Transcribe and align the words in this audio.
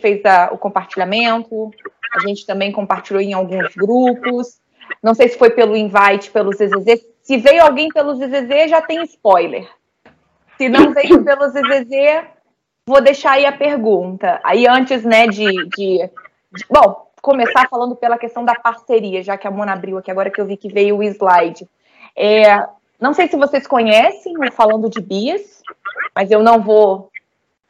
fez 0.00 0.24
a, 0.24 0.50
o 0.52 0.58
compartilhamento, 0.58 1.70
a 2.14 2.26
gente 2.26 2.44
também 2.44 2.72
compartilhou 2.72 3.22
em 3.22 3.32
alguns 3.32 3.74
grupos. 3.74 4.60
Não 5.02 5.14
sei 5.14 5.28
se 5.28 5.38
foi 5.38 5.50
pelo 5.50 5.76
invite, 5.76 6.30
pelo 6.30 6.52
ZZZ. 6.52 7.06
Se 7.22 7.36
veio 7.36 7.62
alguém 7.62 7.88
pelo 7.88 8.14
ZZZ, 8.14 8.68
já 8.68 8.82
tem 8.82 9.02
spoiler. 9.04 9.68
Se 10.58 10.68
não 10.68 10.92
veio 10.92 11.22
pelo 11.22 11.48
ZZZ, 11.48 12.24
vou 12.84 13.00
deixar 13.00 13.32
aí 13.32 13.46
a 13.46 13.52
pergunta. 13.52 14.40
Aí 14.42 14.66
antes, 14.66 15.04
né, 15.04 15.26
de, 15.26 15.46
de, 15.68 16.10
de, 16.52 16.66
bom, 16.68 17.06
começar 17.22 17.68
falando 17.68 17.94
pela 17.94 18.18
questão 18.18 18.44
da 18.44 18.54
parceria, 18.54 19.22
já 19.22 19.38
que 19.38 19.46
a 19.46 19.50
Mona 19.50 19.72
abriu 19.72 19.98
aqui 19.98 20.10
agora 20.10 20.30
que 20.30 20.40
eu 20.40 20.46
vi 20.46 20.56
que 20.56 20.72
veio 20.72 20.98
o 20.98 21.02
slide. 21.02 21.68
É, 22.16 22.66
não 23.00 23.14
sei 23.14 23.28
se 23.28 23.36
vocês 23.36 23.66
conhecem 23.66 24.36
o 24.36 24.52
Falando 24.52 24.90
de 24.90 25.00
Bias, 25.00 25.62
mas 26.14 26.30
eu 26.30 26.42
não 26.42 26.60
vou 26.60 27.09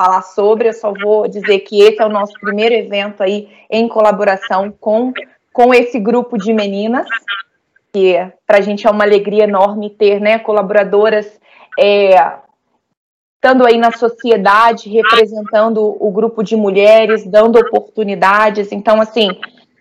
falar 0.00 0.22
sobre, 0.22 0.68
eu 0.70 0.72
só 0.72 0.94
vou 0.94 1.28
dizer 1.28 1.58
que 1.58 1.82
esse 1.82 2.00
é 2.00 2.06
o 2.06 2.08
nosso 2.08 2.32
primeiro 2.40 2.74
evento 2.74 3.22
aí 3.22 3.50
em 3.68 3.86
colaboração 3.86 4.72
com, 4.80 5.12
com 5.52 5.74
esse 5.74 6.00
grupo 6.00 6.38
de 6.38 6.54
meninas, 6.54 7.06
que 7.92 8.16
para 8.46 8.56
a 8.56 8.60
gente 8.62 8.86
é 8.86 8.90
uma 8.90 9.04
alegria 9.04 9.44
enorme 9.44 9.90
ter 9.90 10.18
né, 10.18 10.38
colaboradoras 10.38 11.38
é, 11.78 12.14
estando 13.34 13.66
aí 13.66 13.76
na 13.76 13.92
sociedade, 13.92 14.88
representando 14.88 15.94
o 16.00 16.10
grupo 16.10 16.42
de 16.42 16.56
mulheres, 16.56 17.26
dando 17.26 17.58
oportunidades. 17.58 18.72
Então, 18.72 19.02
assim, 19.02 19.28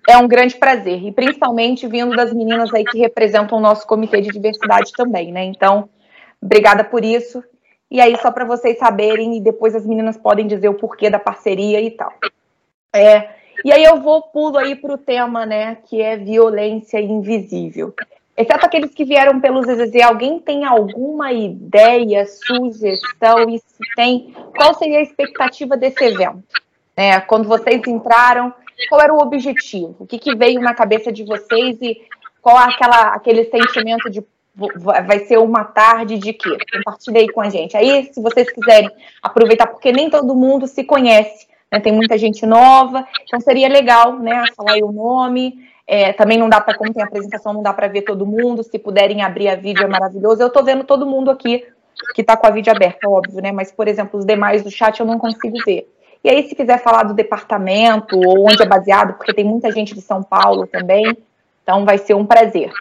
é 0.06 0.18
um 0.18 0.28
grande 0.28 0.58
prazer. 0.58 1.02
E 1.02 1.14
principalmente 1.14 1.88
vindo 1.88 2.14
das 2.14 2.34
meninas 2.34 2.74
aí 2.74 2.84
que 2.84 2.98
representam 2.98 3.58
o 3.58 3.62
nosso 3.62 3.88
comitê 3.88 4.20
de 4.20 4.32
diversidade 4.32 4.92
também, 4.92 5.32
né? 5.32 5.46
Então, 5.46 5.88
obrigada 6.42 6.84
por 6.84 7.06
isso. 7.06 7.42
E 7.92 8.00
aí, 8.00 8.16
só 8.22 8.32
para 8.32 8.46
vocês 8.46 8.78
saberem, 8.78 9.38
e 9.38 9.42
depois 9.42 9.74
as 9.74 9.86
meninas 9.86 10.18
podem 10.18 10.46
dizer 10.46 10.70
o 10.70 10.76
porquê 10.76 11.10
da 11.10 11.20
parceria 11.20 11.82
e 11.82 11.92
tal. 11.92 12.14
É, 12.94 13.30
e 13.64 13.72
aí 13.72 13.84
eu 13.84 14.00
vou 14.00 14.22
pulo 14.22 14.58
aí 14.58 14.76
para 14.76 14.94
o 14.94 14.98
tema, 14.98 15.46
né, 15.46 15.78
que 15.86 16.02
é 16.02 16.16
violência 16.16 17.00
invisível. 17.00 17.94
Exceto 18.38 18.66
aqueles 18.66 18.94
que 18.94 19.04
vieram 19.04 19.42
pelos 19.42 19.66
ZZZ, 19.66 20.02
alguém 20.02 20.40
tem 20.40 20.64
alguma 20.64 21.34
ideia, 21.34 22.26
sugestão, 22.26 23.50
e 23.50 23.60
se 23.60 23.96
tem, 23.96 24.34
qual 24.56 24.74
seria 24.76 25.00
a 25.00 25.04
expectativa 25.04 25.76
desse 25.76 26.02
evento? 26.06 26.44
É, 26.96 27.20
quando 27.20 27.50
vocês 27.50 27.82
entraram, 27.86 28.54
qual 28.88 29.02
era 29.02 29.14
o 29.14 29.22
objetivo? 29.22 29.96
O 30.00 30.08
que, 30.08 30.18
que 30.18 30.36
veio 30.36 30.62
na 30.62 30.74
cabeça 30.74 31.12
de 31.12 31.26
vocês 31.26 31.78
e 31.82 32.02
qual 32.42 32.56
aquela, 32.56 33.14
aquele 33.14 33.44
sentimento 33.46 34.10
de 34.10 34.24
vai 35.06 35.20
ser 35.20 35.38
uma 35.38 35.64
tarde 35.64 36.18
de 36.18 36.34
quê? 36.34 36.58
Compartilha 36.74 37.20
aí 37.20 37.30
com 37.30 37.42
a 37.42 37.50
gente. 37.50 37.78
Aí, 37.78 38.10
se 38.12 38.22
vocês 38.22 38.52
quiserem 38.52 38.90
aproveitar, 39.22 39.68
porque 39.68 39.92
nem 39.92 40.10
todo 40.10 40.36
mundo 40.36 40.68
se 40.68 40.84
conhece, 40.84 41.48
né? 41.72 41.80
Tem 41.80 41.94
muita 41.94 42.18
gente 42.18 42.46
nova, 42.46 43.08
então 43.24 43.40
seria 43.40 43.68
legal, 43.68 44.18
né? 44.20 44.44
Falar 44.56 44.74
aí 44.74 44.84
o 44.84 44.92
nome. 44.92 45.68
É, 45.88 46.14
também 46.14 46.38
não 46.38 46.48
dá 46.48 46.62
para, 46.62 46.78
como 46.78 46.94
tem 46.94 47.02
apresentação, 47.02 47.52
não 47.52 47.64
dá 47.64 47.74
para 47.74 47.88
ver 47.88 48.04
todo 48.04 48.26
mundo. 48.26 48.64
Se 48.64 48.78
puderem 48.78 49.24
abrir 49.24 49.50
a 49.50 49.56
vídeo 49.56 49.84
é 49.84 49.88
maravilhoso. 49.88 50.42
Eu 50.42 50.48
estou 50.48 50.64
vendo 50.64 50.84
todo 50.84 51.06
mundo 51.06 51.32
aqui 51.32 51.66
que 52.14 52.22
está 52.22 52.38
com 52.38 52.48
a 52.48 52.52
vídeo 52.52 52.72
aberta, 52.72 53.10
óbvio, 53.10 53.42
né? 53.42 53.52
Mas, 53.52 53.72
por 53.72 53.88
exemplo, 53.88 54.20
os 54.20 54.26
demais 54.26 54.64
do 54.64 54.72
chat 54.72 55.00
eu 55.00 55.06
não 55.06 55.18
consigo 55.18 55.58
ver. 55.66 55.92
E 56.24 56.30
aí, 56.30 56.48
se 56.48 56.56
quiser 56.56 56.82
falar 56.82 57.04
do 57.04 57.14
departamento 57.14 58.20
ou 58.20 58.46
onde 58.46 58.62
é 58.62 58.66
baseado, 58.66 59.14
porque 59.14 59.34
tem 59.34 59.46
muita 59.46 59.72
gente 59.72 59.96
de 59.96 60.02
São 60.02 60.22
Paulo 60.22 60.68
também, 60.68 61.18
então 61.64 61.86
vai 61.86 61.98
ser 61.98 62.14
um 62.14 62.26
prazer. 62.26 62.72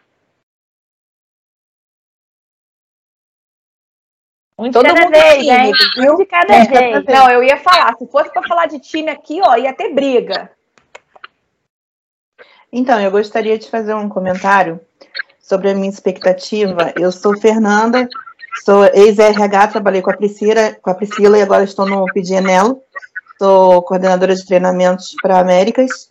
Um 4.58 4.64
de 4.64 4.72
Todo 4.72 4.86
cada 4.86 5.02
mundo 5.02 5.12
vez, 5.12 5.46
tímido, 5.46 5.84
viu? 5.96 6.14
Um 6.14 6.16
de 6.16 6.26
cada 6.26 6.54
é, 6.54 6.64
vez. 6.64 7.04
Não, 7.04 7.30
eu 7.30 7.44
ia 7.44 7.58
falar, 7.58 7.94
se 7.96 8.06
fosse 8.08 8.32
para 8.32 8.42
falar 8.42 8.66
de 8.66 8.80
time 8.80 9.08
aqui, 9.08 9.40
ó, 9.40 9.56
ia 9.56 9.72
ter 9.72 9.94
briga. 9.94 10.50
Então, 12.72 13.00
eu 13.00 13.10
gostaria 13.10 13.56
de 13.56 13.70
fazer 13.70 13.94
um 13.94 14.08
comentário 14.08 14.80
sobre 15.40 15.70
a 15.70 15.74
minha 15.74 15.88
expectativa. 15.88 16.92
Eu 16.96 17.12
sou 17.12 17.38
Fernanda, 17.38 18.08
sou 18.64 18.84
ex-RH, 18.86 19.68
trabalhei 19.68 20.02
com 20.02 20.10
a 20.10 20.16
Priscila, 20.16 20.76
com 20.82 20.90
a 20.90 20.94
Priscila 20.94 21.38
e 21.38 21.42
agora 21.42 21.62
estou 21.62 21.86
no 21.86 22.04
PDNL. 22.06 22.76
Sou 23.38 23.80
coordenadora 23.82 24.34
de 24.34 24.44
treinamentos 24.44 25.14
para 25.22 25.38
Américas. 25.38 26.10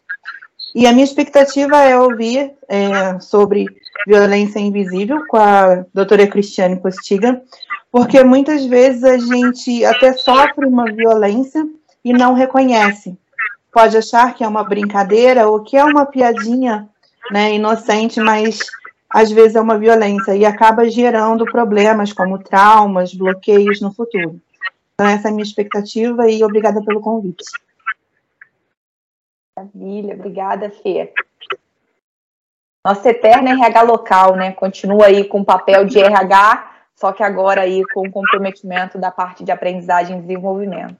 E 0.78 0.86
a 0.86 0.92
minha 0.92 1.04
expectativa 1.04 1.82
é 1.82 1.98
ouvir 1.98 2.54
é, 2.70 3.20
sobre 3.20 3.66
violência 4.06 4.60
invisível 4.60 5.26
com 5.28 5.36
a 5.36 5.84
doutora 5.92 6.28
Cristiane 6.28 6.80
Postiga, 6.80 7.42
porque 7.92 8.24
muitas 8.24 8.64
vezes 8.64 9.04
a 9.04 9.18
gente 9.18 9.84
até 9.84 10.14
sofre 10.14 10.68
uma 10.68 10.86
violência 10.86 11.68
e 12.06 12.14
não 12.14 12.36
reconhece. 12.36 13.18
Pode 13.74 13.98
achar 13.98 14.36
que 14.36 14.44
é 14.44 14.48
uma 14.48 14.64
brincadeira 14.64 15.50
ou 15.50 15.64
que 15.64 15.76
é 15.76 15.84
uma 15.84 16.06
piadinha 16.06 16.88
né, 17.32 17.56
inocente, 17.56 18.20
mas 18.20 18.60
às 19.10 19.32
vezes 19.32 19.56
é 19.56 19.62
uma 19.62 19.80
violência 19.80 20.36
e 20.36 20.46
acaba 20.46 20.88
gerando 20.88 21.44
problemas 21.46 22.14
como 22.14 22.38
traumas, 22.38 23.16
bloqueios 23.16 23.82
no 23.82 23.92
futuro. 23.92 24.40
Então, 24.94 25.08
essa 25.08 25.28
é 25.28 25.32
a 25.32 25.34
minha 25.34 25.44
expectativa 25.44 26.30
e 26.30 26.44
obrigada 26.44 26.84
pelo 26.84 27.02
convite. 27.02 27.46
Maravilha, 29.58 30.14
obrigada, 30.14 30.70
Fê. 30.70 31.12
Nossa 32.86 33.10
eterna 33.10 33.50
RH 33.50 33.82
local, 33.82 34.36
né? 34.36 34.52
Continua 34.52 35.08
aí 35.08 35.28
com 35.28 35.42
o 35.42 35.46
papel 35.46 35.84
de 35.86 36.00
RH 36.00 36.78
só 36.98 37.14
que 37.14 37.22
agora 37.22 37.62
aí 37.62 37.86
com 37.94 38.08
o 38.08 38.12
comprometimento 38.12 38.98
da 38.98 39.12
parte 39.12 39.44
de 39.44 39.52
aprendizagem 39.52 40.18
e 40.18 40.22
desenvolvimento. 40.22 40.98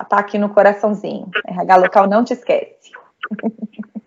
Está 0.00 0.18
aqui 0.18 0.36
no 0.36 0.50
coraçãozinho. 0.50 1.30
RH 1.46 1.76
local 1.76 2.06
não 2.06 2.22
te 2.22 2.34
esquece. 2.34 2.92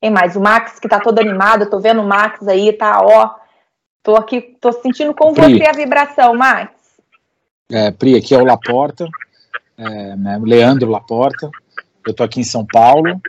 Tem 0.00 0.10
mais 0.10 0.36
o 0.36 0.40
Max 0.40 0.78
que 0.78 0.86
está 0.86 1.00
todo 1.00 1.18
animado, 1.18 1.68
tô 1.68 1.80
vendo 1.80 2.00
o 2.02 2.06
Max 2.06 2.46
aí, 2.46 2.72
tá, 2.72 3.02
ó. 3.02 3.34
Tô 4.00 4.14
aqui, 4.14 4.40
tô 4.60 4.70
sentindo 4.70 5.12
com 5.12 5.32
Pri. 5.32 5.58
você 5.58 5.66
a 5.66 5.72
vibração, 5.72 6.34
Max. 6.34 6.72
É, 7.72 7.90
Pri, 7.90 8.16
aqui 8.16 8.32
é 8.32 8.38
o 8.38 8.44
Laporta, 8.44 9.08
é, 9.78 10.16
né, 10.16 10.38
Leandro 10.42 10.90
Laporta. 10.90 11.48
Eu 12.06 12.12
tô 12.12 12.22
aqui 12.22 12.40
em 12.40 12.44
São 12.44 12.66
Paulo, 12.66 13.20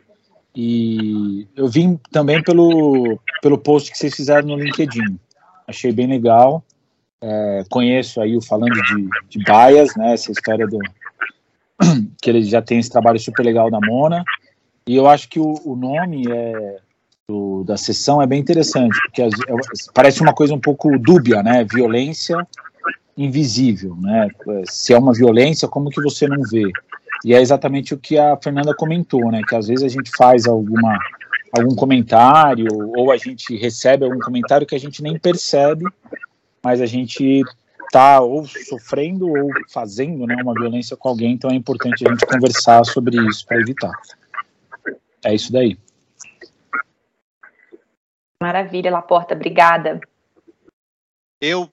e 0.55 1.47
eu 1.55 1.67
vim 1.67 1.99
também 2.11 2.41
pelo, 2.43 3.19
pelo 3.41 3.57
post 3.57 3.91
que 3.91 3.97
vocês 3.97 4.13
fizeram 4.13 4.47
no 4.47 4.57
LinkedIn. 4.57 5.19
Achei 5.67 5.91
bem 5.91 6.07
legal. 6.07 6.63
É, 7.21 7.63
conheço 7.69 8.19
aí 8.19 8.35
o 8.35 8.41
falando 8.41 8.73
de, 8.73 9.09
de 9.29 9.39
Bias, 9.39 9.95
né? 9.95 10.13
Essa 10.13 10.31
história 10.31 10.67
do 10.67 10.79
que 12.21 12.29
ele 12.29 12.43
já 12.43 12.61
tem 12.61 12.79
esse 12.79 12.89
trabalho 12.89 13.19
super 13.19 13.43
legal 13.43 13.69
da 13.69 13.79
Mona. 13.79 14.23
E 14.88 14.95
eu 14.95 15.07
acho 15.07 15.29
que 15.29 15.39
o, 15.39 15.53
o 15.63 15.75
nome 15.75 16.23
é, 16.29 16.77
do, 17.27 17.63
da 17.63 17.77
sessão 17.77 18.21
é 18.21 18.25
bem 18.25 18.39
interessante, 18.39 18.99
porque 19.05 19.21
as, 19.21 19.33
é, 19.33 19.53
parece 19.93 20.21
uma 20.21 20.33
coisa 20.33 20.53
um 20.53 20.59
pouco 20.59 20.97
dúbia, 20.97 21.43
né? 21.43 21.63
Violência 21.63 22.35
invisível, 23.19 23.97
né? 24.00 24.30
Se 24.66 24.94
é 24.94 24.97
uma 24.97 25.13
violência, 25.13 25.68
como 25.68 25.90
que 25.90 26.02
você 26.02 26.25
não 26.25 26.41
vê? 26.44 26.72
E 27.25 27.34
é 27.34 27.41
exatamente 27.41 27.94
o 27.94 27.97
que 27.97 28.18
a 28.18 28.38
Fernanda 28.38 28.74
comentou, 28.74 29.30
né? 29.30 29.41
Que 29.47 29.56
às 29.56 29.68
vezes 29.68 29.84
a 29.84 29.90
gente 29.90 30.09
faz 30.16 30.47
alguma 30.47 30.97
algum 31.52 31.75
comentário 31.75 32.68
ou 32.96 33.12
a 33.12 33.18
gente 33.18 33.57
recebe 33.57 34.06
algum 34.06 34.19
comentário 34.19 34.68
que 34.68 34.75
a 34.75 34.80
gente 34.80 35.02
nem 35.02 35.18
percebe, 35.18 35.84
mas 36.63 36.80
a 36.80 36.85
gente 36.85 37.44
tá 37.91 38.22
ou 38.22 38.46
sofrendo 38.46 39.28
ou 39.28 39.50
fazendo, 39.68 40.28
né, 40.28 40.36
uma 40.44 40.53
violência 40.53 40.96
com 40.96 41.09
alguém, 41.09 41.34
então 41.34 41.50
é 41.50 41.56
importante 41.56 42.07
a 42.07 42.12
gente 42.12 42.25
conversar 42.25 42.86
sobre 42.86 43.18
isso 43.28 43.46
para 43.47 43.59
evitar. 43.59 43.91
É 45.25 45.34
isso 45.34 45.51
daí. 45.51 45.75
Maravilha, 48.41 48.91
Laporta, 48.91 49.34
obrigada. 49.34 50.00
Eu, 51.41 51.69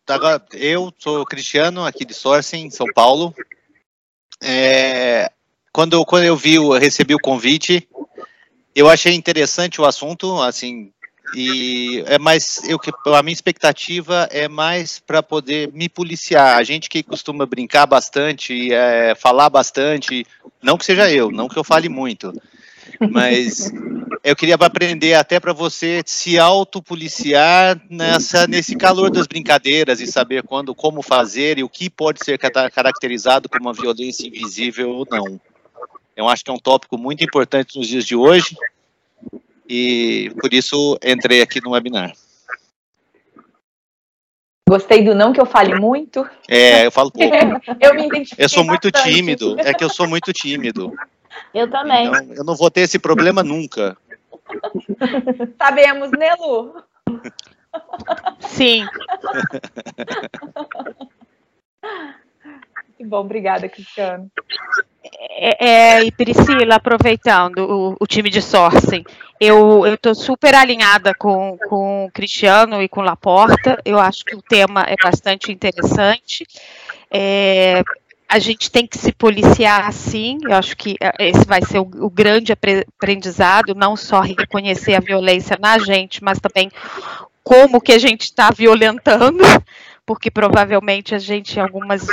eu 0.52 0.92
sou 0.96 1.24
Cristiano, 1.24 1.84
aqui 1.84 2.04
de 2.04 2.14
Sourcing, 2.14 2.70
São 2.70 2.86
Paulo. 2.94 3.34
É, 4.40 5.30
quando, 5.72 6.04
quando 6.04 6.24
eu 6.24 6.36
vi, 6.36 6.54
eu 6.54 6.70
recebi 6.72 7.14
o 7.14 7.20
convite, 7.20 7.88
eu 8.74 8.88
achei 8.88 9.12
interessante 9.14 9.80
o 9.80 9.84
assunto, 9.84 10.40
assim, 10.40 10.92
e 11.34 12.04
é 12.06 12.18
mais, 12.18 12.62
eu, 12.68 12.78
a 13.14 13.22
minha 13.22 13.32
expectativa 13.32 14.28
é 14.30 14.48
mais 14.48 15.00
para 15.00 15.22
poder 15.22 15.72
me 15.72 15.88
policiar. 15.88 16.56
A 16.56 16.62
gente 16.62 16.88
que 16.88 17.02
costuma 17.02 17.44
brincar 17.44 17.86
bastante, 17.86 18.72
é, 18.72 19.14
falar 19.14 19.50
bastante, 19.50 20.24
não 20.62 20.78
que 20.78 20.84
seja 20.84 21.10
eu, 21.10 21.30
não 21.32 21.48
que 21.48 21.58
eu 21.58 21.64
fale 21.64 21.88
muito, 21.88 22.32
mas 23.10 23.72
eu 24.26 24.34
queria 24.34 24.56
aprender 24.56 25.14
até 25.14 25.38
para 25.38 25.52
você 25.52 26.02
se 26.04 26.36
autopoliciar 26.36 27.80
nessa 27.88 28.44
nesse 28.48 28.74
calor 28.74 29.08
das 29.08 29.24
brincadeiras 29.24 30.00
e 30.00 30.06
saber 30.08 30.42
quando, 30.42 30.74
como 30.74 31.00
fazer 31.00 31.58
e 31.58 31.62
o 31.62 31.68
que 31.68 31.88
pode 31.88 32.24
ser 32.24 32.36
caracterizado 32.36 33.48
como 33.48 33.66
uma 33.66 33.72
violência 33.72 34.26
invisível 34.26 34.90
ou 34.90 35.06
não. 35.08 35.40
Eu 36.16 36.28
acho 36.28 36.44
que 36.44 36.50
é 36.50 36.54
um 36.54 36.58
tópico 36.58 36.98
muito 36.98 37.22
importante 37.22 37.78
nos 37.78 37.86
dias 37.86 38.04
de 38.04 38.16
hoje 38.16 38.56
e 39.68 40.32
por 40.40 40.52
isso 40.52 40.98
entrei 41.04 41.40
aqui 41.40 41.60
no 41.62 41.70
webinar. 41.70 42.12
Gostei 44.68 45.04
do 45.04 45.14
não 45.14 45.32
que 45.32 45.40
eu 45.40 45.46
fale 45.46 45.76
muito. 45.76 46.28
É, 46.48 46.84
eu 46.84 46.90
falo 46.90 47.12
pouco. 47.12 47.32
eu 47.80 47.94
me 47.94 48.08
Eu 48.36 48.48
sou 48.48 48.64
muito 48.64 48.90
bastante. 48.90 49.14
tímido. 49.14 49.54
É 49.60 49.72
que 49.72 49.84
eu 49.84 49.88
sou 49.88 50.08
muito 50.08 50.32
tímido. 50.32 50.92
Eu 51.54 51.70
também. 51.70 52.08
Então, 52.08 52.34
eu 52.34 52.42
não 52.42 52.56
vou 52.56 52.68
ter 52.68 52.80
esse 52.80 52.98
problema 52.98 53.44
nunca. 53.44 53.96
Sabemos, 55.60 56.10
né, 56.12 56.34
Lu? 56.38 56.74
Sim. 58.40 58.86
Que 62.96 63.04
bom, 63.04 63.20
obrigada, 63.20 63.68
Cristiano. 63.68 64.30
É, 65.30 65.66
é, 65.66 66.04
e 66.04 66.10
Priscila, 66.10 66.76
aproveitando 66.76 67.58
o, 67.58 67.96
o 68.00 68.06
time 68.06 68.30
de 68.30 68.40
sourcing, 68.40 69.04
eu 69.38 69.86
estou 69.86 70.14
super 70.14 70.54
alinhada 70.54 71.14
com, 71.14 71.58
com 71.68 72.06
o 72.06 72.10
Cristiano 72.10 72.82
e 72.82 72.88
com 72.88 73.00
o 73.00 73.04
Laporta. 73.04 73.78
Eu 73.84 73.98
acho 73.98 74.24
que 74.24 74.34
o 74.34 74.42
tema 74.42 74.82
é 74.88 74.96
bastante 75.02 75.52
interessante. 75.52 76.46
É, 77.10 77.82
a 78.28 78.38
gente 78.38 78.70
tem 78.70 78.86
que 78.86 78.98
se 78.98 79.12
policiar 79.12 79.92
sim. 79.92 80.38
Eu 80.42 80.54
acho 80.54 80.76
que 80.76 80.96
é, 81.00 81.28
esse 81.28 81.44
vai 81.46 81.62
ser 81.62 81.78
o, 81.78 81.88
o 82.00 82.10
grande 82.10 82.52
apre- 82.52 82.86
aprendizado, 82.96 83.74
não 83.74 83.96
só 83.96 84.20
reconhecer 84.20 84.94
a 84.94 85.00
violência 85.00 85.56
na 85.60 85.78
gente, 85.78 86.22
mas 86.22 86.38
também 86.40 86.70
como 87.42 87.80
que 87.80 87.92
a 87.92 87.98
gente 87.98 88.22
está 88.22 88.50
violentando, 88.50 89.44
porque 90.04 90.30
provavelmente 90.30 91.14
a 91.14 91.18
gente, 91.18 91.60
algumas 91.60 92.06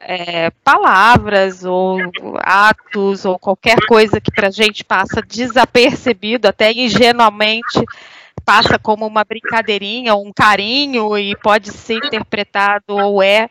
é, 0.00 0.50
palavras 0.64 1.64
ou 1.64 1.98
atos 2.42 3.24
ou 3.24 3.38
qualquer 3.38 3.78
coisa 3.86 4.20
que 4.20 4.32
para 4.32 4.48
a 4.48 4.52
gente 4.52 4.82
passa 4.82 5.22
desapercebido, 5.22 6.48
até 6.48 6.72
ingenuamente 6.72 7.84
passa 8.44 8.78
como 8.78 9.06
uma 9.06 9.22
brincadeirinha, 9.22 10.16
um 10.16 10.32
carinho 10.32 11.16
e 11.16 11.36
pode 11.36 11.70
ser 11.70 11.98
interpretado 11.98 12.96
ou 12.96 13.22
é 13.22 13.48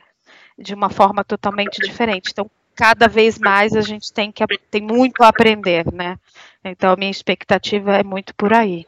de 0.59 0.73
uma 0.73 0.89
forma 0.89 1.23
totalmente 1.23 1.77
diferente. 1.79 2.31
Então, 2.31 2.49
cada 2.75 3.07
vez 3.07 3.37
mais 3.37 3.75
a 3.75 3.81
gente 3.81 4.11
tem 4.11 4.31
que 4.31 4.43
tem 4.69 4.81
muito 4.81 5.23
a 5.23 5.29
aprender, 5.29 5.91
né? 5.91 6.17
Então, 6.63 6.91
a 6.91 6.95
minha 6.95 7.11
expectativa 7.11 7.95
é 7.95 8.03
muito 8.03 8.35
por 8.35 8.53
aí. 8.53 8.83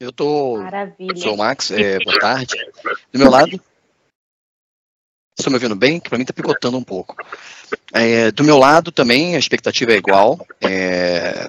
Eu 0.00 0.12
tô. 0.12 0.58
Maravilha. 0.58 1.16
Sou 1.16 1.34
o 1.34 1.38
Max, 1.38 1.70
é, 1.72 1.98
boa 1.98 2.18
tarde. 2.20 2.54
Do 3.12 3.18
meu 3.18 3.30
lado. 3.30 3.60
Estão 5.36 5.50
me 5.50 5.56
ouvindo 5.56 5.74
bem? 5.74 5.98
Que 5.98 6.08
pra 6.08 6.18
mim 6.18 6.24
tá 6.24 6.32
picotando 6.32 6.76
um 6.76 6.84
pouco. 6.84 7.16
É, 7.92 8.30
do 8.30 8.44
meu 8.44 8.58
lado 8.58 8.92
também 8.92 9.34
a 9.34 9.38
expectativa 9.38 9.92
é 9.92 9.96
igual. 9.96 10.46
É, 10.60 11.48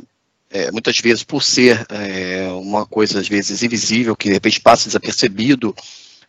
é, 0.50 0.71
muitas 0.71 0.98
vezes, 1.00 1.24
por 1.24 1.44
ser 1.44 1.86
é, 1.89 2.48
uma 2.51 2.86
coisa, 2.86 3.19
às 3.19 3.27
vezes, 3.27 3.62
invisível, 3.62 4.16
que 4.16 4.30
de 4.30 4.33
repente 4.33 4.62
passa 4.62 4.88
desapercebido 4.88 5.75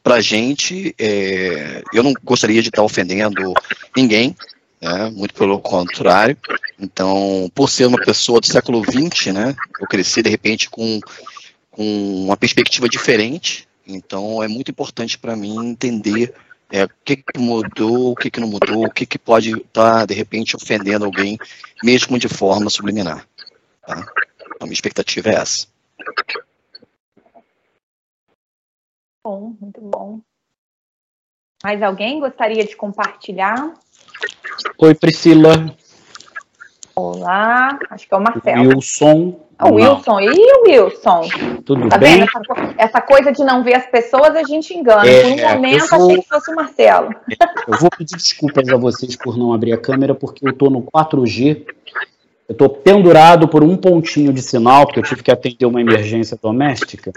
pra 0.02 0.20
gente, 0.20 0.94
é, 0.98 1.82
eu 1.92 2.02
não 2.02 2.12
gostaria 2.24 2.62
de 2.62 2.68
estar 2.68 2.82
ofendendo 2.82 3.52
ninguém, 3.96 4.36
né, 4.80 5.10
muito 5.10 5.34
pelo 5.34 5.58
contrário. 5.60 6.36
Então, 6.78 7.50
por 7.54 7.68
ser 7.68 7.86
uma 7.86 7.98
pessoa 7.98 8.40
do 8.40 8.46
século 8.46 8.82
XX, 8.82 9.32
né, 9.32 9.54
eu 9.80 9.86
cresci, 9.86 10.22
de 10.22 10.30
repente, 10.30 10.70
com 10.70 11.00
com 11.70 12.24
uma 12.24 12.36
perspectiva 12.36 12.88
diferente. 12.88 13.66
Então 13.86 14.42
é 14.42 14.48
muito 14.48 14.70
importante 14.70 15.18
para 15.18 15.34
mim 15.34 15.66
entender 15.66 16.34
é, 16.70 16.84
o 16.84 16.90
que, 17.04 17.16
que 17.16 17.38
mudou, 17.38 18.12
o 18.12 18.14
que, 18.14 18.30
que 18.30 18.38
não 18.38 18.48
mudou, 18.48 18.84
o 18.84 18.90
que, 18.90 19.06
que 19.06 19.18
pode 19.18 19.56
estar, 19.56 20.06
de 20.06 20.14
repente, 20.14 20.54
ofendendo 20.54 21.04
alguém, 21.04 21.38
mesmo 21.82 22.18
de 22.18 22.28
forma 22.28 22.70
subliminar. 22.70 23.26
Tá? 23.86 24.06
Então, 24.54 24.66
minha 24.66 24.74
expectativa 24.74 25.30
é 25.30 25.34
essa. 25.36 25.66
Bom, 29.22 29.54
muito 29.60 29.80
bom. 29.82 30.20
Mais 31.62 31.82
alguém 31.82 32.20
gostaria 32.20 32.64
de 32.64 32.74
compartilhar? 32.74 33.74
Oi, 34.78 34.94
Priscila. 34.94 35.74
Olá, 36.96 37.78
acho 37.90 38.08
que 38.08 38.14
é 38.14 38.16
o 38.16 38.20
Marcelo. 38.20 38.68
Wilson. 38.68 39.40
Ah, 39.58 39.68
O 39.68 39.74
Wilson. 39.74 40.20
E 40.20 40.30
o 40.30 40.62
Wilson? 40.66 41.20
Tudo 41.66 41.88
Tá 41.90 41.98
bem? 41.98 42.22
Essa, 42.22 42.40
essa 42.78 43.00
coisa 43.02 43.30
de 43.30 43.44
não 43.44 43.62
ver 43.62 43.74
as 43.74 43.86
pessoas, 43.86 44.34
a 44.34 44.42
gente 44.42 44.72
engana. 44.72 45.06
É, 45.06 45.22
Por 45.22 45.30
um 45.32 45.54
momento, 45.54 45.86
vou- 45.90 46.06
achei 46.10 46.22
que 46.22 46.28
fosse 46.28 46.50
o 46.50 46.54
Marcelo. 46.54 47.14
Eu 47.68 47.78
vou 47.78 47.90
pedir 47.90 48.16
desculpas 48.16 48.68
a 48.70 48.76
vocês 48.78 49.16
por 49.16 49.36
não 49.36 49.52
abrir 49.52 49.74
a 49.74 49.78
câmera, 49.78 50.14
porque 50.14 50.46
eu 50.46 50.50
estou 50.52 50.70
no 50.70 50.80
4G. 50.82 51.66
Eu 52.48 52.52
estou 52.54 52.70
pendurado 52.70 53.46
por 53.48 53.62
um 53.62 53.76
pontinho 53.76 54.32
de 54.32 54.40
sinal, 54.40 54.86
porque 54.86 54.98
eu 54.98 55.04
tive 55.04 55.22
que 55.22 55.30
atender 55.30 55.66
uma 55.66 55.80
emergência 55.80 56.38
doméstica. 56.42 57.12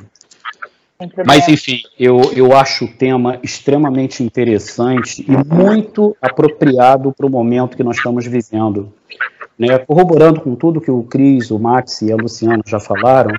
Mas, 1.26 1.48
enfim, 1.48 1.82
eu, 2.00 2.22
eu 2.36 2.56
acho 2.56 2.86
o 2.86 2.88
tema 2.88 3.40
extremamente 3.44 4.24
interessante 4.24 5.26
e 5.28 5.54
muito 5.54 6.16
apropriado 6.22 7.12
para 7.12 7.26
o 7.26 7.30
momento 7.30 7.76
que 7.76 7.84
nós 7.84 7.98
estamos 7.98 8.26
vivendo. 8.26 8.92
Né? 9.58 9.78
Corroborando 9.78 10.42
com 10.42 10.56
tudo 10.56 10.82
que 10.82 10.92
o 10.92 11.04
Cris, 11.04 11.52
o 11.52 11.60
Max 11.60 12.02
e 12.02 12.12
a 12.12 12.16
Luciana 12.16 12.62
já 12.66 12.80
falaram, 12.80 13.36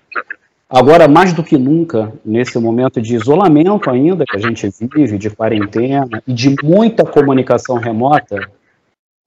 agora 0.68 1.08
mais 1.08 1.32
do 1.32 1.42
que 1.42 1.58
nunca, 1.58 2.12
nesse 2.24 2.58
momento 2.58 3.00
de 3.00 3.14
isolamento 3.14 3.90
ainda 3.90 4.24
que 4.24 4.36
a 4.36 4.40
gente 4.40 4.68
vive, 4.94 5.18
de 5.18 5.30
quarentena 5.30 6.22
e 6.26 6.32
de 6.32 6.54
muita 6.62 7.04
comunicação 7.04 7.76
remota, 7.76 8.40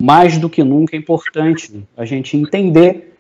mais 0.01 0.37
do 0.37 0.49
que 0.49 0.63
nunca 0.63 0.95
é 0.95 0.99
importante 0.99 1.83
a 1.95 2.05
gente 2.05 2.37
entender 2.37 3.16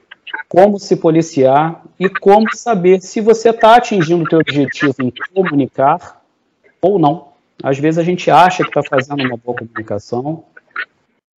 como 0.47 0.79
se 0.79 0.95
policiar 0.95 1.83
e 1.99 2.09
como 2.09 2.55
saber 2.55 3.01
se 3.01 3.21
você 3.21 3.49
está 3.49 3.75
atingindo 3.75 4.23
o 4.23 4.27
teu 4.27 4.39
objetivo 4.39 4.95
em 4.99 5.11
comunicar 5.33 6.21
ou 6.81 6.99
não. 6.99 7.29
Às 7.63 7.79
vezes 7.79 7.97
a 7.97 8.03
gente 8.03 8.29
acha 8.29 8.63
que 8.63 8.69
está 8.69 8.83
fazendo 8.83 9.23
uma 9.23 9.37
boa 9.37 9.57
comunicação. 9.57 10.43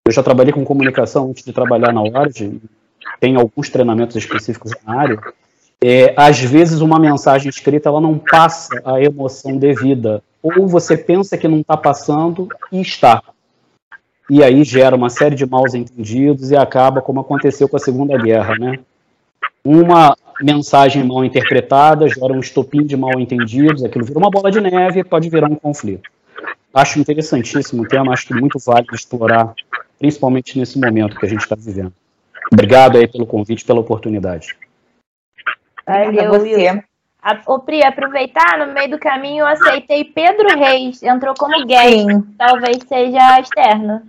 Eu 0.05 0.11
já 0.11 0.21
trabalhei 0.21 0.51
com 0.51 0.65
comunicação 0.65 1.29
antes 1.29 1.43
de 1.43 1.53
trabalhar 1.53 1.93
na 1.93 2.01
Orge, 2.01 2.59
tem 3.19 3.35
alguns 3.35 3.69
treinamentos 3.69 4.15
específicos 4.15 4.71
na 4.85 4.99
área. 4.99 5.19
É, 5.81 6.13
às 6.17 6.39
vezes 6.39 6.81
uma 6.81 6.99
mensagem 6.99 7.49
escrita 7.49 7.87
ela 7.87 8.01
não 8.01 8.17
passa 8.19 8.81
a 8.83 9.01
emoção 9.01 9.57
devida, 9.57 10.21
ou 10.43 10.67
você 10.67 10.97
pensa 10.97 11.37
que 11.37 11.47
não 11.47 11.61
está 11.61 11.77
passando 11.77 12.49
e 12.71 12.81
está. 12.81 13.21
E 14.29 14.43
aí 14.43 14.63
gera 14.63 14.95
uma 14.95 15.09
série 15.09 15.35
de 15.35 15.45
maus 15.45 15.73
entendidos 15.73 16.51
e 16.51 16.55
acaba 16.55 17.01
como 17.01 17.19
aconteceu 17.19 17.67
com 17.67 17.75
a 17.75 17.79
Segunda 17.79 18.17
Guerra, 18.17 18.55
né? 18.57 18.79
Uma 19.63 20.15
mensagem 20.41 21.03
mal 21.03 21.25
interpretada 21.25 22.07
gera 22.07 22.31
um 22.31 22.39
estopim 22.39 22.85
de 22.85 22.95
mal 22.95 23.19
entendidos, 23.19 23.83
aquilo 23.83 24.05
vira 24.05 24.19
uma 24.19 24.29
bola 24.29 24.51
de 24.51 24.61
neve 24.61 24.99
e 24.99 25.03
pode 25.03 25.29
virar 25.29 25.49
um 25.49 25.55
conflito. 25.55 26.09
Acho 26.73 26.99
interessantíssimo 26.99 27.83
o 27.83 27.87
tema, 27.87 28.13
acho 28.13 28.27
que 28.27 28.33
muito 28.33 28.59
válido 28.59 28.93
explorar, 28.93 29.53
principalmente 29.97 30.57
nesse 30.57 30.79
momento 30.79 31.17
que 31.17 31.25
a 31.25 31.29
gente 31.29 31.41
está 31.41 31.55
vivendo. 31.55 31.93
Obrigado 32.51 32.97
aí 32.97 33.07
pelo 33.07 33.25
convite, 33.25 33.65
pela 33.65 33.79
oportunidade. 33.79 34.55
Valeu. 35.85 36.31
A, 37.21 37.41
ô, 37.47 37.59
Pri, 37.59 37.83
aproveitar, 37.83 38.57
no 38.59 38.73
meio 38.73 38.91
do 38.91 38.99
caminho 38.99 39.41
eu 39.41 39.47
aceitei 39.47 40.05
Pedro 40.05 40.57
Reis, 40.57 41.03
entrou 41.03 41.33
como 41.37 41.65
guest, 41.65 42.05
Sim. 42.05 42.21
talvez 42.37 42.77
seja 42.87 43.39
externo. 43.39 44.03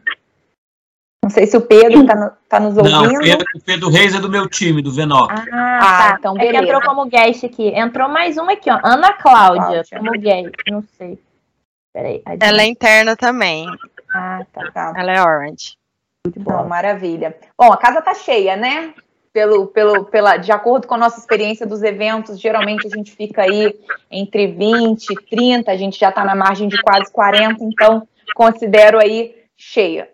Não 1.31 1.35
sei 1.35 1.47
se 1.47 1.57
o 1.57 1.61
Pedro 1.61 2.01
está 2.01 2.15
no, 2.17 2.31
tá 2.49 2.59
nos 2.59 2.75
Não, 2.75 3.03
ouvindo. 3.05 3.21
Pedro- 3.21 3.47
o 3.55 3.61
Pedro 3.61 3.89
Reis 3.89 4.13
é 4.17 4.19
do 4.19 4.29
meu 4.29 4.49
time, 4.49 4.83
do 4.83 4.91
Venó. 4.91 5.29
Ah, 5.31 5.45
Ah, 5.53 6.11
tá. 6.11 6.17
então 6.19 6.35
é 6.37 6.41
que 6.41 6.47
beleza. 6.47 6.65
entrou 6.65 6.83
como 6.83 7.09
guest 7.09 7.45
aqui. 7.45 7.69
Entrou 7.69 8.09
mais 8.09 8.37
uma 8.37 8.53
aqui, 8.53 8.69
ó. 8.69 8.81
Ana 8.83 9.13
Cláudia, 9.13 9.85
Cláudia. 9.85 9.99
como 9.99 10.11
guest, 10.19 10.55
não 10.69 10.83
sei. 10.99 11.21
Peraí. 11.95 12.21
Ela 12.41 12.63
é 12.63 12.67
interna 12.67 13.15
também. 13.17 13.65
Ah, 14.13 14.41
tá. 14.53 14.71
Tá. 14.73 14.93
Ela 14.97 15.13
é 15.13 15.23
Orange. 15.23 15.77
Não, 16.37 16.67
maravilha. 16.69 17.37
Bom, 17.57 17.73
a 17.73 17.77
casa 17.77 18.03
tá 18.03 18.13
cheia, 18.13 18.57
né? 18.57 18.93
Pelo, 19.33 19.69
pelo, 19.69 20.05
pela, 20.07 20.37
de 20.37 20.51
acordo 20.51 20.89
com 20.89 20.95
a 20.95 20.99
nossa 20.99 21.21
experiência 21.21 21.65
dos 21.65 21.85
eventos, 21.85 22.41
geralmente 22.41 22.89
a 22.89 22.91
gente 22.91 23.13
fica 23.13 23.43
aí 23.43 23.73
entre 24.11 24.49
20 24.49 25.11
e 25.11 25.15
30, 25.31 25.71
a 25.71 25.77
gente 25.77 25.97
já 25.97 26.09
está 26.09 26.25
na 26.25 26.35
margem 26.35 26.67
de 26.67 26.83
quase 26.83 27.13
40, 27.13 27.63
então 27.63 28.03
considero 28.35 28.99
aí 28.99 29.37
cheia. 29.61 30.09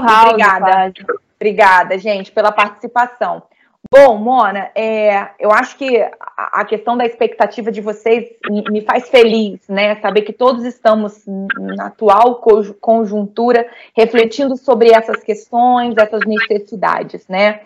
House, 0.00 0.30
Obrigada. 0.30 0.92
Obrigada, 1.36 1.98
gente, 1.98 2.30
pela 2.30 2.52
participação. 2.52 3.42
Bom, 3.90 4.16
Mona, 4.16 4.70
é, 4.74 5.28
eu 5.38 5.52
acho 5.52 5.76
que 5.76 6.02
a, 6.36 6.64
questão 6.64 6.96
da 6.96 7.04
expectativa 7.04 7.70
de 7.70 7.82
vocês 7.82 8.30
me, 8.48 8.80
faz 8.80 9.10
feliz, 9.10 9.60
né? 9.68 10.00
Saber 10.00 10.22
que 10.22 10.32
todos 10.32 10.64
estamos 10.64 11.22
na 11.26 11.88
atual 11.88 12.36
co- 12.36 12.74
conjuntura 12.80 13.68
refletindo 13.94 14.56
sobre 14.56 14.90
essas 14.90 15.22
questões, 15.22 15.94
essas 15.98 16.22
necessidades, 16.26 17.28
né? 17.28 17.60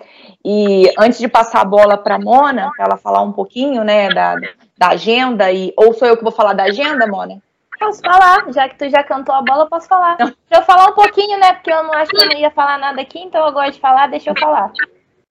E 0.44 0.92
antes 0.98 1.20
de 1.20 1.28
passar 1.28 1.60
a 1.60 1.64
bola 1.64 1.96
para 1.96 2.16
a 2.16 2.20
Mona, 2.20 2.72
para 2.76 2.86
ela 2.86 2.96
falar 2.96 3.22
um 3.22 3.32
pouquinho, 3.32 3.84
né, 3.84 4.08
da, 4.08 4.34
da 4.76 4.88
agenda, 4.88 5.52
e, 5.52 5.72
ou 5.76 5.94
sou 5.94 6.08
eu 6.08 6.16
que 6.16 6.24
vou 6.24 6.32
falar 6.32 6.52
da 6.52 6.64
agenda, 6.64 7.06
Mona? 7.06 7.40
Posso 7.78 8.00
falar, 8.00 8.52
já 8.52 8.68
que 8.68 8.76
tu 8.76 8.88
já 8.90 9.02
cantou 9.04 9.34
a 9.34 9.42
bola, 9.42 9.64
eu 9.64 9.68
posso 9.68 9.86
falar. 9.86 10.16
Deixa 10.16 10.34
eu 10.52 10.62
falar 10.62 10.88
um 10.88 10.94
pouquinho, 10.94 11.38
né? 11.38 11.52
Porque 11.54 11.72
eu 11.72 11.84
não 11.84 11.92
acho 11.94 12.10
que 12.10 12.20
eu 12.20 12.26
não 12.26 12.36
ia 12.36 12.50
falar 12.50 12.78
nada 12.78 13.00
aqui, 13.00 13.20
então 13.20 13.46
eu 13.46 13.52
gosto 13.52 13.74
de 13.74 13.80
falar, 13.80 14.08
deixa 14.08 14.30
eu 14.30 14.38
falar. 14.38 14.72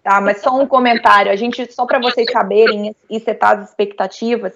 Tá, 0.01 0.21
mas 0.21 0.41
só 0.41 0.55
um 0.55 0.65
comentário. 0.65 1.31
A 1.31 1.35
gente, 1.35 1.69
só 1.71 1.85
para 1.85 1.99
vocês 1.99 2.31
saberem 2.31 2.95
e 3.09 3.19
setar 3.19 3.57
as 3.57 3.69
expectativas, 3.69 4.53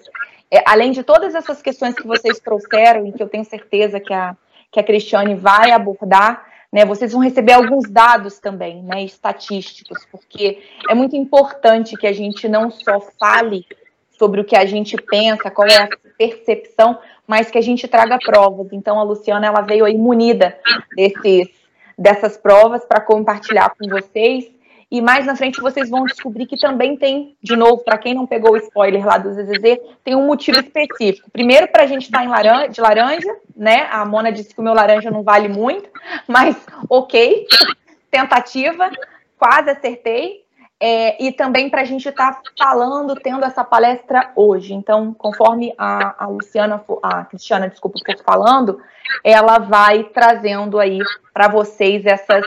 é, 0.50 0.62
além 0.66 0.92
de 0.92 1.02
todas 1.02 1.34
essas 1.34 1.60
questões 1.60 1.94
que 1.94 2.06
vocês 2.06 2.40
trouxeram 2.40 3.06
e 3.06 3.12
que 3.12 3.22
eu 3.22 3.28
tenho 3.28 3.44
certeza 3.44 4.00
que 4.00 4.14
a, 4.14 4.34
que 4.70 4.80
a 4.80 4.82
Cristiane 4.82 5.34
vai 5.34 5.70
abordar, 5.70 6.46
né, 6.72 6.86
vocês 6.86 7.12
vão 7.12 7.20
receber 7.20 7.52
alguns 7.52 7.88
dados 7.90 8.38
também, 8.38 8.82
né, 8.82 9.02
estatísticos, 9.02 10.06
porque 10.10 10.62
é 10.88 10.94
muito 10.94 11.14
importante 11.14 11.96
que 11.96 12.06
a 12.06 12.12
gente 12.12 12.48
não 12.48 12.70
só 12.70 12.98
fale 13.20 13.66
sobre 14.18 14.40
o 14.40 14.44
que 14.44 14.56
a 14.56 14.64
gente 14.64 14.96
pensa, 14.96 15.50
qual 15.50 15.68
é 15.68 15.76
a 15.76 15.88
percepção, 16.16 16.98
mas 17.26 17.50
que 17.50 17.58
a 17.58 17.62
gente 17.62 17.88
traga 17.88 18.18
provas. 18.18 18.68
Então 18.72 18.98
a 18.98 19.02
Luciana 19.02 19.46
ela 19.46 19.60
veio 19.60 19.84
aí 19.84 19.96
munida 19.96 20.58
desses, 20.96 21.48
dessas 21.96 22.36
provas 22.36 22.84
para 22.84 23.00
compartilhar 23.00 23.70
com 23.70 23.88
vocês. 23.88 24.50
E 24.90 25.00
mais 25.00 25.24
na 25.24 25.34
frente 25.34 25.58
vocês 25.58 25.88
vão 25.88 26.04
descobrir 26.04 26.44
que 26.44 26.58
também 26.58 26.96
tem, 26.96 27.34
de 27.42 27.56
novo, 27.56 27.78
para 27.82 27.96
quem 27.96 28.12
não 28.12 28.26
pegou 28.26 28.52
o 28.52 28.56
spoiler 28.58 29.06
lá 29.06 29.16
do 29.16 29.32
ZZZ, 29.32 29.80
tem 30.04 30.14
um 30.14 30.26
motivo 30.26 30.60
específico. 30.60 31.30
Primeiro, 31.30 31.66
para 31.68 31.84
a 31.84 31.86
gente 31.86 32.02
estar 32.02 32.18
tá 32.18 32.24
em 32.66 32.70
de 32.70 32.78
laranja, 32.78 33.34
né? 33.56 33.88
A 33.90 34.04
Mona 34.04 34.30
disse 34.30 34.54
que 34.54 34.60
o 34.60 34.62
meu 34.62 34.74
laranja 34.74 35.10
não 35.10 35.22
vale 35.22 35.48
muito, 35.48 35.88
mas 36.28 36.54
ok, 36.90 37.46
tentativa, 38.10 38.90
quase 39.38 39.70
acertei. 39.70 40.41
É, 40.84 41.22
e 41.22 41.30
também 41.30 41.70
para 41.70 41.82
a 41.82 41.84
gente 41.84 42.08
estar 42.08 42.32
tá 42.32 42.42
falando, 42.58 43.14
tendo 43.14 43.44
essa 43.44 43.62
palestra 43.62 44.32
hoje. 44.34 44.74
Então, 44.74 45.14
conforme 45.14 45.72
a, 45.78 46.24
a 46.24 46.26
Luciana, 46.26 46.84
a 47.00 47.24
Cristiana, 47.24 47.68
desculpa, 47.68 48.00
for 48.04 48.24
falando, 48.24 48.80
ela 49.22 49.58
vai 49.58 50.02
trazendo 50.02 50.80
aí 50.80 50.98
para 51.32 51.46
vocês 51.46 52.04
essas 52.04 52.44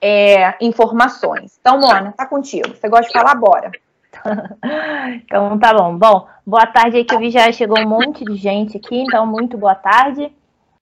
é, 0.00 0.54
informações. 0.60 1.58
Então, 1.60 1.80
Mona, 1.80 2.12
tá 2.12 2.24
contigo. 2.24 2.68
Você 2.68 2.88
gosta 2.88 3.08
de 3.08 3.12
falar? 3.12 3.34
Bora. 3.34 3.72
então, 5.24 5.58
tá 5.58 5.74
bom. 5.74 5.98
Bom, 5.98 6.28
boa 6.46 6.66
tarde 6.66 6.98
aí 6.98 7.04
que 7.04 7.12
eu 7.12 7.18
vi 7.18 7.32
já 7.32 7.50
chegou 7.50 7.80
um 7.80 7.88
monte 7.88 8.24
de 8.24 8.36
gente 8.36 8.76
aqui, 8.76 9.02
então 9.02 9.26
muito 9.26 9.58
boa 9.58 9.74
tarde. 9.74 10.32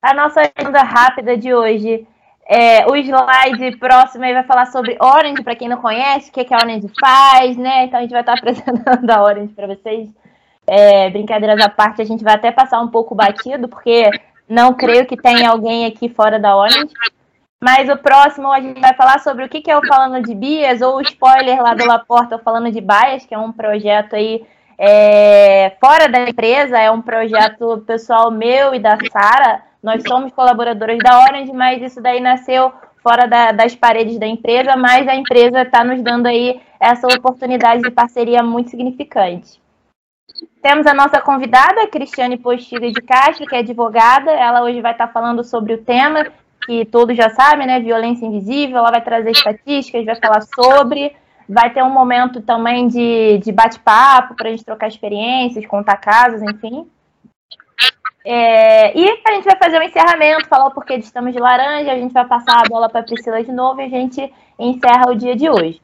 A 0.02 0.12
nossa 0.12 0.42
agenda 0.42 0.83
rápida 0.83 1.35
de 1.35 1.54
hoje 1.54 2.07
é, 2.52 2.85
o 2.85 2.97
slide 2.97 3.76
próximo 3.76 4.25
aí 4.25 4.33
vai 4.33 4.42
falar 4.42 4.66
sobre 4.66 4.99
Orange, 5.00 5.40
para 5.45 5.54
quem 5.54 5.69
não 5.69 5.76
conhece, 5.76 6.30
o 6.30 6.33
que, 6.33 6.45
que 6.45 6.52
a 6.52 6.59
Orange 6.59 6.90
faz, 7.00 7.57
né? 7.57 7.85
Então 7.85 8.00
a 8.00 8.02
gente 8.02 8.11
vai 8.11 8.23
estar 8.23 8.33
apresentando 8.37 9.09
a 9.09 9.23
Orange 9.23 9.54
para 9.54 9.69
vocês. 9.69 10.09
É, 10.66 11.09
brincadeiras 11.11 11.61
à 11.61 11.69
parte, 11.69 12.02
a 12.02 12.04
gente 12.04 12.25
vai 12.25 12.35
até 12.35 12.50
passar 12.50 12.80
um 12.80 12.88
pouco 12.88 13.14
batido, 13.14 13.69
porque 13.69 14.11
não 14.49 14.75
creio 14.75 15.07
que 15.07 15.16
tenha 15.16 15.49
alguém 15.49 15.87
aqui 15.87 16.09
fora 16.09 16.40
da 16.40 16.57
Orange. 16.57 16.92
Mas 17.61 17.88
o 17.88 17.97
próximo 17.97 18.50
a 18.50 18.61
gente 18.61 18.80
vai 18.80 18.95
falar 18.95 19.21
sobre 19.21 19.45
o 19.45 19.49
que, 19.49 19.61
que 19.61 19.71
é 19.71 19.78
o 19.78 19.87
Falando 19.87 20.21
de 20.21 20.35
Bias, 20.35 20.83
ou 20.83 20.97
o 20.97 21.02
spoiler 21.02 21.62
lá 21.62 21.73
do 21.75 21.87
Laporta, 21.87 22.35
o 22.35 22.40
Falando 22.40 22.73
de 22.73 22.80
Bias, 22.80 23.25
que 23.25 23.35
é 23.35 23.38
um 23.38 23.52
projeto 23.52 24.16
aí 24.16 24.45
é, 24.76 25.76
fora 25.80 26.09
da 26.09 26.28
empresa, 26.28 26.76
é 26.80 26.90
um 26.90 27.00
projeto 27.00 27.85
pessoal 27.87 28.28
meu 28.28 28.75
e 28.75 28.80
da 28.80 28.99
Sara, 29.12 29.70
nós 29.82 30.02
somos 30.06 30.32
colaboradores 30.32 30.99
da 30.99 31.20
Orange, 31.20 31.52
mas 31.52 31.82
isso 31.82 32.00
daí 32.02 32.20
nasceu 32.20 32.72
fora 33.02 33.26
da, 33.26 33.52
das 33.52 33.75
paredes 33.75 34.18
da 34.18 34.26
empresa, 34.26 34.76
mas 34.76 35.08
a 35.08 35.14
empresa 35.14 35.62
está 35.62 35.82
nos 35.82 36.02
dando 36.02 36.26
aí 36.26 36.60
essa 36.78 37.06
oportunidade 37.06 37.82
de 37.82 37.90
parceria 37.90 38.42
muito 38.42 38.70
significante. 38.70 39.60
Temos 40.62 40.87
a 40.87 40.94
nossa 40.94 41.20
convidada, 41.20 41.87
Cristiane 41.88 42.37
Postiga 42.37 42.90
de 42.90 43.00
Castro, 43.00 43.46
que 43.46 43.54
é 43.54 43.60
advogada. 43.60 44.30
Ela 44.30 44.62
hoje 44.62 44.80
vai 44.80 44.92
estar 44.92 45.08
falando 45.08 45.42
sobre 45.42 45.75
o 45.75 45.82
tema 45.82 46.26
que 46.66 46.84
todos 46.84 47.16
já 47.16 47.30
sabem, 47.30 47.66
né? 47.66 47.80
Violência 47.80 48.26
invisível. 48.26 48.78
Ela 48.78 48.90
vai 48.90 49.00
trazer 49.02 49.30
estatísticas, 49.30 50.04
vai 50.04 50.16
falar 50.16 50.42
sobre. 50.42 51.14
Vai 51.49 51.70
ter 51.70 51.82
um 51.82 51.90
momento 51.90 52.40
também 52.42 52.87
de, 52.87 53.38
de 53.38 53.50
bate-papo 53.50 54.34
para 54.37 54.49
a 54.49 54.50
gente 54.52 54.64
trocar 54.64 54.87
experiências, 54.87 55.66
contar 55.66 55.96
casos, 55.96 56.42
enfim. 56.42 56.87
É, 58.25 58.97
e 58.99 59.23
a 59.27 59.33
gente 59.33 59.45
vai 59.45 59.57
fazer 59.57 59.79
o 59.79 59.81
um 59.81 59.83
encerramento, 59.83 60.49
falar 60.49 60.67
o 60.67 60.71
porquê 60.73 60.99
de 60.99 61.05
estamos 61.05 61.33
de 61.33 61.39
laranja, 61.39 61.93
a 61.93 61.97
gente 61.97 62.12
vai 62.12 62.27
passar 62.27 62.61
a 62.61 62.69
bola 62.69 62.89
para 62.89 63.00
a 63.00 63.05
Priscila 63.05 63.43
de 63.43 63.53
novo 63.53 63.81
e 63.81 63.85
a 63.85 63.89
gente 63.89 64.33
encerra 64.59 65.11
o 65.11 65.15
dia 65.15 65.35
de 65.35 65.49
hoje. 65.49 65.81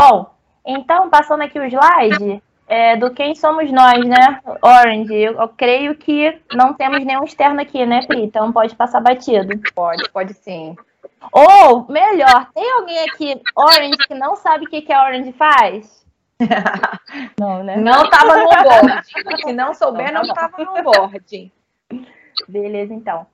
Bom, 0.00 0.30
então, 0.66 1.10
passando 1.10 1.42
aqui 1.42 1.58
o 1.58 1.64
slide 1.64 2.42
é, 2.66 2.96
do 2.96 3.10
quem 3.12 3.34
somos 3.34 3.70
nós, 3.70 4.04
né? 4.04 4.40
Orange, 4.62 5.14
eu, 5.14 5.34
eu, 5.34 5.48
creio 5.48 5.94
que 5.94 6.40
não 6.54 6.72
temos 6.72 7.04
nenhum 7.04 7.24
externo 7.24 7.60
aqui, 7.60 7.84
né, 7.84 8.06
Pri? 8.06 8.22
Então 8.22 8.50
pode 8.50 8.74
passar 8.74 9.00
batido. 9.00 9.60
Pode, 9.74 10.08
pode 10.10 10.32
sim. 10.34 10.74
Ou, 11.30 11.86
melhor, 11.88 12.48
tem 12.54 12.72
alguém 12.72 12.98
aqui, 13.04 13.40
Orange, 13.54 13.98
que 13.98 14.14
não 14.14 14.36
sabe 14.36 14.64
o 14.64 14.68
que, 14.68 14.82
que 14.82 14.92
a 14.92 15.04
Orange 15.04 15.32
faz? 15.32 16.01
Não, 17.38 17.62
né? 17.62 17.76
Não 17.76 18.04
estava 18.04 18.36
no 18.36 18.48
board. 18.48 19.42
Se 19.44 19.52
não 19.52 19.74
souber, 19.74 20.12
não 20.12 20.22
estava 20.22 20.56
no 20.64 20.82
board. 20.82 21.52
Beleza, 22.48 22.94
então. 22.94 23.26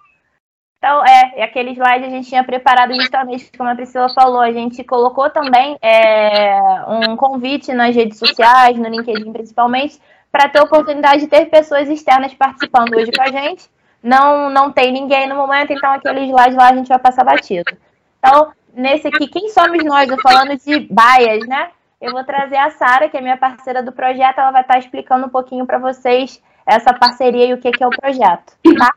Então, 0.78 1.04
é, 1.04 1.42
aquele 1.42 1.72
slide 1.72 2.04
a 2.04 2.08
gente 2.08 2.28
tinha 2.28 2.44
preparado 2.44 2.94
justamente, 2.94 3.50
como 3.56 3.68
a 3.68 3.74
Priscila 3.74 4.08
falou, 4.10 4.40
a 4.40 4.52
gente 4.52 4.84
colocou 4.84 5.28
também 5.28 5.76
é, 5.82 6.56
um 6.86 7.16
convite 7.16 7.72
nas 7.72 7.94
redes 7.94 8.16
sociais, 8.16 8.78
no 8.78 8.88
LinkedIn 8.88 9.32
principalmente, 9.32 10.00
para 10.30 10.48
ter 10.48 10.60
a 10.60 10.62
oportunidade 10.62 11.22
de 11.22 11.26
ter 11.26 11.46
pessoas 11.46 11.88
externas 11.88 12.32
participando 12.32 12.94
hoje 12.94 13.10
com 13.10 13.22
a 13.22 13.30
gente. 13.30 13.68
Não, 14.00 14.48
não 14.50 14.70
tem 14.70 14.92
ninguém 14.92 15.28
no 15.28 15.34
momento, 15.34 15.72
então 15.72 15.92
aquele 15.92 16.26
slide 16.26 16.54
lá 16.54 16.68
a 16.70 16.74
gente 16.76 16.88
vai 16.88 16.98
passar 17.00 17.24
batido. 17.24 17.76
Então, 18.20 18.52
nesse 18.72 19.08
aqui, 19.08 19.26
quem 19.26 19.48
somos 19.48 19.82
nós? 19.84 20.08
Eu 20.08 20.20
falando 20.20 20.56
de 20.56 20.78
baias, 20.80 21.44
né? 21.48 21.70
Eu 22.00 22.12
vou 22.12 22.24
trazer 22.24 22.56
a 22.56 22.70
Sara, 22.70 23.08
que 23.08 23.16
é 23.16 23.20
minha 23.20 23.36
parceira 23.36 23.82
do 23.82 23.92
projeto, 23.92 24.38
ela 24.38 24.52
vai 24.52 24.62
estar 24.62 24.78
explicando 24.78 25.26
um 25.26 25.30
pouquinho 25.30 25.66
para 25.66 25.78
vocês 25.78 26.42
essa 26.64 26.92
parceria 26.92 27.46
e 27.46 27.54
o 27.54 27.58
que, 27.58 27.70
que 27.72 27.82
é 27.82 27.86
o 27.86 27.90
projeto, 27.90 28.56
tá? 28.78 28.94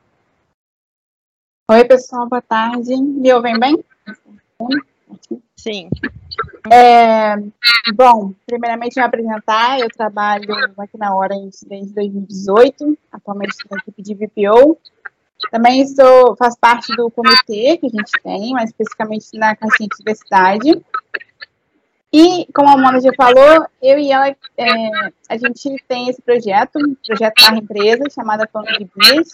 Oi, 1.72 1.86
pessoal, 1.86 2.28
boa 2.28 2.42
tarde. 2.42 2.96
Me 2.98 3.34
ouvem 3.34 3.58
bem? 3.58 3.84
Sim. 5.58 5.90
É, 6.72 7.36
bom, 7.96 8.34
primeiramente 8.46 8.98
me 8.98 9.04
apresentar, 9.04 9.80
eu 9.80 9.88
trabalho 9.90 10.54
aqui 10.78 10.98
na 10.98 11.16
Orange 11.16 11.66
desde 11.66 11.94
2018, 11.94 12.98
atualmente 13.12 13.56
na 13.70 13.78
equipe 13.78 14.02
de 14.02 14.14
VPO. 14.16 14.78
Também 15.50 15.88
sou, 15.88 16.36
faço 16.36 16.58
parte 16.60 16.94
do 16.96 17.10
comitê 17.10 17.78
que 17.78 17.88
a 17.88 17.90
gente 17.90 18.12
tem, 18.22 18.52
mais 18.52 18.70
especificamente 18.70 19.38
na 19.38 19.56
Caixinha 19.56 19.90
de 19.90 19.98
Diversidade. 19.98 20.86
E, 22.14 22.46
como 22.54 22.70
a 22.70 22.78
Mona 22.78 23.00
já 23.00 23.12
falou, 23.16 23.66
eu 23.82 23.98
e 23.98 24.12
ela, 24.12 24.28
é, 24.28 24.36
a 25.30 25.38
gente 25.38 25.82
tem 25.88 26.10
esse 26.10 26.22
projeto, 26.22 26.78
um 26.78 26.94
projeto 26.96 27.42
da 27.42 27.58
empresa, 27.58 28.04
chamada 28.10 28.46
Plano 28.48 28.68
de 28.78 28.90
Bias. 28.96 29.32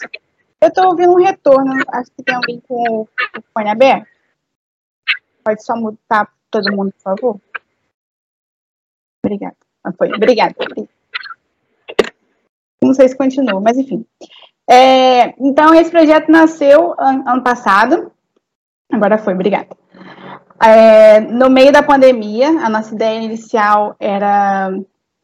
Eu 0.62 0.70
estou 0.70 0.86
ouvindo 0.86 1.14
um 1.14 1.24
retorno, 1.24 1.74
acho 1.90 2.12
que 2.12 2.24
tem 2.24 2.36
alguém 2.36 2.62
com 2.68 3.02
o 3.02 3.08
fone 3.54 3.70
aberto. 3.70 4.08
Pode 5.44 5.64
só 5.64 5.76
mutar 5.76 6.32
todo 6.52 6.72
mundo, 6.72 6.92
por 6.94 7.02
favor? 7.02 7.42
Obrigada. 9.26 9.56
Ah, 9.84 9.92
foi. 9.92 10.14
Obrigada. 10.14 10.56
Não 12.82 12.94
sei 12.94 13.10
se 13.10 13.18
continua, 13.18 13.60
mas 13.60 13.78
enfim. 13.78 14.06
É, 14.70 15.30
então, 15.40 15.74
esse 15.74 15.90
projeto 15.90 16.30
nasceu 16.30 16.94
ano 17.00 17.44
passado. 17.44 18.12
Agora 18.92 19.18
foi, 19.18 19.34
obrigada. 19.34 19.76
É, 20.64 21.20
no 21.20 21.50
meio 21.50 21.72
da 21.72 21.84
pandemia, 21.84 22.50
a 22.50 22.70
nossa 22.70 22.94
ideia 22.96 23.22
inicial 23.22 23.96
era, 24.00 24.72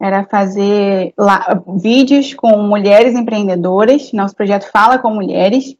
era 0.00 0.24
fazer 0.24 1.12
lá, 1.18 1.60
vídeos 1.76 2.34
com 2.34 2.56
mulheres 2.58 3.14
empreendedoras. 3.14 4.12
Nosso 4.12 4.34
projeto 4.34 4.70
fala 4.70 4.98
com 4.98 5.10
mulheres. 5.10 5.76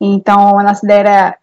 Então, 0.00 0.58
a 0.58 0.62
nossa 0.62 0.84
ideia 0.84 1.00
era 1.00 1.38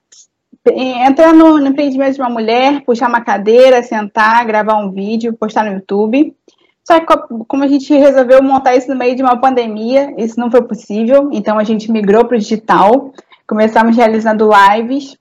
entrar 0.76 1.34
no, 1.34 1.58
no 1.58 1.68
empreendimento 1.68 2.16
de 2.16 2.22
uma 2.22 2.30
mulher, 2.30 2.84
puxar 2.84 3.08
uma 3.08 3.22
cadeira, 3.22 3.84
sentar, 3.84 4.46
gravar 4.46 4.76
um 4.76 4.92
vídeo, 4.92 5.34
postar 5.34 5.64
no 5.64 5.74
YouTube. 5.74 6.36
Só 6.84 7.00
que 7.00 7.06
como 7.48 7.64
a 7.64 7.68
gente 7.68 7.94
resolveu 7.94 8.42
montar 8.42 8.76
isso 8.76 8.90
no 8.90 8.96
meio 8.96 9.16
de 9.16 9.22
uma 9.22 9.40
pandemia, 9.40 10.14
isso 10.18 10.40
não 10.40 10.50
foi 10.50 10.62
possível, 10.62 11.30
então 11.34 11.60
a 11.60 11.64
gente 11.66 11.92
migrou 11.92 12.24
para 12.24 12.38
o 12.38 12.40
digital, 12.40 13.12
começamos 13.46 13.98
realizando 13.98 14.50
lives 14.50 15.18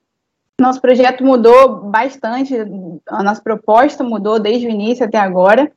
nosso 0.59 0.81
projeto 0.81 1.23
mudou 1.23 1.81
bastante, 1.83 2.55
a 3.07 3.23
nossa 3.23 3.41
proposta 3.41 4.03
mudou 4.03 4.39
desde 4.39 4.67
o 4.67 4.69
início 4.69 5.05
até 5.05 5.17
agora. 5.17 5.71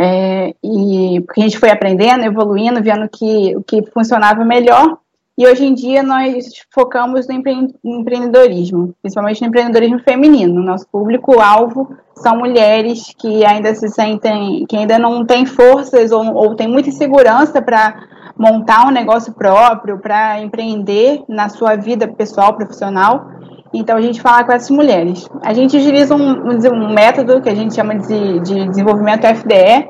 É, 0.00 0.54
e 0.62 1.20
porque 1.24 1.40
a 1.40 1.44
gente 1.44 1.58
foi 1.58 1.70
aprendendo, 1.70 2.24
evoluindo, 2.24 2.82
vendo 2.82 3.08
que 3.08 3.54
o 3.56 3.62
que 3.62 3.84
funcionava 3.92 4.44
melhor. 4.44 4.98
E 5.38 5.46
hoje 5.46 5.64
em 5.64 5.72
dia 5.72 6.02
nós 6.02 6.52
focamos 6.70 7.26
no 7.26 7.34
empreendedorismo, 7.34 8.94
principalmente 9.00 9.40
no 9.40 9.46
empreendedorismo 9.46 10.00
feminino. 10.00 10.62
Nosso 10.62 10.86
público-alvo 10.88 11.96
são 12.16 12.36
mulheres 12.36 13.14
que 13.16 13.44
ainda 13.44 13.74
se 13.74 13.88
sentem, 13.88 14.66
que 14.66 14.76
ainda 14.76 14.98
não 14.98 15.24
têm 15.24 15.46
forças 15.46 16.10
ou, 16.10 16.34
ou 16.34 16.54
têm 16.54 16.68
muita 16.68 16.90
insegurança 16.90 17.62
para 17.62 18.08
montar 18.36 18.86
um 18.86 18.90
negócio 18.90 19.32
próprio, 19.32 19.98
para 19.98 20.40
empreender 20.40 21.22
na 21.28 21.48
sua 21.48 21.76
vida 21.76 22.08
pessoal, 22.08 22.54
profissional. 22.54 23.30
Então, 23.74 23.96
a 23.96 24.00
gente 24.00 24.20
fala 24.20 24.44
com 24.44 24.52
essas 24.52 24.70
mulheres. 24.70 25.28
A 25.42 25.52
gente 25.52 25.76
utiliza 25.76 26.14
um, 26.14 26.48
um 26.48 26.92
método 26.92 27.40
que 27.40 27.48
a 27.48 27.54
gente 27.54 27.74
chama 27.74 27.94
de, 27.96 28.40
de 28.40 28.68
desenvolvimento 28.68 29.26
FDE, 29.26 29.88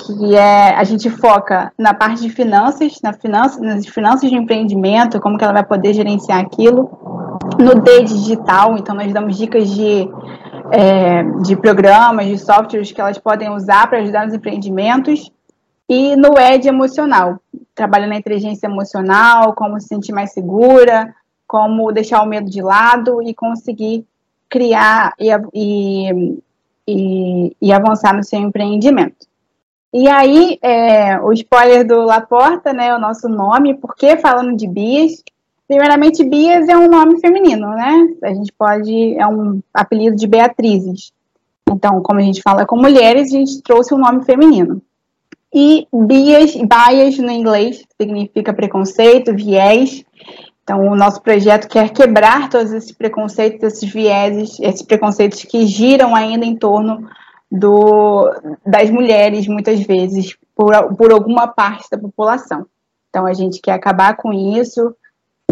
que 0.00 0.34
é 0.34 0.74
a 0.74 0.84
gente 0.84 1.08
foca 1.10 1.72
na 1.78 1.94
parte 1.94 2.22
de 2.22 2.30
finanças, 2.30 2.98
na 3.02 3.12
finança, 3.12 3.60
nas 3.60 3.86
finanças 3.86 4.28
de 4.28 4.36
empreendimento, 4.36 5.20
como 5.20 5.38
que 5.38 5.44
ela 5.44 5.52
vai 5.52 5.64
poder 5.64 5.92
gerenciar 5.94 6.40
aquilo, 6.40 6.90
no 7.58 7.80
D 7.80 8.02
digital, 8.02 8.76
então 8.76 8.94
nós 8.94 9.12
damos 9.12 9.36
dicas 9.36 9.70
de, 9.70 10.08
é, 10.72 11.22
de 11.42 11.56
programas, 11.56 12.26
de 12.26 12.38
softwares 12.38 12.90
que 12.90 13.00
elas 13.00 13.18
podem 13.18 13.50
usar 13.50 13.88
para 13.88 13.98
ajudar 13.98 14.24
nos 14.24 14.34
empreendimentos, 14.34 15.30
e 15.88 16.16
no 16.16 16.38
ED 16.38 16.68
emocional, 16.68 17.38
trabalhando 17.74 18.10
na 18.10 18.16
inteligência 18.16 18.66
emocional, 18.66 19.52
como 19.54 19.78
se 19.80 19.88
sentir 19.88 20.12
mais 20.12 20.32
segura, 20.32 21.14
como 21.52 21.92
deixar 21.92 22.22
o 22.22 22.26
medo 22.26 22.48
de 22.48 22.62
lado 22.62 23.20
e 23.20 23.34
conseguir 23.34 24.06
criar 24.48 25.12
e, 25.20 25.28
e, 25.52 26.38
e, 26.88 27.56
e 27.60 27.70
avançar 27.70 28.16
no 28.16 28.24
seu 28.24 28.40
empreendimento. 28.40 29.26
E 29.92 30.08
aí, 30.08 30.58
é, 30.62 31.20
o 31.20 31.30
spoiler 31.34 31.86
do 31.86 32.04
Laporta, 32.06 32.72
né, 32.72 32.94
o 32.94 32.98
nosso 32.98 33.28
nome, 33.28 33.74
por 33.74 33.94
que 33.94 34.16
falando 34.16 34.56
de 34.56 34.66
Bias? 34.66 35.22
Primeiramente, 35.68 36.24
Bias 36.24 36.70
é 36.70 36.76
um 36.78 36.88
nome 36.88 37.20
feminino, 37.20 37.68
né? 37.68 38.14
A 38.24 38.32
gente 38.32 38.50
pode, 38.54 39.14
é 39.18 39.26
um 39.26 39.60
apelido 39.74 40.16
de 40.16 40.26
Beatrizes. 40.26 41.12
Então, 41.70 42.00
como 42.00 42.18
a 42.18 42.22
gente 42.22 42.40
fala 42.40 42.64
com 42.64 42.76
mulheres, 42.76 43.28
a 43.28 43.36
gente 43.36 43.60
trouxe 43.60 43.92
um 43.92 43.98
nome 43.98 44.24
feminino. 44.24 44.80
E 45.54 45.86
bias, 45.92 46.54
bias 46.54 47.18
no 47.18 47.30
inglês 47.30 47.84
significa 48.00 48.54
preconceito, 48.54 49.36
viés. 49.36 50.02
Então, 50.62 50.86
o 50.86 50.94
nosso 50.94 51.20
projeto 51.20 51.68
quer 51.68 51.90
quebrar 51.90 52.48
todos 52.48 52.72
esses 52.72 52.92
preconceitos, 52.92 53.62
esses 53.62 53.92
vieses, 53.92 54.60
esses 54.60 54.82
preconceitos 54.82 55.42
que 55.42 55.66
giram 55.66 56.14
ainda 56.14 56.44
em 56.44 56.56
torno 56.56 57.08
do, 57.50 58.32
das 58.64 58.88
mulheres, 58.88 59.48
muitas 59.48 59.80
vezes, 59.80 60.36
por, 60.54 60.72
por 60.94 61.12
alguma 61.12 61.48
parte 61.48 61.90
da 61.90 61.98
população. 61.98 62.66
Então, 63.10 63.26
a 63.26 63.32
gente 63.32 63.60
quer 63.60 63.72
acabar 63.72 64.16
com 64.16 64.32
isso, 64.32 64.94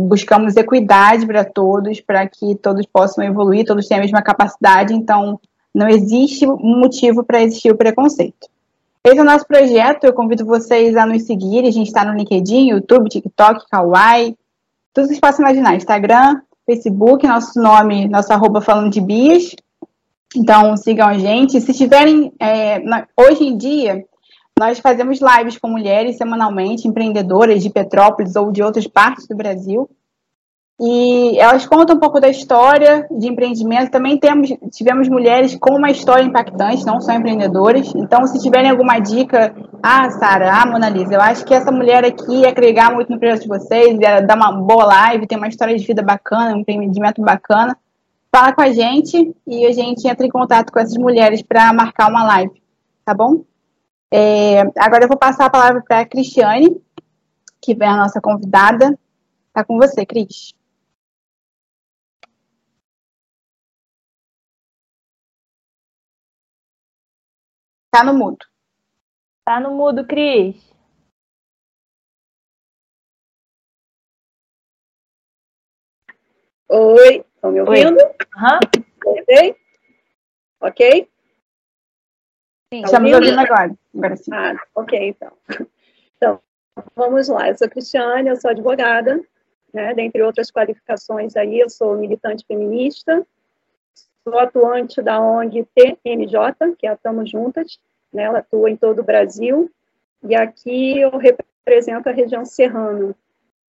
buscamos 0.00 0.56
equidade 0.56 1.26
para 1.26 1.44
todos, 1.44 2.00
para 2.00 2.26
que 2.26 2.54
todos 2.54 2.86
possam 2.86 3.24
evoluir, 3.24 3.66
todos 3.66 3.86
tenham 3.86 4.00
a 4.00 4.04
mesma 4.04 4.22
capacidade, 4.22 4.94
então 4.94 5.38
não 5.74 5.88
existe 5.88 6.46
motivo 6.46 7.22
para 7.24 7.42
existir 7.42 7.70
o 7.70 7.76
preconceito. 7.76 8.48
Esse 9.04 9.18
é 9.18 9.22
o 9.22 9.24
nosso 9.24 9.46
projeto, 9.46 10.04
eu 10.04 10.12
convido 10.12 10.44
vocês 10.44 10.96
a 10.96 11.06
nos 11.06 11.22
seguir, 11.22 11.66
a 11.66 11.70
gente 11.70 11.86
está 11.86 12.04
no 12.04 12.16
LinkedIn, 12.16 12.70
YouTube, 12.70 13.08
TikTok, 13.08 13.68
Kawaii, 13.70 14.36
tudo 14.92 15.04
que 15.04 15.14
vocês 15.14 15.20
possam 15.20 15.44
imaginar, 15.44 15.76
Instagram, 15.76 16.40
Facebook, 16.66 17.26
nosso 17.26 17.60
nome, 17.60 18.08
nosso 18.08 18.32
arroba 18.32 18.60
falando 18.60 18.90
de 18.90 19.00
bias, 19.00 19.54
então, 20.34 20.76
sigam 20.76 21.08
a 21.08 21.18
gente. 21.18 21.60
Se 21.60 21.72
tiverem, 21.72 22.32
é, 22.38 22.78
na, 22.80 23.06
hoje 23.18 23.44
em 23.44 23.56
dia, 23.56 24.04
nós 24.58 24.78
fazemos 24.78 25.18
lives 25.20 25.58
com 25.58 25.68
mulheres 25.68 26.16
semanalmente, 26.16 26.86
empreendedoras 26.86 27.62
de 27.62 27.70
Petrópolis 27.70 28.36
ou 28.36 28.52
de 28.52 28.62
outras 28.62 28.86
partes 28.86 29.26
do 29.26 29.36
Brasil. 29.36 29.88
E 30.80 31.38
elas 31.38 31.66
contam 31.66 31.96
um 31.96 31.98
pouco 32.00 32.18
da 32.18 32.28
história 32.28 33.06
de 33.10 33.28
empreendimento. 33.28 33.90
Também 33.90 34.18
temos, 34.18 34.48
tivemos 34.72 35.08
mulheres 35.08 35.54
com 35.60 35.76
uma 35.76 35.90
história 35.90 36.22
impactante, 36.22 36.86
não 36.86 37.00
só 37.00 37.12
empreendedoras. 37.12 37.92
Então, 37.94 38.26
se 38.26 38.40
tiverem 38.40 38.70
alguma 38.70 38.98
dica, 38.98 39.54
ah, 39.82 40.10
Sara, 40.10 40.50
ah, 40.50 40.66
Mona 40.66 40.88
Lisa, 40.88 41.14
eu 41.14 41.20
acho 41.20 41.44
que 41.44 41.52
essa 41.52 41.70
mulher 41.70 42.04
aqui 42.04 42.40
ia 42.40 42.48
agregar 42.48 42.94
muito 42.94 43.12
no 43.12 43.18
projeto 43.18 43.42
de 43.42 43.48
vocês, 43.48 43.98
ia 44.00 44.20
dar 44.20 44.36
uma 44.36 44.52
boa 44.52 44.86
live, 44.86 45.26
tem 45.26 45.36
uma 45.36 45.48
história 45.48 45.76
de 45.76 45.86
vida 45.86 46.02
bacana, 46.02 46.56
um 46.56 46.60
empreendimento 46.60 47.20
bacana 47.20 47.76
fala 48.32 48.52
com 48.52 48.62
a 48.62 48.72
gente 48.72 49.34
e 49.46 49.66
a 49.66 49.72
gente 49.72 50.06
entra 50.06 50.24
em 50.24 50.30
contato 50.30 50.72
com 50.72 50.78
essas 50.78 50.96
mulheres 50.96 51.42
para 51.42 51.72
marcar 51.72 52.08
uma 52.08 52.24
live, 52.24 52.62
tá 53.04 53.12
bom? 53.12 53.44
É, 54.12 54.60
agora 54.78 55.04
eu 55.04 55.08
vou 55.08 55.18
passar 55.18 55.46
a 55.46 55.50
palavra 55.50 55.82
para 55.82 56.00
a 56.00 56.06
Cristiane, 56.06 56.80
que 57.60 57.76
é 57.78 57.86
a 57.86 57.96
nossa 57.96 58.20
convidada. 58.20 58.98
Tá 59.52 59.64
com 59.64 59.76
você, 59.76 60.06
Cris. 60.06 60.54
Tá 67.90 68.04
no 68.04 68.14
mudo. 68.14 68.38
Tá 69.44 69.58
no 69.58 69.72
mudo, 69.72 70.06
Cris. 70.06 70.70
Oi, 76.68 77.24
Estão 77.34 77.50
me 77.50 77.60
ouvindo? 77.60 77.98
Uhum. 77.98 78.58
Ok? 79.06 79.56
Ok? 80.60 81.10
Sim, 82.72 82.82
tá 82.82 82.86
estamos 82.86 83.12
ouvindo 83.12 83.40
agora. 83.40 83.74
agora 83.92 84.16
sim. 84.16 84.30
Ah, 84.32 84.54
ok, 84.76 85.08
então. 85.08 85.32
Então, 86.16 86.40
vamos 86.94 87.28
lá. 87.28 87.48
Eu 87.48 87.58
sou 87.58 87.68
Cristiane, 87.68 88.28
eu 88.28 88.36
sou 88.36 88.50
advogada, 88.50 89.20
né? 89.74 89.94
Dentre 89.94 90.22
outras 90.22 90.50
qualificações 90.50 91.34
aí, 91.34 91.58
eu 91.58 91.68
sou 91.68 91.96
militante 91.96 92.44
feminista, 92.46 93.26
sou 94.24 94.38
atuante 94.38 95.02
da 95.02 95.20
ONG 95.20 95.66
TMJ, 95.74 96.74
que 96.78 96.86
é 96.86 96.90
a 96.90 96.96
Tamo 96.96 97.26
Juntas, 97.26 97.78
né? 98.12 98.24
Ela 98.24 98.38
atua 98.38 98.70
em 98.70 98.76
todo 98.76 99.00
o 99.00 99.04
Brasil, 99.04 99.70
e 100.22 100.34
aqui 100.34 101.00
eu 101.00 101.10
represento 101.16 102.08
a 102.08 102.12
região 102.12 102.44
serrana 102.44 103.14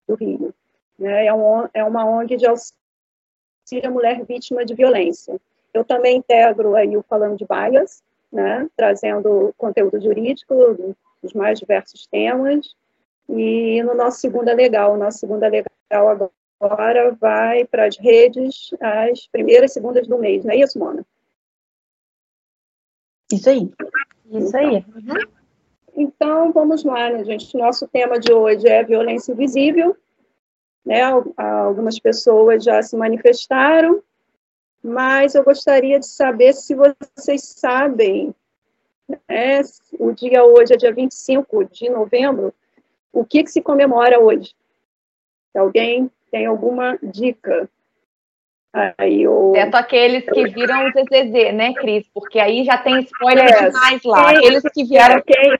do 0.08 0.14
Rio. 0.14 0.54
Né? 0.98 1.26
É, 1.26 1.28
é 1.74 1.84
uma 1.84 2.04
ONG 2.04 2.36
de 2.36 2.46
auxílio 2.46 2.80
auxilia 3.70 3.90
mulher 3.90 4.24
vítima 4.24 4.64
de 4.64 4.74
violência. 4.74 5.40
Eu 5.72 5.84
também 5.84 6.16
integro 6.16 6.74
aí 6.74 6.96
o 6.96 7.02
Falando 7.02 7.36
de 7.36 7.46
Baias, 7.46 8.02
né, 8.32 8.68
trazendo 8.76 9.54
conteúdo 9.56 10.00
jurídico 10.00 10.54
dos 11.22 11.32
mais 11.32 11.58
diversos 11.58 12.06
temas. 12.06 12.74
E 13.28 13.80
no 13.84 13.94
nosso 13.94 14.18
Segunda 14.18 14.52
Legal, 14.52 14.96
nosso 14.96 15.18
Segunda 15.18 15.46
Legal 15.46 15.68
agora 15.92 16.30
vai 17.18 17.64
para 17.64 17.86
as 17.86 17.96
redes 17.96 18.70
as 18.80 19.26
primeiras 19.26 19.72
segundas 19.72 20.06
do 20.06 20.18
mês, 20.18 20.44
não 20.44 20.52
é 20.52 20.58
isso, 20.58 20.78
Mona? 20.78 21.04
Isso 23.32 23.48
aí. 23.48 23.70
Isso 24.30 24.56
aí. 24.56 24.84
Uhum. 24.94 25.40
Então, 25.96 26.52
vamos 26.52 26.84
lá, 26.84 27.10
né, 27.10 27.24
gente? 27.24 27.56
Nosso 27.56 27.88
tema 27.88 28.18
de 28.18 28.32
hoje 28.32 28.68
é 28.68 28.84
violência 28.84 29.32
invisível, 29.32 29.96
né? 30.84 31.02
Algumas 31.36 31.98
pessoas 31.98 32.64
já 32.64 32.82
se 32.82 32.96
manifestaram, 32.96 34.02
mas 34.82 35.34
eu 35.34 35.44
gostaria 35.44 35.98
de 35.98 36.06
saber 36.06 36.52
se 36.54 36.74
vocês 36.74 37.42
sabem, 37.42 38.34
né? 39.08 39.60
o 39.98 40.12
dia 40.12 40.44
hoje 40.44 40.74
é 40.74 40.76
dia 40.76 40.92
25 40.92 41.64
de 41.66 41.88
novembro, 41.88 42.54
o 43.12 43.24
que, 43.24 43.42
que 43.42 43.50
se 43.50 43.60
comemora 43.60 44.20
hoje? 44.20 44.54
Se 45.52 45.58
alguém 45.58 46.10
tem 46.30 46.46
alguma 46.46 46.98
dica? 47.02 47.68
Aí 48.72 49.22
eu... 49.22 49.52
Exceto 49.54 49.76
aqueles 49.76 50.24
que 50.24 50.48
viram 50.48 50.86
o 50.86 50.90
ZZZ, 50.90 51.54
né, 51.54 51.74
Cris? 51.74 52.06
Porque 52.14 52.38
aí 52.38 52.64
já 52.64 52.78
tem 52.78 53.00
spoiler 53.00 53.44
é, 53.44 53.68
demais 53.68 54.02
lá. 54.04 54.28
Quem, 54.28 54.36
aqueles 54.38 54.62
que 54.72 54.84
vieram... 54.84 55.22
Quem, 55.22 55.58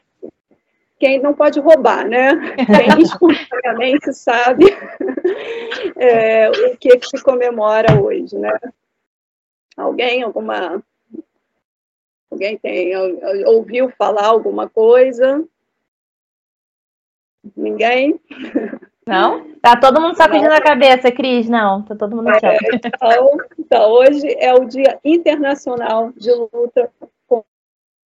quem 0.98 1.20
não 1.20 1.35
pode 1.35 1.59
roubar, 1.59 2.06
né? 2.06 2.30
Quem 2.56 3.02
espontaneamente 3.02 4.12
sabe 4.12 4.64
é, 5.96 6.50
o 6.50 6.76
que, 6.76 6.98
que 6.98 7.06
se 7.09 7.22
comemora 7.22 8.00
hoje, 8.00 8.38
né? 8.38 8.56
Alguém, 9.76 10.22
alguma... 10.22 10.83
Alguém 12.30 12.56
tem, 12.59 12.92
ouviu 13.46 13.90
falar 13.98 14.26
alguma 14.26 14.68
coisa? 14.68 15.44
Ninguém? 17.56 18.20
Não? 19.11 19.57
Tá 19.61 19.77
todo 19.77 20.01
mundo 20.01 20.16
sacudindo 20.16 20.55
a 20.55 20.61
cabeça, 20.61 21.11
Cris? 21.11 21.49
Não, 21.49 21.83
tá 21.83 21.96
todo 21.96 22.14
mundo 22.14 22.31
é, 22.31 22.59
então, 22.73 23.37
então, 23.59 23.90
hoje 23.90 24.37
é 24.38 24.55
o 24.55 24.64
Dia 24.64 25.01
Internacional 25.05 26.12
de 26.12 26.31
Luta 26.31 26.92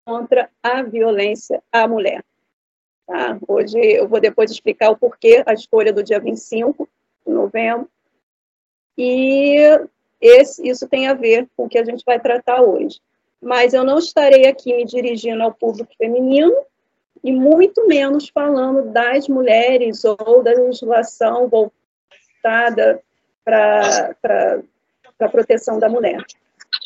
contra 0.03 0.49
a 0.62 0.83
Violência 0.83 1.62
à 1.71 1.87
Mulher. 1.87 2.25
Tá? 3.07 3.38
Hoje 3.47 3.79
eu 3.79 4.09
vou 4.09 4.19
depois 4.19 4.51
explicar 4.51 4.88
o 4.88 4.97
porquê 4.97 5.43
a 5.45 5.53
escolha 5.53 5.93
do 5.93 6.03
dia 6.03 6.19
25 6.19 6.88
de 7.27 7.33
novembro. 7.35 7.87
E 8.97 9.59
esse, 10.19 10.67
isso 10.67 10.88
tem 10.88 11.07
a 11.07 11.12
ver 11.12 11.47
com 11.55 11.67
o 11.67 11.69
que 11.69 11.77
a 11.77 11.85
gente 11.85 12.03
vai 12.07 12.19
tratar 12.19 12.62
hoje. 12.62 12.99
Mas 13.43 13.75
eu 13.75 13.85
não 13.85 13.99
estarei 13.99 14.47
aqui 14.47 14.75
me 14.75 14.87
dirigindo 14.87 15.43
ao 15.43 15.53
público 15.53 15.93
feminino 15.99 16.55
e 17.22 17.33
muito 17.33 17.87
menos 17.87 18.29
falando 18.29 18.90
das 18.90 19.29
mulheres 19.29 20.05
ou 20.05 20.42
da 20.42 20.53
legislação 20.53 21.48
voltada 21.48 23.03
para 23.44 24.14
a 25.20 25.29
proteção 25.29 25.79
da 25.79 25.88
mulher. 25.88 26.22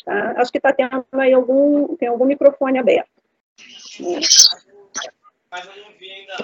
Tá? 0.05 0.35
Acho 0.37 0.53
que 0.53 0.59
está 0.59 0.73
tendo 0.73 1.05
aí 1.13 1.33
algum, 1.33 1.97
tem 1.97 2.09
algum 2.09 2.25
microfone 2.25 2.79
aberto. 2.79 3.11
Né? 4.01 4.21
Mas 5.51 5.65
eu 5.65 5.83
não 5.83 5.93
vi 5.99 6.11
ainda 6.11 6.37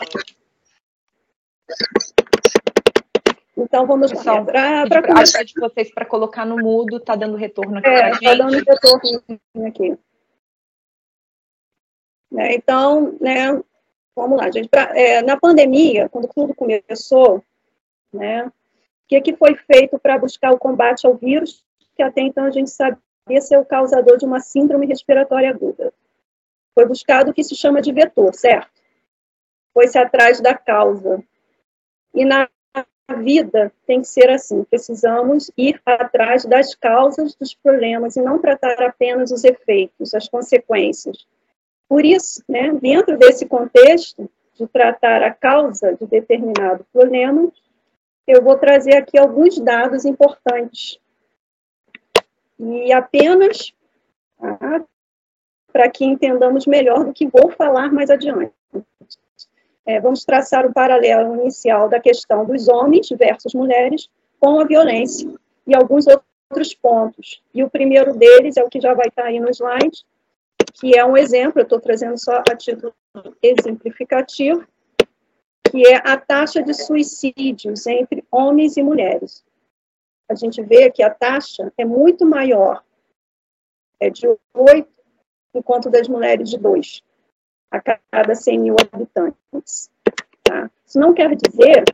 Então 3.57 3.87
vamos 3.87 4.11
Pessoal, 4.11 4.45
lá. 4.45 4.87
Para 4.89 5.03
começar 5.03 5.45
de 5.45 5.55
vocês 5.55 5.93
para 5.93 6.05
colocar 6.05 6.45
no 6.45 6.57
mudo, 6.57 7.01
tá 7.01 7.15
dando 7.15 7.37
retorno 7.37 7.79
aqui 7.79 7.89
é, 7.89 8.11
Está 8.11 8.35
dando 8.35 8.53
retorno 8.53 9.67
aqui. 9.67 9.99
Né, 12.31 12.55
então, 12.55 13.17
né, 13.21 13.63
vamos 14.15 14.39
lá, 14.39 14.51
gente. 14.51 14.69
Pra, 14.69 14.97
é, 14.99 15.23
na 15.23 15.39
pandemia, 15.39 16.09
quando 16.09 16.29
tudo 16.29 16.55
começou, 16.55 17.43
né, 18.13 18.47
o 18.47 18.53
que, 19.09 19.21
que 19.21 19.37
foi 19.37 19.55
feito 19.55 19.99
para 19.99 20.19
buscar 20.19 20.53
o 20.53 20.59
combate 20.59 21.07
ao 21.07 21.15
vírus, 21.15 21.65
que 21.95 22.03
até 22.03 22.21
então 22.23 22.45
a 22.45 22.51
gente 22.51 22.71
sabia 22.71 23.41
ser 23.41 23.59
o 23.59 23.65
causador 23.65 24.17
de 24.17 24.25
uma 24.25 24.41
síndrome 24.41 24.87
respiratória 24.87 25.51
aguda? 25.51 25.93
Foi 26.75 26.87
buscado 26.87 27.31
o 27.31 27.35
que 27.35 27.45
se 27.45 27.55
chama 27.55 27.81
de 27.81 27.93
vetor, 27.93 28.35
certo? 28.35 28.71
Foi-se 29.73 29.99
atrás 29.99 30.41
da 30.41 30.55
causa. 30.55 31.23
E 32.13 32.25
na 32.25 32.49
vida 33.19 33.73
tem 33.87 34.01
que 34.01 34.09
ser 34.09 34.31
assim, 34.31 34.65
precisamos 34.65 35.51
ir 35.57 35.81
atrás 35.85 36.45
das 36.45 36.75
causas 36.75 37.35
dos 37.35 37.55
problemas 37.55 38.17
e 38.17 38.23
não 38.23 38.39
tratar 38.39 38.83
apenas 38.83 39.31
os 39.31 39.45
efeitos, 39.45 40.15
as 40.15 40.29
consequências. 40.29 41.27
Por 41.95 42.05
isso, 42.05 42.43
né, 42.49 42.73
dentro 42.73 43.17
desse 43.17 43.47
contexto 43.47 44.29
de 44.59 44.67
tratar 44.67 45.23
a 45.23 45.33
causa 45.33 45.95
de 45.95 46.05
determinado 46.09 46.85
problema, 46.93 47.53
eu 48.27 48.43
vou 48.43 48.59
trazer 48.59 48.97
aqui 48.97 49.17
alguns 49.17 49.61
dados 49.61 50.05
importantes. 50.05 50.99
E 52.59 52.93
apenas 52.93 53.73
tá, 54.41 54.85
para 55.73 55.89
que 55.89 56.05
entendamos 56.05 56.67
melhor 56.67 57.05
do 57.05 57.13
que 57.13 57.29
vou 57.29 57.53
falar 57.53 57.93
mais 57.93 58.11
adiante. 58.11 58.53
É, 59.87 60.01
vamos 60.01 60.25
traçar 60.25 60.67
o 60.67 60.73
paralelo 60.73 61.37
inicial 61.43 61.89
da 61.89 62.01
questão 62.01 62.45
dos 62.45 62.67
homens 62.67 63.09
versus 63.11 63.55
mulheres 63.55 64.11
com 64.41 64.59
a 64.59 64.65
violência 64.65 65.33
e 65.65 65.77
alguns 65.77 66.07
outros 66.09 66.75
pontos. 66.75 67.41
E 67.55 67.63
o 67.63 67.71
primeiro 67.71 68.17
deles 68.17 68.57
é 68.57 68.65
o 68.65 68.69
que 68.69 68.81
já 68.81 68.95
vai 68.95 69.07
estar 69.07 69.27
aí 69.27 69.39
no 69.39 69.49
slide, 69.51 70.05
que 70.75 70.99
é 70.99 71.05
um 71.05 71.17
exemplo, 71.17 71.61
eu 71.61 71.65
estou 71.65 71.81
trazendo 71.81 72.19
só 72.19 72.43
a 72.49 72.57
título 72.57 72.93
exemplificativo, 73.41 74.67
que 75.71 75.87
é 75.87 75.97
a 75.97 76.17
taxa 76.17 76.63
de 76.63 76.75
suicídios 76.75 77.87
entre 77.87 78.25
homens 78.31 78.77
e 78.77 78.83
mulheres. 78.83 79.45
A 80.29 80.35
gente 80.35 80.61
vê 80.63 80.91
que 80.91 81.03
a 81.03 81.11
taxa 81.11 81.73
é 81.79 81.85
muito 81.85 82.27
maior, 82.27 82.83
é 84.01 84.11
de 84.11 84.27
8, 84.53 84.89
enquanto 85.55 85.89
das 85.89 86.09
mulheres 86.09 86.51
de 86.51 86.59
2 86.59 87.03
a 87.71 87.81
cada 87.81 88.35
100 88.35 88.59
mil 88.59 88.77
habitantes. 88.93 89.91
Tá? 90.43 90.71
Isso 90.87 90.99
não 90.99 91.15
quer 91.15 91.35
dizer 91.37 91.85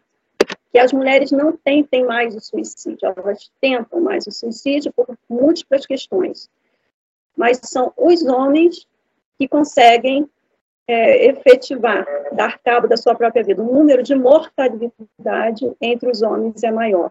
que 0.73 0.79
as 0.79 0.93
mulheres 0.93 1.31
não 1.33 1.57
tentem 1.57 2.05
mais 2.05 2.35
o 2.35 2.41
suicídio, 2.41 3.13
elas 3.17 3.51
tentam 3.61 4.01
mais 4.01 4.27
o 4.27 4.31
suicídio 4.31 4.93
por 4.93 5.19
múltiplas 5.29 5.85
questões. 5.85 6.49
Mas 7.41 7.61
são 7.65 7.93
os 7.97 8.23
homens 8.25 8.87
que 9.39 9.49
conseguem 9.49 10.29
é, 10.87 11.27
efetivar, 11.27 12.07
dar 12.33 12.59
cabo 12.59 12.87
da 12.87 12.97
sua 12.97 13.15
própria 13.15 13.43
vida. 13.43 13.63
O 13.63 13.73
número 13.73 14.03
de 14.03 14.15
mortalidade 14.15 15.73
entre 15.81 16.11
os 16.11 16.21
homens 16.21 16.63
é 16.63 16.71
maior. 16.71 17.11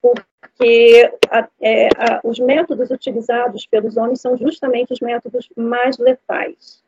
Porque 0.00 1.12
a, 1.30 1.48
é, 1.60 1.88
a, 1.88 2.20
os 2.22 2.38
métodos 2.38 2.90
utilizados 2.90 3.66
pelos 3.66 3.96
homens 3.96 4.20
são 4.20 4.36
justamente 4.36 4.92
os 4.92 5.00
métodos 5.00 5.48
mais 5.56 5.98
letais 5.98 6.82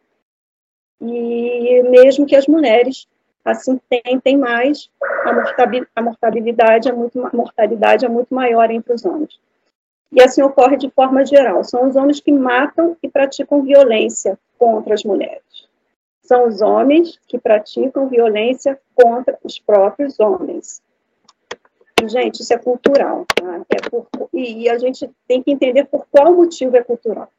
e 1.00 1.82
mesmo 1.82 2.26
que 2.26 2.36
as 2.36 2.46
mulheres 2.46 3.06
assim 3.44 3.78
tentem 3.90 4.38
mais, 4.38 4.90
a 5.94 6.02
mortalidade 6.02 6.88
é 6.88 6.92
muito, 6.92 7.26
a 7.26 7.36
mortalidade 7.36 8.06
é 8.06 8.08
muito 8.08 8.34
maior 8.34 8.70
entre 8.70 8.94
os 8.94 9.04
homens. 9.04 9.38
E 10.12 10.22
assim 10.22 10.42
ocorre 10.42 10.76
de 10.76 10.90
forma 10.90 11.24
geral. 11.24 11.64
São 11.64 11.88
os 11.88 11.96
homens 11.96 12.20
que 12.20 12.32
matam 12.32 12.96
e 13.02 13.08
praticam 13.08 13.62
violência 13.62 14.38
contra 14.58 14.94
as 14.94 15.04
mulheres. 15.04 15.42
São 16.22 16.46
os 16.48 16.62
homens 16.62 17.18
que 17.26 17.38
praticam 17.38 18.08
violência 18.08 18.80
contra 18.94 19.38
os 19.42 19.58
próprios 19.58 20.18
homens. 20.20 20.82
Gente, 22.06 22.40
isso 22.40 22.52
é 22.52 22.58
cultural. 22.58 23.26
Tá? 23.34 23.62
É 23.70 23.88
por, 23.88 24.06
e, 24.32 24.62
e 24.62 24.68
a 24.68 24.78
gente 24.78 25.10
tem 25.28 25.42
que 25.42 25.50
entender 25.50 25.84
por 25.84 26.06
qual 26.10 26.34
motivo 26.34 26.76
é 26.76 26.82
cultural. 26.82 27.30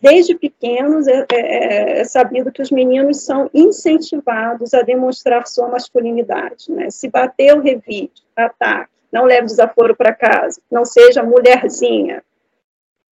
Desde 0.00 0.34
pequenos 0.36 1.08
é, 1.08 1.26
é, 1.32 2.00
é, 2.00 2.04
sabido 2.04 2.52
que 2.52 2.62
os 2.62 2.70
meninos 2.70 3.24
são 3.24 3.50
incentivados 3.52 4.72
a 4.72 4.82
demonstrar 4.82 5.46
sua 5.46 5.68
masculinidade. 5.68 6.70
Né? 6.70 6.88
Se 6.90 7.08
bateu, 7.08 7.60
revide, 7.60 8.22
ataque, 8.36 8.92
não 9.12 9.24
leve 9.24 9.46
desaforo 9.46 9.96
para 9.96 10.14
casa, 10.14 10.60
não 10.70 10.84
seja 10.84 11.22
mulherzinha. 11.22 12.22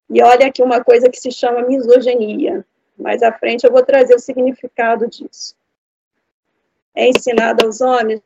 E 0.10 0.22
olha 0.22 0.48
aqui 0.48 0.62
uma 0.62 0.84
coisa 0.84 1.10
que 1.10 1.18
se 1.18 1.32
chama 1.32 1.62
misoginia. 1.62 2.66
Mais 2.98 3.24
à 3.24 3.32
frente 3.32 3.66
eu 3.66 3.72
vou 3.72 3.84
trazer 3.84 4.16
o 4.16 4.20
significado 4.20 5.08
disso. 5.08 5.56
É 6.96 7.08
ensinado 7.08 7.66
aos 7.66 7.82
homens 7.82 8.22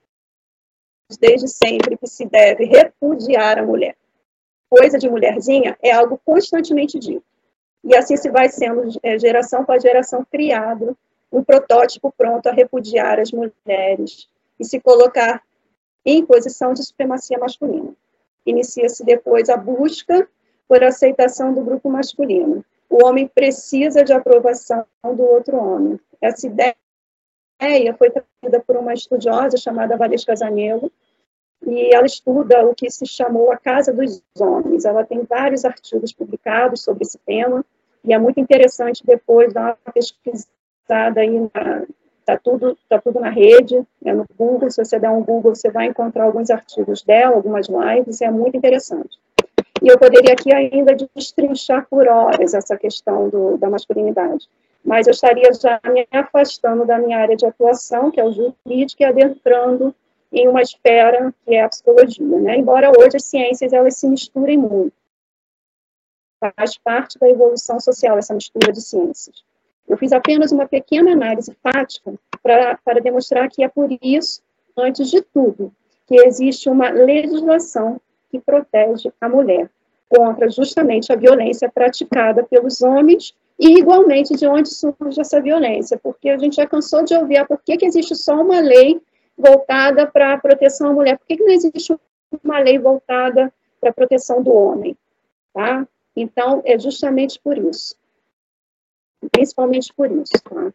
desde 1.20 1.48
sempre 1.48 1.98
que 1.98 2.08
se 2.08 2.26
deve 2.26 2.66
repudiar 2.66 3.58
a 3.58 3.64
mulher. 3.64 3.96
Coisa 4.70 5.00
de 5.00 5.10
mulherzinha 5.10 5.78
é 5.82 5.92
algo 5.92 6.20
constantemente 6.24 7.00
dito. 7.00 7.24
E 7.84 7.96
assim 7.96 8.18
se 8.18 8.30
vai 8.30 8.50
sendo, 8.50 9.00
é, 9.02 9.18
geração 9.18 9.66
a 9.68 9.80
geração, 9.80 10.26
criado 10.30 10.96
um 11.32 11.44
protótipo 11.44 12.14
pronto 12.16 12.48
a 12.48 12.52
repudiar 12.52 13.20
as 13.20 13.32
mulheres 13.32 14.28
e 14.60 14.66
se 14.66 14.80
colocar 14.80 15.42
em 16.10 16.26
posição 16.26 16.74
de 16.74 16.84
supremacia 16.84 17.38
masculina. 17.38 17.94
Inicia-se 18.46 19.04
depois 19.04 19.50
a 19.50 19.58
busca 19.58 20.28
por 20.68 20.84
aceitação 20.84 21.54
do 21.54 21.62
grupo 21.62 21.90
masculino. 21.90 22.64
O 22.90 23.06
homem 23.06 23.28
precisa 23.28 24.04
de 24.04 24.12
aprovação 24.12 24.86
do 25.04 25.24
outro 25.24 25.58
homem. 25.58 26.00
Essa 26.20 26.48
ideia 26.48 26.76
foi 27.98 28.10
trazida 28.10 28.60
por 28.66 28.78
uma 28.78 28.94
estudiosa 28.94 29.58
chamada 29.58 29.98
Valesca 29.98 30.36
Zanello, 30.36 30.92
e 31.68 31.94
ela 31.94 32.06
estuda 32.06 32.66
o 32.66 32.74
que 32.74 32.90
se 32.90 33.06
chamou 33.06 33.52
a 33.52 33.58
Casa 33.58 33.94
dos 33.94 34.22
Homens. 34.40 34.86
Ela 34.86 35.06
tem 35.06 35.24
vários 35.24 35.66
artigos 35.66 36.14
publicados 36.14 36.82
sobre 36.82 37.04
esse 37.04 37.20
tema, 37.20 37.66
e 38.04 38.14
é 38.14 38.18
muito 38.18 38.40
interessante 38.40 39.06
depois 39.06 39.54
dar 39.54 39.78
uma 39.86 39.94
pesquisada 39.94 41.20
aí, 41.22 41.40
na, 41.54 41.86
tá 42.30 42.38
tudo, 42.38 42.78
tá 42.88 43.00
tudo 43.00 43.20
na 43.20 43.30
rede, 43.30 43.82
é 44.06 44.14
no 44.14 44.26
Google, 44.38 44.70
se 44.70 44.84
você 44.84 45.00
der 45.00 45.10
um 45.10 45.24
Google, 45.24 45.56
você 45.56 45.72
vai 45.72 45.88
encontrar 45.88 46.26
alguns 46.26 46.50
artigos 46.52 47.02
dela, 47.02 47.36
algumas 47.36 47.68
lives, 47.68 48.22
é 48.22 48.30
muito 48.30 48.56
interessante. 48.56 49.18
E 49.82 49.88
eu 49.88 49.98
poderia 49.98 50.34
aqui 50.34 50.54
ainda 50.54 50.96
destrinchar 51.16 51.88
por 51.90 52.08
horas 52.08 52.54
essa 52.54 52.78
questão 52.78 53.30
do, 53.30 53.58
da 53.58 53.70
masculinidade, 53.70 54.48
mas 54.84 55.08
eu 55.08 55.12
estaria 55.12 55.52
já 55.54 55.80
me 55.92 56.08
afastando 56.12 56.86
da 56.86 57.00
minha 57.00 57.18
área 57.18 57.36
de 57.36 57.46
atuação, 57.46 58.12
que 58.12 58.20
é 58.20 58.24
o 58.24 58.32
jurídico, 58.32 59.02
e 59.02 59.06
adentrando 59.06 59.96
em 60.32 60.48
uma 60.48 60.62
esfera 60.62 61.34
que 61.44 61.56
é 61.56 61.64
a 61.64 61.70
psicologia, 61.70 62.40
né? 62.40 62.58
Embora 62.58 62.92
hoje 62.92 63.18
as 63.18 63.26
ciências 63.26 63.74
elas 63.74 63.98
se 63.98 64.08
misturem 64.08 64.58
muito, 64.58 64.94
faz 66.56 66.78
parte 66.78 67.18
da 67.18 67.28
evolução 67.28 67.80
social 67.80 68.18
essa 68.18 68.34
mistura 68.34 68.72
de 68.72 68.82
ciências. 68.82 69.49
Eu 69.90 69.98
fiz 69.98 70.14
apenas 70.14 70.52
uma 70.52 70.68
pequena 70.68 71.12
análise 71.12 71.58
fática 71.64 72.14
para 72.44 73.00
demonstrar 73.02 73.50
que 73.50 73.64
é 73.64 73.68
por 73.68 73.90
isso, 74.02 74.42
antes 74.78 75.10
de 75.10 75.22
tudo, 75.22 75.74
que 76.08 76.16
existe 76.16 76.70
uma 76.70 76.90
legislação 76.90 78.00
que 78.30 78.40
protege 78.40 79.12
a 79.20 79.28
mulher 79.28 79.70
contra 80.08 80.50
justamente 80.50 81.12
a 81.12 81.16
violência 81.16 81.70
praticada 81.70 82.44
pelos 82.44 82.82
homens 82.82 83.34
e 83.60 83.78
igualmente 83.78 84.36
de 84.36 84.48
onde 84.48 84.70
surge 84.70 85.20
essa 85.20 85.42
violência, 85.42 86.00
porque 86.02 86.30
a 86.30 86.38
gente 86.38 86.56
já 86.56 86.66
cansou 86.66 87.04
de 87.04 87.16
ouvir 87.16 87.38
ah, 87.38 87.46
por 87.46 87.62
que, 87.62 87.78
que 87.78 87.86
existe 87.86 88.16
só 88.16 88.42
uma 88.42 88.60
lei 88.60 89.02
voltada 89.38 90.08
para 90.08 90.34
a 90.34 90.38
proteção 90.38 90.90
à 90.90 90.94
mulher, 90.94 91.18
por 91.18 91.28
que, 91.28 91.38
que 91.38 91.44
não 91.44 91.52
existe 91.52 91.96
uma 92.44 92.60
lei 92.60 92.80
voltada 92.80 93.52
para 93.82 93.90
a 93.90 93.94
proteção 93.94 94.42
do 94.42 94.52
homem, 94.52 94.96
tá? 95.54 95.88
Então, 96.16 96.62
é 96.66 96.78
justamente 96.78 97.40
por 97.42 97.58
isso, 97.58 97.96
principalmente 99.32 99.94
por 99.94 100.12
isso, 100.12 100.34
tá? 100.44 100.72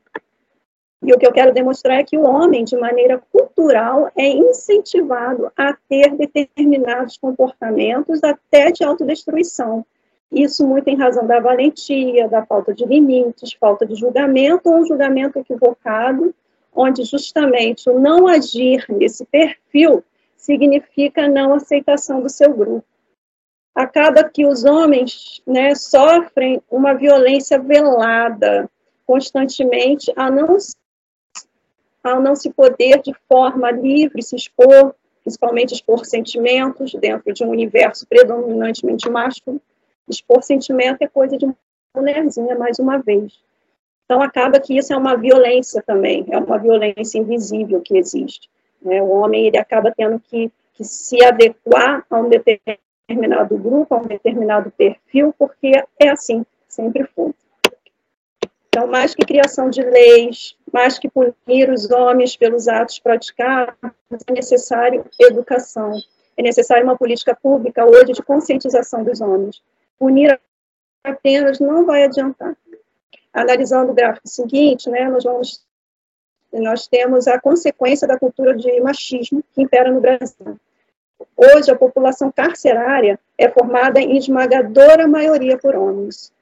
E 1.02 1.12
o 1.12 1.18
que 1.18 1.26
eu 1.26 1.32
quero 1.32 1.52
demonstrar 1.52 2.00
é 2.00 2.04
que 2.04 2.16
o 2.16 2.22
homem, 2.22 2.64
de 2.64 2.76
maneira 2.76 3.22
cultural, 3.30 4.10
é 4.16 4.26
incentivado 4.26 5.52
a 5.54 5.76
ter 5.86 6.16
determinados 6.16 7.18
comportamentos 7.18 8.24
até 8.24 8.70
de 8.70 8.82
autodestruição. 8.82 9.84
Isso 10.32 10.66
muito 10.66 10.88
em 10.88 10.96
razão 10.96 11.26
da 11.26 11.40
valentia, 11.40 12.26
da 12.26 12.44
falta 12.46 12.72
de 12.72 12.86
limites, 12.86 13.52
falta 13.52 13.84
de 13.84 13.94
julgamento 13.94 14.70
ou 14.70 14.76
um 14.76 14.86
julgamento 14.86 15.38
equivocado 15.38 16.34
onde 16.74 17.04
justamente 17.04 17.88
o 17.88 17.98
não 17.98 18.26
agir 18.26 18.84
nesse 18.88 19.24
perfil 19.24 20.02
significa 20.36 21.28
não 21.28 21.54
aceitação 21.54 22.20
do 22.20 22.28
seu 22.28 22.52
grupo. 22.52 22.84
Acaba 23.74 24.22
que 24.22 24.46
os 24.46 24.64
homens 24.64 25.42
né, 25.46 25.74
sofrem 25.74 26.62
uma 26.70 26.94
violência 26.94 27.58
velada 27.58 28.70
constantemente 29.04 30.12
a 30.16 30.30
não, 30.30 30.56
a 32.02 32.20
não 32.20 32.36
se 32.36 32.50
poder 32.50 33.02
de 33.02 33.12
forma 33.28 33.70
livre 33.70 34.22
se 34.22 34.36
expor, 34.36 34.94
principalmente 35.22 35.74
expor 35.74 36.04
sentimentos 36.04 36.94
dentro 36.94 37.32
de 37.32 37.44
um 37.44 37.50
universo 37.50 38.06
predominantemente 38.06 39.10
másculo. 39.10 39.60
Expor 40.08 40.42
sentimento 40.42 41.02
é 41.02 41.08
coisa 41.08 41.36
de 41.36 41.46
mulherzinha, 41.96 42.56
mais 42.56 42.78
uma 42.78 42.98
vez. 42.98 43.32
Então, 44.04 44.20
acaba 44.20 44.60
que 44.60 44.76
isso 44.76 44.92
é 44.92 44.96
uma 44.96 45.16
violência 45.16 45.82
também, 45.82 46.26
é 46.30 46.38
uma 46.38 46.58
violência 46.58 47.18
invisível 47.18 47.80
que 47.80 47.96
existe. 47.96 48.50
Né? 48.82 49.00
O 49.02 49.08
homem 49.08 49.46
ele 49.46 49.58
acaba 49.58 49.92
tendo 49.96 50.20
que, 50.20 50.52
que 50.74 50.84
se 50.84 51.24
adequar 51.24 52.04
a 52.10 52.18
um 52.18 52.28
determinado 52.28 52.83
grupo, 53.58 53.94
a 53.94 53.98
um 53.98 54.06
determinado 54.06 54.70
perfil, 54.70 55.34
porque 55.38 55.72
é 55.98 56.08
assim, 56.08 56.44
sempre 56.68 57.04
foi. 57.14 57.34
Então, 58.68 58.88
mais 58.88 59.14
que 59.14 59.24
criação 59.24 59.70
de 59.70 59.82
leis, 59.82 60.56
mais 60.72 60.98
que 60.98 61.08
punir 61.08 61.70
os 61.70 61.90
homens 61.90 62.36
pelos 62.36 62.66
atos 62.66 62.98
praticados, 62.98 63.74
é 64.26 64.32
necessário 64.32 65.04
educação, 65.20 65.92
é 66.36 66.42
necessária 66.42 66.82
uma 66.82 66.98
política 66.98 67.36
pública 67.40 67.84
hoje 67.84 68.12
de 68.12 68.22
conscientização 68.22 69.04
dos 69.04 69.20
homens. 69.20 69.62
Punir 69.96 70.40
apenas 71.04 71.60
não 71.60 71.84
vai 71.84 72.04
adiantar. 72.04 72.56
Analisando 73.32 73.92
o 73.92 73.94
gráfico 73.94 74.28
seguinte, 74.28 74.90
né, 74.90 75.08
nós 75.08 75.22
vamos 75.22 75.64
nós 76.52 76.86
temos 76.86 77.26
a 77.26 77.40
consequência 77.40 78.06
da 78.06 78.18
cultura 78.18 78.56
de 78.56 78.80
machismo 78.80 79.42
que 79.52 79.62
impera 79.62 79.90
no 79.90 80.00
Brasil. 80.00 80.58
Hoje, 81.36 81.70
a 81.70 81.76
população 81.76 82.30
carcerária 82.30 83.18
é 83.36 83.48
formada 83.48 84.00
em 84.00 84.16
esmagadora 84.16 85.06
maioria 85.06 85.58
por 85.58 85.74
homens. 85.74 86.32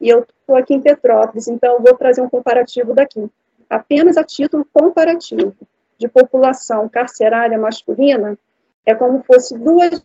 E 0.00 0.08
eu 0.08 0.20
estou 0.20 0.56
aqui 0.56 0.74
em 0.74 0.80
Petrópolis, 0.80 1.48
então 1.48 1.82
vou 1.82 1.94
trazer 1.96 2.20
um 2.20 2.28
comparativo 2.28 2.94
daqui. 2.94 3.28
Apenas 3.68 4.16
a 4.16 4.24
título 4.24 4.66
comparativo 4.72 5.54
de 5.98 6.08
população 6.08 6.88
carcerária 6.88 7.58
masculina, 7.58 8.38
é 8.86 8.94
como 8.94 9.22
fosse 9.24 9.58
duas 9.58 10.02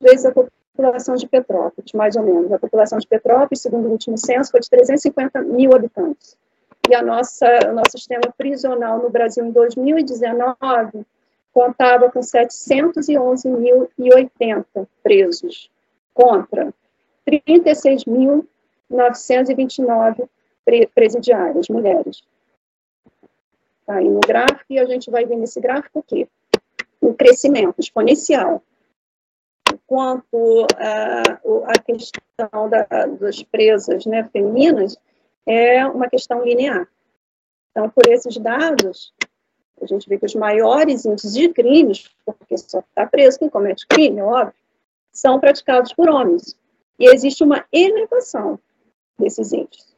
vezes 0.00 0.26
a 0.26 0.32
população 0.32 1.14
de 1.14 1.26
Petrópolis, 1.28 1.92
mais 1.92 2.16
ou 2.16 2.22
menos. 2.22 2.52
A 2.52 2.58
população 2.58 2.98
de 2.98 3.06
Petrópolis, 3.06 3.62
segundo 3.62 3.86
o 3.86 3.92
último 3.92 4.18
censo, 4.18 4.50
foi 4.50 4.60
de 4.60 4.68
350 4.68 5.40
mil 5.42 5.74
habitantes. 5.74 6.36
E 6.88 6.94
a 6.94 7.02
nossa, 7.02 7.46
o 7.68 7.72
nosso 7.72 7.92
sistema 7.92 8.32
prisional 8.36 8.98
no 8.98 9.08
Brasil 9.08 9.44
em 9.44 9.52
2019 9.52 11.06
contava 11.52 12.10
com 12.10 12.20
711.080 12.20 14.86
presos, 15.02 15.70
contra 16.14 16.72
36.929 17.28 20.28
presidiárias, 20.94 21.68
mulheres. 21.68 22.22
Tá 23.86 23.96
aí 23.96 24.08
no 24.08 24.20
gráfico, 24.20 24.66
e 24.70 24.78
a 24.78 24.84
gente 24.84 25.10
vai 25.10 25.24
ver 25.24 25.34
nesse 25.36 25.60
gráfico 25.60 25.98
o 25.98 26.02
quê? 26.02 26.28
Um 27.02 27.12
crescimento 27.14 27.80
exponencial. 27.80 28.62
Enquanto 29.72 30.34
uh, 30.34 31.64
a 31.66 31.78
questão 31.78 32.68
da, 32.68 32.86
das 33.18 33.42
presas 33.42 34.04
né, 34.06 34.28
femininas 34.32 34.96
é 35.46 35.84
uma 35.86 36.08
questão 36.08 36.44
linear. 36.44 36.86
Então, 37.70 37.88
por 37.88 38.06
esses 38.08 38.36
dados, 38.36 39.14
a 39.82 39.86
gente 39.86 40.08
vê 40.08 40.18
que 40.18 40.26
os 40.26 40.34
maiores 40.34 41.04
índices 41.04 41.32
de 41.32 41.48
crimes, 41.48 42.10
porque 42.24 42.56
só 42.58 42.80
está 42.80 43.06
preso 43.06 43.38
quem 43.38 43.48
comete 43.48 43.86
crime, 43.86 44.20
óbvio, 44.20 44.54
são 45.12 45.40
praticados 45.40 45.92
por 45.92 46.08
homens. 46.08 46.56
E 46.98 47.06
existe 47.12 47.42
uma 47.42 47.64
elevação 47.72 48.58
desses 49.18 49.52
índices. 49.52 49.96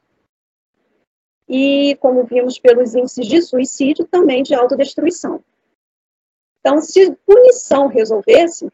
E, 1.48 1.96
como 2.00 2.24
vimos 2.24 2.58
pelos 2.58 2.94
índices 2.94 3.26
de 3.26 3.42
suicídio, 3.42 4.06
também 4.06 4.42
de 4.42 4.54
autodestruição. 4.54 5.42
Então, 6.60 6.80
se 6.80 7.10
punição 7.26 7.88
resolvesse, 7.88 8.70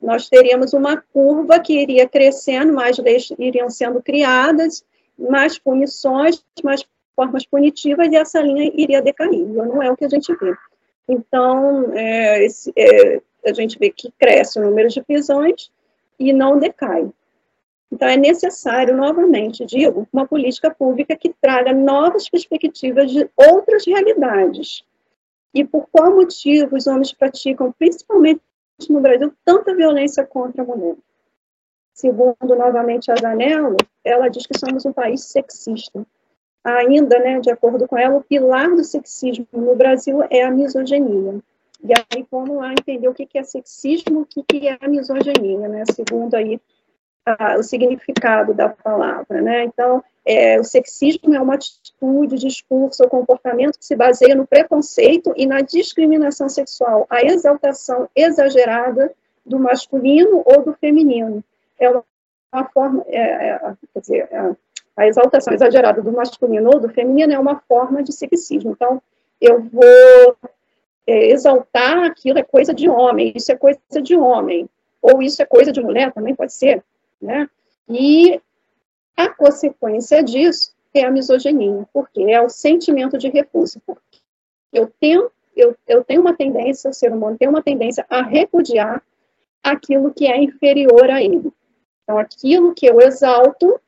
nós 0.00 0.28
teríamos 0.28 0.72
uma 0.72 0.96
curva 0.96 1.58
que 1.58 1.72
iria 1.74 2.08
crescendo, 2.08 2.72
mais 2.72 2.96
leis 2.98 3.28
iriam 3.38 3.68
sendo 3.68 4.00
criadas, 4.00 4.84
mais 5.18 5.58
punições, 5.58 6.42
mais 6.62 6.86
formas 7.18 7.44
punitivas, 7.44 8.08
e 8.12 8.16
essa 8.16 8.40
linha 8.40 8.70
iria 8.72 9.02
decair. 9.02 9.44
Não 9.44 9.82
é 9.82 9.90
o 9.90 9.96
que 9.96 10.04
a 10.04 10.08
gente 10.08 10.32
vê. 10.36 10.54
Então, 11.08 11.92
é, 11.92 12.44
esse, 12.44 12.72
é, 12.76 13.20
a 13.44 13.52
gente 13.52 13.76
vê 13.76 13.90
que 13.90 14.12
cresce 14.16 14.60
o 14.60 14.62
número 14.62 14.88
de 14.88 15.02
prisões 15.02 15.68
e 16.16 16.32
não 16.32 16.60
decai. 16.60 17.10
Então, 17.90 18.06
é 18.06 18.16
necessário, 18.16 18.96
novamente, 18.96 19.66
digo, 19.66 20.06
uma 20.12 20.28
política 20.28 20.70
pública 20.70 21.16
que 21.16 21.34
traga 21.40 21.72
novas 21.72 22.28
perspectivas 22.28 23.10
de 23.10 23.28
outras 23.36 23.84
realidades. 23.84 24.84
E 25.52 25.64
por 25.64 25.88
qual 25.90 26.14
motivo 26.14 26.76
os 26.76 26.86
homens 26.86 27.12
praticam, 27.12 27.72
principalmente 27.72 28.40
no 28.88 29.00
Brasil, 29.00 29.32
tanta 29.44 29.74
violência 29.74 30.24
contra 30.24 30.62
a 30.62 30.66
mulher? 30.66 30.94
Segundo, 31.92 32.54
novamente, 32.54 33.10
a 33.10 33.16
Zanello, 33.16 33.76
ela 34.04 34.28
diz 34.28 34.46
que 34.46 34.56
somos 34.56 34.86
um 34.86 34.92
país 34.92 35.24
sexista. 35.24 36.06
Ainda, 36.64 37.18
né, 37.18 37.40
de 37.40 37.50
acordo 37.50 37.86
com 37.86 37.96
ela, 37.96 38.16
o 38.16 38.22
pilar 38.22 38.68
do 38.74 38.84
sexismo 38.84 39.46
no 39.52 39.74
Brasil 39.74 40.22
é 40.28 40.42
a 40.42 40.50
misoginia. 40.50 41.40
E 41.82 41.92
aí, 41.92 42.26
vamos 42.30 42.56
lá 42.56 42.72
entender 42.72 43.08
o 43.08 43.14
que 43.14 43.26
é 43.38 43.44
sexismo, 43.44 44.26
o 44.36 44.44
que 44.44 44.66
é 44.66 44.76
a 44.80 44.88
misoginia, 44.88 45.68
né, 45.68 45.84
segundo 45.92 46.34
aí 46.34 46.60
a, 47.24 47.56
o 47.58 47.62
significado 47.62 48.52
da 48.52 48.68
palavra, 48.68 49.40
né. 49.40 49.64
Então, 49.64 50.02
é, 50.24 50.60
o 50.60 50.64
sexismo 50.64 51.34
é 51.34 51.40
uma 51.40 51.54
atitude, 51.54 52.36
discurso 52.36 53.02
ou 53.02 53.08
comportamento 53.08 53.78
que 53.78 53.86
se 53.86 53.96
baseia 53.96 54.34
no 54.34 54.46
preconceito 54.46 55.32
e 55.36 55.46
na 55.46 55.62
discriminação 55.62 56.48
sexual, 56.48 57.06
a 57.08 57.22
exaltação 57.22 58.08
exagerada 58.14 59.10
do 59.46 59.58
masculino 59.58 60.42
ou 60.44 60.62
do 60.62 60.74
feminino, 60.74 61.42
é 61.78 61.88
uma, 61.88 62.04
uma 62.52 62.64
forma, 62.66 63.04
é, 63.06 63.20
é, 63.20 63.58
quer 63.94 64.00
dizer, 64.00 64.28
é, 64.30 64.56
a 64.98 65.06
exaltação 65.06 65.54
exagerada 65.54 66.02
do 66.02 66.10
masculino 66.10 66.70
ou 66.74 66.80
do 66.80 66.88
feminino 66.88 67.32
é 67.32 67.38
uma 67.38 67.60
forma 67.68 68.02
de 68.02 68.12
sexismo. 68.12 68.72
Então, 68.72 69.00
eu 69.40 69.62
vou 69.62 70.36
é, 71.06 71.30
exaltar 71.30 72.02
aquilo 72.02 72.40
é 72.40 72.42
coisa 72.42 72.74
de 72.74 72.88
homem, 72.88 73.32
isso 73.34 73.52
é 73.52 73.56
coisa 73.56 74.02
de 74.02 74.16
homem, 74.16 74.68
ou 75.00 75.22
isso 75.22 75.40
é 75.40 75.46
coisa 75.46 75.70
de 75.70 75.80
mulher, 75.80 76.12
também 76.12 76.34
pode 76.34 76.52
ser, 76.52 76.82
né? 77.22 77.48
E 77.88 78.40
a 79.16 79.28
consequência 79.28 80.20
disso 80.20 80.74
é 80.92 81.04
a 81.04 81.10
misoginia, 81.12 81.86
porque 81.92 82.22
é 82.22 82.42
o 82.42 82.48
sentimento 82.48 83.16
de 83.16 83.28
repulsa. 83.28 83.80
Eu 84.72 84.92
tenho, 84.98 85.30
eu, 85.56 85.76
eu 85.86 86.02
tenho 86.02 86.22
uma 86.22 86.34
tendência, 86.34 86.90
o 86.90 86.92
ser 86.92 87.12
humano 87.12 87.38
tem 87.38 87.48
uma 87.48 87.62
tendência 87.62 88.04
a 88.10 88.20
repudiar 88.20 89.00
aquilo 89.62 90.12
que 90.12 90.26
é 90.26 90.42
inferior 90.42 91.08
a 91.08 91.22
ele. 91.22 91.52
Então, 92.02 92.18
aquilo 92.18 92.74
que 92.74 92.86
eu 92.86 93.00
exalto, 93.00 93.80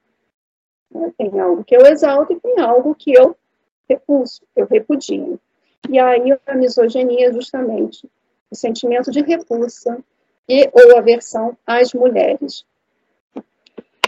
tem 1.17 1.39
algo 1.39 1.65
que 1.65 1.77
eu 1.77 1.87
exalto 1.87 2.33
e 2.33 2.41
tem 2.41 2.61
algo 2.61 2.95
que 2.95 3.13
eu 3.13 3.37
repulso, 3.89 4.43
eu 4.55 4.67
repudio. 4.67 5.39
E 5.89 5.99
aí 5.99 6.39
a 6.47 6.55
misoginia 6.55 7.29
é 7.29 7.33
justamente 7.33 8.09
o 8.51 8.55
sentimento 8.55 9.11
de 9.11 9.21
repulsa 9.23 9.99
e 10.49 10.69
ou 10.73 10.99
aversão 10.99 11.57
às 11.67 11.95
mulheres. 11.95 12.65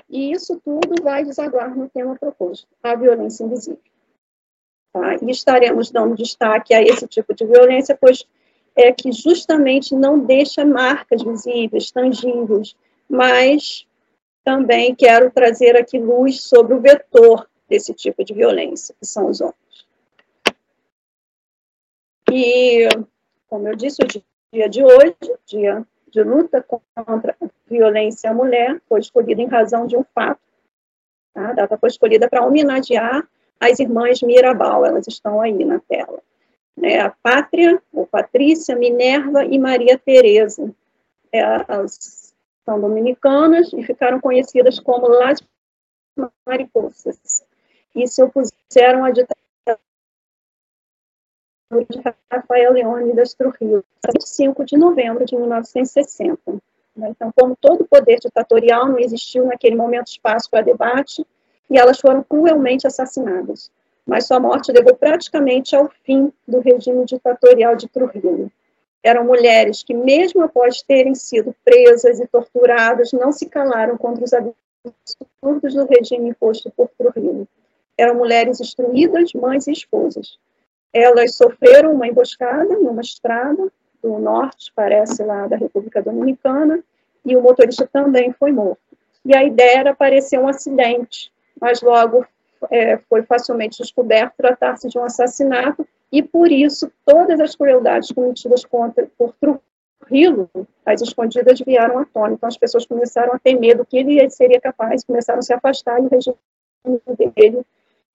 E 0.08 0.32
isso 0.32 0.60
tudo 0.64 1.02
vai 1.02 1.24
desaguar 1.24 1.74
no 1.76 1.88
tema 1.88 2.16
proposto, 2.16 2.68
a 2.82 2.94
violência 2.94 3.44
invisível. 3.44 3.80
Tá? 4.92 5.16
E 5.22 5.30
estaremos 5.30 5.90
dando 5.90 6.14
destaque 6.14 6.74
a 6.74 6.82
esse 6.82 7.06
tipo 7.06 7.34
de 7.34 7.46
violência, 7.46 7.96
pois 7.98 8.26
é 8.76 8.92
que 8.92 9.10
justamente 9.10 9.94
não 9.94 10.18
deixa 10.18 10.64
marcas 10.64 11.22
visíveis, 11.22 11.90
tangíveis, 11.90 12.76
mas 13.08 13.86
também 14.44 14.94
quero 14.94 15.30
trazer 15.30 15.76
aqui 15.76 15.98
luz 15.98 16.42
sobre 16.42 16.74
o 16.74 16.80
vetor 16.80 17.48
desse 17.68 17.94
tipo 17.94 18.24
de 18.24 18.34
violência, 18.34 18.94
que 18.98 19.06
são 19.06 19.28
os 19.28 19.40
homens. 19.40 19.56
E, 22.30 22.88
como 23.48 23.68
eu 23.68 23.76
disse, 23.76 24.02
o 24.02 24.06
dia 24.52 24.68
de 24.68 24.84
hoje, 24.84 25.16
dia 25.46 25.86
de 26.08 26.22
luta 26.22 26.62
contra 26.62 27.34
a 27.40 27.46
violência 27.66 28.30
à 28.30 28.34
mulher, 28.34 28.80
foi 28.88 29.00
escolhido 29.00 29.40
em 29.40 29.46
razão 29.46 29.86
de 29.86 29.96
um 29.96 30.04
fato. 30.14 30.40
Tá? 31.32 31.50
A 31.50 31.52
data 31.54 31.78
foi 31.78 31.88
escolhida 31.88 32.28
para 32.28 32.44
homenagear 32.44 33.26
as 33.58 33.78
irmãs 33.78 34.20
Mirabal, 34.22 34.84
elas 34.84 35.06
estão 35.06 35.40
aí 35.40 35.64
na 35.64 35.78
tela. 35.80 36.20
É, 36.82 37.00
a 37.00 37.10
Pátria, 37.10 37.80
ou 37.92 38.06
Patrícia, 38.06 38.74
Minerva 38.74 39.44
e 39.44 39.58
Maria 39.58 39.96
Tereza. 39.96 40.74
É, 41.32 41.42
são 42.64 42.80
dominicanas 42.80 43.72
e 43.72 43.82
ficaram 43.82 44.20
conhecidas 44.20 44.78
como 44.78 45.08
Las 45.08 45.40
Mariposas. 46.46 47.44
E 47.94 48.06
se 48.06 48.22
opuseram 48.22 49.04
à 49.04 49.10
ditadura 49.10 49.78
de 51.88 52.00
Rafael 52.30 52.72
Leônidas 52.72 53.34
Trujillo, 53.34 53.84
25 54.12 54.64
de 54.64 54.76
novembro 54.76 55.24
de 55.24 55.36
1960. 55.36 56.40
Então, 56.96 57.32
como 57.34 57.56
todo 57.56 57.86
poder 57.86 58.18
ditatorial, 58.20 58.88
não 58.88 58.98
existiu 58.98 59.46
naquele 59.46 59.74
momento 59.74 60.08
espaço 60.08 60.50
para 60.50 60.60
debate, 60.60 61.26
e 61.70 61.78
elas 61.78 61.98
foram 61.98 62.22
cruelmente 62.22 62.86
assassinadas. 62.86 63.70
Mas 64.06 64.26
sua 64.26 64.38
morte 64.38 64.72
levou 64.72 64.94
praticamente 64.94 65.74
ao 65.74 65.88
fim 66.04 66.32
do 66.46 66.60
regime 66.60 67.04
ditatorial 67.06 67.74
de 67.76 67.88
Trujillo 67.88 68.50
eram 69.02 69.24
mulheres 69.24 69.82
que, 69.82 69.94
mesmo 69.94 70.42
após 70.42 70.82
terem 70.82 71.14
sido 71.14 71.54
presas 71.64 72.20
e 72.20 72.26
torturadas, 72.26 73.12
não 73.12 73.32
se 73.32 73.46
calaram 73.46 73.96
contra 73.96 74.24
os 74.24 74.32
absurdos 74.32 75.74
do 75.74 75.86
regime 75.86 76.30
imposto 76.30 76.70
por 76.70 76.88
Trujillo. 76.96 77.46
eram 77.98 78.14
mulheres 78.14 78.60
instruídas, 78.60 79.32
mães 79.34 79.66
e 79.66 79.72
esposas. 79.72 80.38
Elas 80.92 81.36
sofreram 81.36 81.92
uma 81.92 82.06
emboscada 82.06 82.74
em 82.74 82.86
uma 82.86 83.00
estrada 83.00 83.70
do 84.02 84.18
norte, 84.18 84.72
parece 84.74 85.22
lá 85.22 85.46
da 85.46 85.56
República 85.56 86.02
Dominicana, 86.02 86.82
e 87.24 87.36
o 87.36 87.42
motorista 87.42 87.88
também 87.90 88.32
foi 88.32 88.50
morto. 88.50 88.80
E 89.24 89.34
a 89.36 89.44
ideia 89.44 89.78
era 89.78 89.94
parecer 89.94 90.38
um 90.38 90.48
acidente, 90.48 91.30
mas 91.60 91.80
logo 91.80 92.26
é, 92.70 92.98
foi 93.08 93.22
facilmente 93.22 93.78
descoberto 93.78 94.34
tratar-se 94.36 94.88
de 94.88 94.98
um 94.98 95.04
assassinato, 95.04 95.86
e 96.12 96.22
por 96.22 96.52
isso 96.52 96.92
todas 97.06 97.40
as 97.40 97.56
crueldades 97.56 98.12
cometidas 98.12 98.64
contra, 98.66 99.08
por 99.16 99.34
Trujillo, 99.40 100.50
as 100.84 101.00
escondidas 101.00 101.58
vieram 101.60 101.98
à 101.98 102.04
tona. 102.04 102.34
Então 102.34 102.48
as 102.48 102.58
pessoas 102.58 102.84
começaram 102.84 103.32
a 103.32 103.38
ter 103.38 103.58
medo 103.58 103.86
que 103.86 103.96
ele 103.96 104.28
seria 104.28 104.60
capaz, 104.60 105.02
começaram 105.04 105.38
a 105.38 105.42
se 105.42 105.54
afastar 105.54 106.00
e 106.00 106.06
o 106.06 106.10
regime 106.10 106.36
dele 107.34 107.64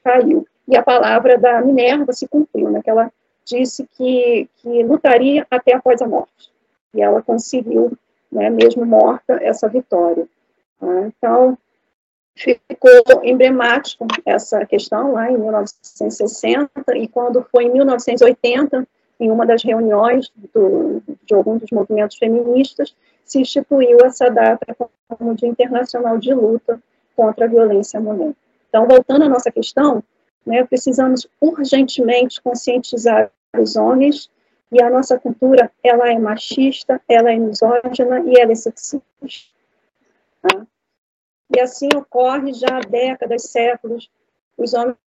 caiu. 0.04 0.48
E 0.68 0.78
a 0.78 0.84
palavra 0.84 1.38
da 1.38 1.62
Minerva 1.62 2.14
se 2.14 2.28
cumpriu, 2.28 2.70
né, 2.70 2.82
ela 2.86 3.12
disse 3.44 3.88
que, 3.94 4.50
que 4.58 4.84
lutaria 4.84 5.48
até 5.50 5.74
após 5.74 6.02
a 6.02 6.08
morte. 6.08 6.52
E 6.94 7.02
ela 7.02 7.22
conseguiu, 7.22 7.98
né, 8.32 8.50
mesmo 8.50 8.86
morta, 8.86 9.40
essa 9.42 9.68
vitória. 9.68 10.28
Tá? 10.80 11.08
Então, 11.08 11.58
ficou 12.38 13.24
emblemático 13.24 14.06
essa 14.26 14.66
questão 14.66 15.14
lá 15.14 15.32
em 15.32 15.38
1960, 15.38 16.70
e 16.96 17.08
quando 17.08 17.46
foi 17.52 17.66
em 17.66 17.74
1980, 17.74 18.88
em 19.20 19.32
uma 19.32 19.46
das 19.46 19.64
reuniões 19.64 20.32
do, 20.54 21.02
de 21.26 21.34
algum 21.34 21.58
dos 21.58 21.72
movimentos 21.72 22.18
feministas, 22.18 22.96
se 23.26 23.40
instituiu 23.40 23.98
essa 24.06 24.30
data 24.30 24.76
como 25.10 25.36
Dia 25.36 25.50
Internacional 25.50 26.18
de 26.18 26.34
Luta 26.34 26.80
contra 27.16 27.46
a 27.46 27.48
Violência 27.48 28.00
à 28.00 28.02
Mulher. 28.02 28.34
Então, 28.70 28.88
voltando 28.88 29.26
à 29.26 29.30
nossa 29.30 29.52
questão, 29.52 30.04
né, 30.46 30.64
precisamos 30.64 31.28
urgentemente 31.42 32.42
conscientizar 32.42 33.32
os 33.58 33.76
homens 33.76 34.30
e 34.72 34.82
a 34.82 34.90
nossa 34.90 35.18
cultura, 35.18 35.72
ela 35.84 36.12
é 36.12 36.20
machista, 36.20 37.02
ela 37.08 37.32
é 37.32 37.38
misógina 37.38 38.20
e 38.26 38.40
ela 38.40 38.52
é 38.52 38.56
sexista. 38.56 39.02
Tá? 40.42 40.68
E 41.56 41.60
assim 41.60 41.90
ocorre 41.96 42.54
já 42.54 42.78
há 42.78 42.80
décadas, 42.82 43.44
séculos. 43.44 44.10
Os 44.58 44.74
homens 44.74 44.98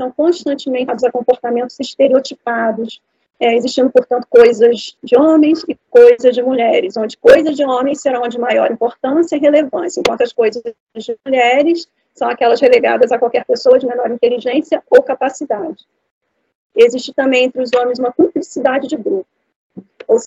são 0.00 0.10
constantemente 0.12 0.90
a 1.04 1.12
comportamentos 1.12 1.78
estereotipados, 1.80 3.02
é, 3.38 3.54
existindo, 3.54 3.90
portanto, 3.90 4.26
coisas 4.28 4.96
de 5.02 5.18
homens 5.18 5.64
e 5.66 5.74
coisas 5.88 6.34
de 6.34 6.42
mulheres, 6.42 6.96
onde 6.96 7.16
coisas 7.16 7.56
de 7.56 7.64
homens 7.64 8.00
serão 8.00 8.28
de 8.28 8.38
maior 8.38 8.70
importância 8.70 9.36
e 9.36 9.40
relevância, 9.40 10.00
enquanto 10.00 10.22
as 10.22 10.32
coisas 10.32 10.62
de 10.62 11.18
mulheres 11.24 11.88
são 12.14 12.28
aquelas 12.28 12.60
relegadas 12.60 13.10
a 13.12 13.18
qualquer 13.18 13.44
pessoa 13.46 13.78
de 13.78 13.86
menor 13.86 14.10
inteligência 14.10 14.82
ou 14.90 15.02
capacidade. 15.02 15.86
Existe 16.74 17.14
também 17.14 17.44
entre 17.44 17.62
os 17.62 17.70
homens 17.74 17.98
uma 17.98 18.12
cumplicidade 18.12 18.86
de 18.86 18.96
grupo. 18.96 19.26
Ou 20.06 20.18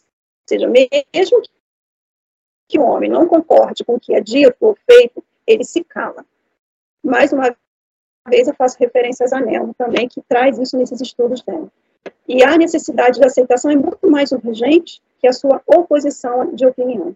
seja, 0.49 0.67
mesmo 0.67 1.41
que 2.73 2.79
o 2.79 2.83
homem 2.83 3.07
não 3.07 3.27
concorde 3.27 3.83
com 3.83 3.93
o 3.93 3.99
que 3.99 4.15
é 4.15 4.19
dito 4.19 4.57
ou 4.59 4.75
feito, 4.89 5.23
ele 5.45 5.63
se 5.63 5.83
cala. 5.83 6.25
Mais 7.03 7.31
uma 7.31 7.55
vez, 8.27 8.47
eu 8.47 8.55
faço 8.55 8.79
referência 8.79 9.25
a 9.25 9.27
Zanello 9.27 9.75
também, 9.77 10.07
que 10.07 10.19
traz 10.27 10.57
isso 10.57 10.75
nesses 10.75 10.99
estudos 10.99 11.43
dela. 11.43 11.71
E 12.27 12.43
a 12.43 12.57
necessidade 12.57 13.19
de 13.19 13.25
aceitação 13.25 13.69
é 13.69 13.75
muito 13.75 14.09
mais 14.09 14.31
urgente 14.31 14.99
que 15.19 15.27
a 15.27 15.33
sua 15.33 15.61
oposição 15.67 16.55
de 16.55 16.65
opinião. 16.65 17.15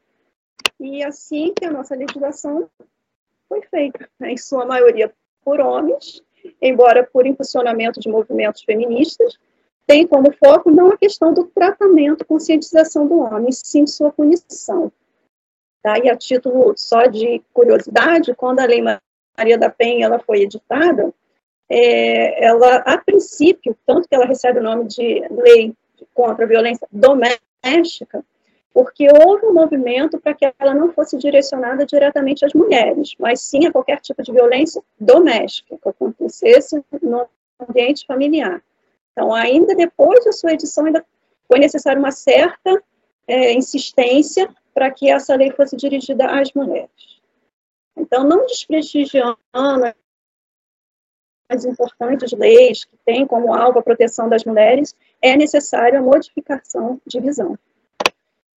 E 0.80 1.04
assim 1.04 1.52
que 1.56 1.66
a 1.66 1.72
nossa 1.72 1.96
legislação 1.96 2.70
foi 3.50 3.64
feita, 3.64 4.08
né, 4.20 4.34
em 4.34 4.38
sua 4.38 4.64
maioria 4.64 5.12
por 5.44 5.60
homens, 5.60 6.22
embora 6.62 7.04
por 7.04 7.26
impulsionamento 7.26 8.00
de 8.00 8.10
movimentos 8.10 8.64
feministas, 8.64 9.40
tem 9.88 10.06
como 10.06 10.32
foco 10.34 10.70
não 10.70 10.92
a 10.92 10.98
questão 10.98 11.34
do 11.34 11.46
tratamento, 11.46 12.26
conscientização 12.26 13.08
do 13.08 13.18
homem, 13.18 13.52
sim 13.52 13.88
sua 13.88 14.12
punição. 14.12 14.92
Tá? 15.82 15.98
E 16.00 16.10
a 16.10 16.16
título 16.16 16.74
só 16.76 17.06
de 17.06 17.42
curiosidade, 17.54 18.36
quando 18.36 18.60
a 18.60 18.66
Lei 18.66 18.82
Maria 18.82 19.58
da 19.58 19.70
Penha 19.70 20.06
ela 20.06 20.20
foi 20.20 20.42
editada, 20.42 21.14
é, 21.70 22.46
ela, 22.46 22.78
a 22.78 22.98
princípio, 22.98 23.78
tanto 23.86 24.08
que 24.08 24.16
ela 24.16 24.26
recebe 24.26 24.60
o 24.60 24.64
nome 24.64 24.86
de 24.86 25.24
Lei 25.30 25.74
contra 26.14 26.46
a 26.46 26.48
Violência 26.48 26.88
Doméstica, 26.92 28.24
porque 28.74 29.08
houve 29.12 29.48
um 29.48 29.54
movimento 29.54 30.20
para 30.20 30.36
que 30.36 30.54
ela 30.60 30.74
não 30.74 30.92
fosse 30.94 31.18
direcionada 31.18 31.84
diretamente 31.84 32.46
às 32.46 32.54
mulheres, 32.54 33.16
mas 33.18 33.42
sim 33.42 33.66
a 33.66 33.72
qualquer 33.72 34.00
tipo 34.00 34.22
de 34.22 34.32
violência 34.32 34.84
doméstica 35.00 35.78
que 35.82 35.90
acontecesse 35.90 36.80
no 37.02 37.28
ambiente 37.68 38.06
familiar. 38.06 38.62
Então, 39.12 39.34
ainda 39.34 39.74
depois 39.74 40.24
da 40.24 40.32
sua 40.32 40.54
edição, 40.54 40.86
ainda 40.86 41.04
foi 41.48 41.58
necessária 41.58 41.98
uma 41.98 42.12
certa 42.12 42.84
é, 43.28 43.54
insistência 43.54 44.48
para 44.78 44.92
que 44.92 45.10
essa 45.10 45.34
lei 45.34 45.50
fosse 45.50 45.76
dirigida 45.76 46.28
às 46.40 46.54
mulheres. 46.54 47.20
Então, 47.98 48.24
não 48.24 48.46
desprestigiando 48.46 49.36
as 51.50 51.66
importantes 51.66 52.32
leis 52.34 52.86
que 52.86 52.96
têm 53.04 53.26
como 53.26 53.56
alvo 53.56 53.80
a 53.80 53.82
proteção 53.82 54.30
das 54.30 54.46
mulheres, 54.46 54.96
é 55.20 55.36
necessária 55.36 55.98
a 55.98 56.02
modificação 56.04 57.02
de 57.08 57.20
visão. 57.20 57.58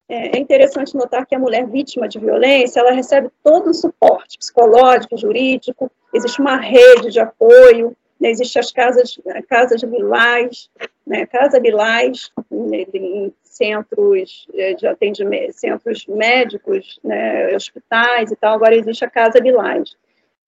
É, 0.09 0.35
é 0.35 0.39
interessante 0.41 0.93
notar 0.93 1.25
que 1.25 1.35
a 1.35 1.39
mulher 1.39 1.65
vítima 1.65 2.05
de 2.05 2.19
violência, 2.19 2.81
ela 2.81 2.91
recebe 2.91 3.29
todo 3.41 3.69
o 3.69 3.73
suporte 3.73 4.37
psicológico, 4.39 5.17
jurídico, 5.17 5.89
existe 6.13 6.41
uma 6.41 6.57
rede 6.57 7.11
de 7.11 7.21
apoio, 7.21 7.95
né, 8.19 8.29
existem 8.29 8.59
as 8.59 8.73
casas, 8.73 9.17
casas 9.47 9.81
bilais, 9.83 10.69
né, 11.07 11.25
casa 11.27 11.61
em 11.63 13.33
centros 13.59 14.47
é, 14.53 14.73
de 14.73 14.87
atendimento, 14.87 15.51
centros 15.51 16.05
médicos, 16.07 16.97
né, 17.03 17.53
hospitais 17.53 18.31
e 18.31 18.35
tal, 18.37 18.55
agora 18.55 18.75
existe 18.75 19.03
a 19.03 19.09
casa 19.09 19.41
bilais. 19.41 19.95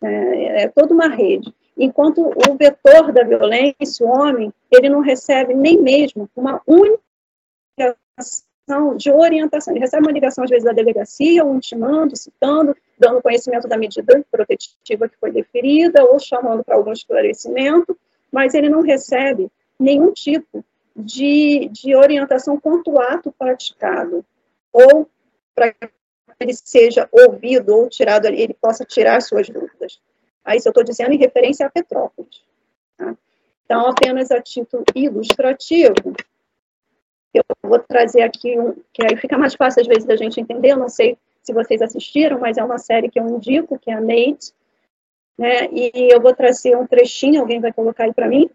É, 0.02 0.64
é 0.64 0.68
toda 0.70 0.94
uma 0.94 1.10
rede. 1.10 1.54
Enquanto 1.78 2.22
o 2.22 2.58
vetor 2.58 3.12
da 3.12 3.24
violência, 3.24 4.06
o 4.06 4.10
homem, 4.10 4.54
ele 4.72 4.90
não 4.90 5.02
recebe 5.02 5.54
nem 5.54 5.82
mesmo 5.82 6.30
uma 6.36 6.62
única 6.66 7.02
de 8.96 9.12
orientação. 9.12 9.74
Ele 9.74 9.82
recebe 9.82 10.04
uma 10.04 10.12
ligação, 10.14 10.44
às 10.44 10.50
vezes, 10.50 10.64
da 10.64 10.72
delegacia, 10.72 11.44
ou 11.44 11.56
intimando, 11.56 12.16
citando, 12.16 12.76
dando 12.98 13.22
conhecimento 13.22 13.68
da 13.68 13.78
medida 13.78 14.24
protetiva 14.32 15.10
que 15.10 15.18
foi 15.20 15.32
deferida, 15.32 16.06
ou 16.06 16.18
chamando 16.20 16.64
para 16.64 16.76
algum 16.76 16.94
esclarecimento, 16.94 17.98
mas 18.32 18.54
ele 18.54 18.70
não 18.70 18.82
recebe 18.82 19.52
nenhum 19.78 20.14
tipo 20.14 20.64
de, 20.96 21.70
de 21.70 21.96
orientação 21.96 22.60
quanto 22.60 22.92
ao 22.92 23.02
ato 23.02 23.32
praticado, 23.32 24.26
ou 24.72 25.10
para 25.54 25.72
que 25.74 25.90
ele 26.40 26.54
seja 26.54 27.08
ouvido 27.12 27.76
ou 27.76 27.90
tirado 27.90 28.26
ele 28.26 28.54
possa 28.54 28.86
tirar 28.86 29.22
suas 29.22 29.50
dúvidas. 29.50 30.00
Aí, 30.44 30.58
isso 30.58 30.68
eu 30.68 30.72
estou 30.72 30.84
dizendo 30.84 31.14
em 31.14 31.18
referência 31.18 31.66
a 31.66 31.70
Petrópolis. 31.70 32.44
Tá? 32.98 33.16
Então, 33.66 33.88
apenas 33.88 34.32
a 34.32 34.42
título 34.42 34.84
ilustrativo, 34.96 36.16
eu 37.34 37.44
vou 37.64 37.80
trazer 37.80 38.22
aqui 38.22 38.60
um, 38.60 38.74
que 38.92 39.04
aí 39.04 39.16
fica 39.18 39.38
mais 39.38 39.54
fácil 39.54 39.82
às 39.82 39.88
vezes 39.88 40.06
da 40.06 40.16
gente 40.16 40.40
entender, 40.40 40.72
eu 40.72 40.78
não 40.78 40.90
sei 40.90 41.18
se 41.42 41.54
vocês 41.54 41.82
assistiram, 41.82 42.40
mas 42.40 42.58
é 42.58 42.64
uma 42.64 42.78
série 42.78 43.10
que 43.10 43.20
eu 43.20 43.28
indico, 43.28 43.80
que 43.80 43.90
é 43.90 43.94
a 43.94 44.02
Nate, 44.02 44.54
né, 45.38 45.68
e 45.72 46.14
eu 46.14 46.22
vou 46.22 46.36
trazer 46.36 46.76
um 46.76 46.86
trechinho, 46.86 47.42
alguém 47.42 47.60
vai 47.60 47.72
colocar 47.72 48.04
aí 48.04 48.14
para 48.14 48.28
mim, 48.28 48.50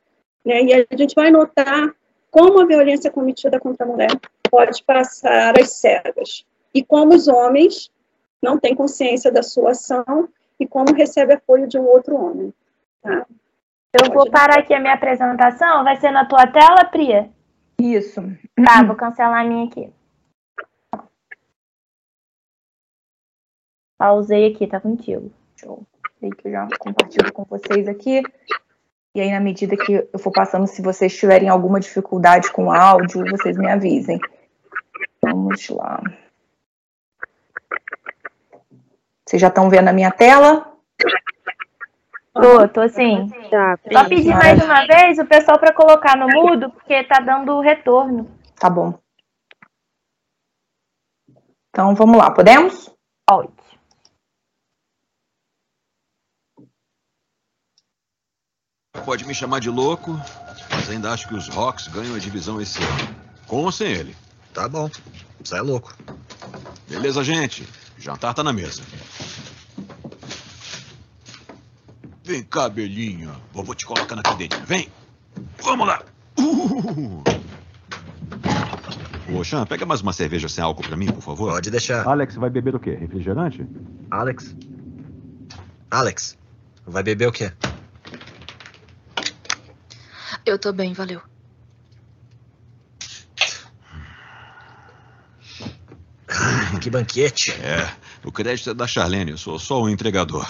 né, 0.44 0.62
e 0.62 0.74
a 0.74 0.96
gente 0.96 1.14
vai 1.14 1.30
notar 1.30 1.94
como 2.36 2.60
a 2.60 2.66
violência 2.66 3.10
cometida 3.10 3.58
contra 3.58 3.86
a 3.86 3.88
mulher 3.88 4.10
pode 4.50 4.84
passar 4.84 5.58
às 5.58 5.70
cegas, 5.70 6.44
e 6.74 6.84
como 6.84 7.14
os 7.14 7.28
homens 7.28 7.90
não 8.42 8.58
têm 8.58 8.74
consciência 8.74 9.32
da 9.32 9.42
sua 9.42 9.70
ação 9.70 10.28
e 10.60 10.66
como 10.66 10.94
recebe 10.94 11.32
apoio 11.32 11.66
de 11.66 11.78
um 11.78 11.86
outro 11.86 12.14
homem. 12.14 12.52
Tá? 13.00 13.26
Eu 13.90 14.12
vou 14.12 14.30
parar 14.30 14.58
aqui 14.58 14.74
a 14.74 14.80
minha 14.80 14.92
apresentação, 14.92 15.82
vai 15.82 15.96
ser 15.96 16.10
na 16.10 16.26
tua 16.26 16.46
tela, 16.46 16.84
Priya? 16.84 17.30
Isso. 17.80 18.20
Tá, 18.54 18.82
vou 18.84 18.96
cancelar 18.96 19.40
a 19.40 19.48
minha 19.48 19.64
aqui. 19.64 19.90
Pausei 23.96 24.52
aqui, 24.52 24.66
tá 24.66 24.78
contigo. 24.78 25.32
Show. 25.56 25.86
Sei 26.20 26.28
que 26.28 26.48
eu 26.48 26.52
já 26.52 26.68
compartilho 26.78 27.32
com 27.32 27.44
vocês 27.44 27.88
aqui. 27.88 28.22
E 29.16 29.20
aí, 29.22 29.32
na 29.32 29.40
medida 29.40 29.78
que 29.78 30.06
eu 30.12 30.18
for 30.18 30.30
passando, 30.30 30.66
se 30.66 30.82
vocês 30.82 31.16
tiverem 31.16 31.48
alguma 31.48 31.80
dificuldade 31.80 32.52
com 32.52 32.66
o 32.66 32.70
áudio, 32.70 33.24
vocês 33.30 33.56
me 33.56 33.66
avisem. 33.66 34.20
Vamos 35.22 35.70
lá. 35.70 36.02
Vocês 39.24 39.40
já 39.40 39.48
estão 39.48 39.70
vendo 39.70 39.88
a 39.88 39.92
minha 39.94 40.10
tela? 40.10 40.70
Tô, 42.34 42.68
tô 42.68 42.86
sim. 42.90 43.30
Tá, 43.50 43.78
Só 43.90 44.06
pedir 44.06 44.34
mais 44.34 44.62
uma 44.62 44.86
vez 44.86 45.18
o 45.18 45.24
pessoal 45.24 45.58
para 45.58 45.72
colocar 45.72 46.14
no 46.14 46.28
mudo, 46.28 46.70
porque 46.72 47.02
tá 47.04 47.18
dando 47.18 47.58
retorno. 47.60 48.30
Tá 48.60 48.68
bom. 48.68 48.98
Então 51.70 51.94
vamos 51.94 52.18
lá, 52.18 52.30
podemos? 52.30 52.94
Pode. 53.26 53.48
Pode 59.06 59.24
me 59.24 59.32
chamar 59.32 59.60
de 59.60 59.70
louco, 59.70 60.20
mas 60.68 60.90
ainda 60.90 61.12
acho 61.12 61.28
que 61.28 61.34
os 61.34 61.48
Hawks 61.48 61.86
ganham 61.86 62.16
a 62.16 62.18
divisão 62.18 62.60
esse 62.60 62.82
ano. 62.82 63.16
Com 63.46 63.62
ou 63.62 63.70
sem 63.70 63.92
ele. 63.92 64.16
Tá 64.52 64.68
bom. 64.68 64.90
Você 65.42 65.56
é 65.56 65.60
louco. 65.60 65.96
Beleza, 66.88 67.22
gente. 67.22 67.66
Jantar 67.96 68.34
tá 68.34 68.42
na 68.42 68.52
mesa. 68.52 68.82
Vem 72.24 72.42
cá, 72.42 72.68
Belinha. 72.68 73.30
Vovô 73.52 73.76
te 73.76 73.86
colocar 73.86 74.16
na 74.16 74.22
cadeira. 74.22 74.58
Vem. 74.66 74.88
Vamos 75.62 75.86
lá. 75.86 76.02
Uh! 76.36 77.22
Ô, 79.32 79.44
Xan, 79.44 79.64
pega 79.66 79.86
mais 79.86 80.00
uma 80.00 80.12
cerveja 80.12 80.48
sem 80.48 80.64
álcool 80.64 80.82
pra 80.82 80.96
mim, 80.96 81.06
por 81.06 81.22
favor. 81.22 81.52
Pode 81.52 81.70
deixar. 81.70 82.04
Alex 82.08 82.34
vai 82.34 82.50
beber 82.50 82.74
o 82.74 82.80
quê? 82.80 82.90
Refrigerante? 82.90 83.64
Alex? 84.10 84.56
Alex, 85.92 86.36
vai 86.84 87.04
beber 87.04 87.28
o 87.28 87.32
quê? 87.32 87.52
Eu 90.46 90.56
tô 90.56 90.72
bem, 90.72 90.92
valeu. 90.92 91.20
Ah, 96.28 96.78
que 96.80 96.88
banquete. 96.88 97.50
É, 97.54 97.92
o 98.24 98.30
crédito 98.30 98.70
é 98.70 98.74
da 98.74 98.86
Charlene, 98.86 99.32
eu 99.32 99.38
sou 99.38 99.58
só 99.58 99.82
o 99.82 99.88
entregador. 99.88 100.48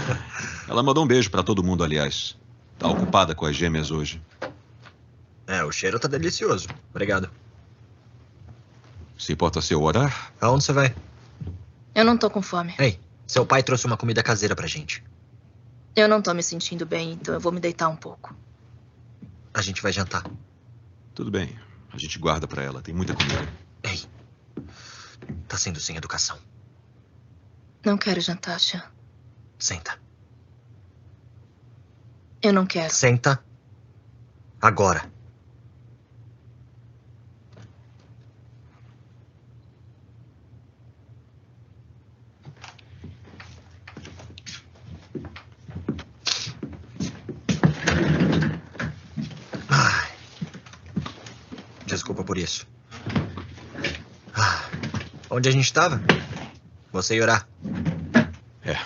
Ela 0.66 0.82
mandou 0.82 1.04
um 1.04 1.06
beijo 1.06 1.30
pra 1.30 1.42
todo 1.42 1.62
mundo, 1.62 1.84
aliás. 1.84 2.36
Tá 2.78 2.88
ocupada 2.88 3.34
com 3.34 3.44
as 3.44 3.54
gêmeas 3.54 3.90
hoje. 3.90 4.22
É, 5.46 5.62
o 5.62 5.70
cheiro 5.70 5.98
tá 5.98 6.08
delicioso. 6.08 6.68
Obrigado. 6.90 7.30
Se 9.18 9.32
importa 9.32 9.60
se 9.60 9.74
eu 9.74 9.82
orar? 9.82 10.32
Aonde 10.40 10.64
você 10.64 10.72
vai? 10.72 10.94
Eu 11.94 12.04
não 12.04 12.16
tô 12.16 12.30
com 12.30 12.40
fome. 12.40 12.74
Ei, 12.78 12.98
seu 13.26 13.44
pai 13.44 13.62
trouxe 13.62 13.86
uma 13.86 13.96
comida 13.96 14.22
caseira 14.22 14.56
pra 14.56 14.66
gente. 14.66 15.02
Eu 15.94 16.08
não 16.08 16.22
tô 16.22 16.32
me 16.32 16.42
sentindo 16.42 16.86
bem, 16.86 17.12
então 17.12 17.34
eu 17.34 17.40
vou 17.40 17.52
me 17.52 17.60
deitar 17.60 17.88
um 17.88 17.96
pouco. 17.96 18.34
A 19.54 19.62
gente 19.62 19.82
vai 19.82 19.92
jantar. 19.92 20.24
Tudo 21.14 21.30
bem. 21.30 21.58
A 21.92 21.98
gente 21.98 22.18
guarda 22.18 22.46
pra 22.46 22.62
ela. 22.62 22.80
Tem 22.82 22.94
muita 22.94 23.14
comida. 23.14 23.48
Ei. 23.82 24.04
Tá 25.48 25.56
sendo 25.56 25.80
sem 25.80 25.96
educação. 25.96 26.38
Não 27.84 27.96
quero 27.96 28.20
jantar, 28.20 28.58
Chan. 28.60 28.82
Senta. 29.58 29.98
Eu 32.42 32.52
não 32.52 32.66
quero. 32.66 32.92
Senta. 32.92 33.42
Agora. 34.60 35.10
Ai. 49.68 50.08
Desculpa 51.86 52.22
por 52.22 52.38
isso. 52.38 52.66
Ah. 54.34 54.68
Onde 55.38 55.50
a 55.50 55.52
gente 55.52 55.66
estava? 55.66 56.00
Você 56.90 57.14
ia 57.14 57.22
orar. 57.22 57.48
É. 58.60 58.76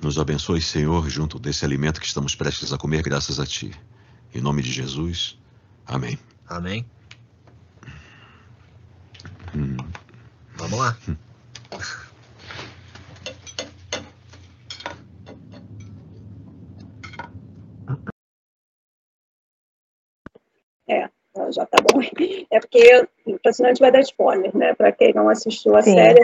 Nos 0.00 0.16
abençoe, 0.16 0.62
Senhor, 0.62 1.10
junto 1.10 1.40
desse 1.40 1.64
alimento 1.64 2.00
que 2.00 2.06
estamos 2.06 2.36
prestes 2.36 2.72
a 2.72 2.78
comer, 2.78 3.02
graças 3.02 3.40
a 3.40 3.46
Ti. 3.46 3.72
Em 4.32 4.40
nome 4.40 4.62
de 4.62 4.70
Jesus. 4.70 5.36
Amém. 5.84 6.16
Amém. 6.46 6.86
Hum. 9.52 9.76
Vamos 10.54 10.78
lá. 10.78 10.96
É, 20.90 21.08
já 21.52 21.64
tá 21.66 21.78
bom. 21.80 22.00
É 22.50 22.59
porque, 22.70 23.08
senão 23.52 23.68
a 23.68 23.72
gente 23.72 23.80
vai 23.80 23.90
dar 23.90 24.00
spoiler, 24.00 24.56
né? 24.56 24.74
Para 24.74 24.92
quem 24.92 25.12
não 25.12 25.28
assistiu 25.28 25.74
a 25.76 25.82
Sim. 25.82 25.94
série, 25.94 26.20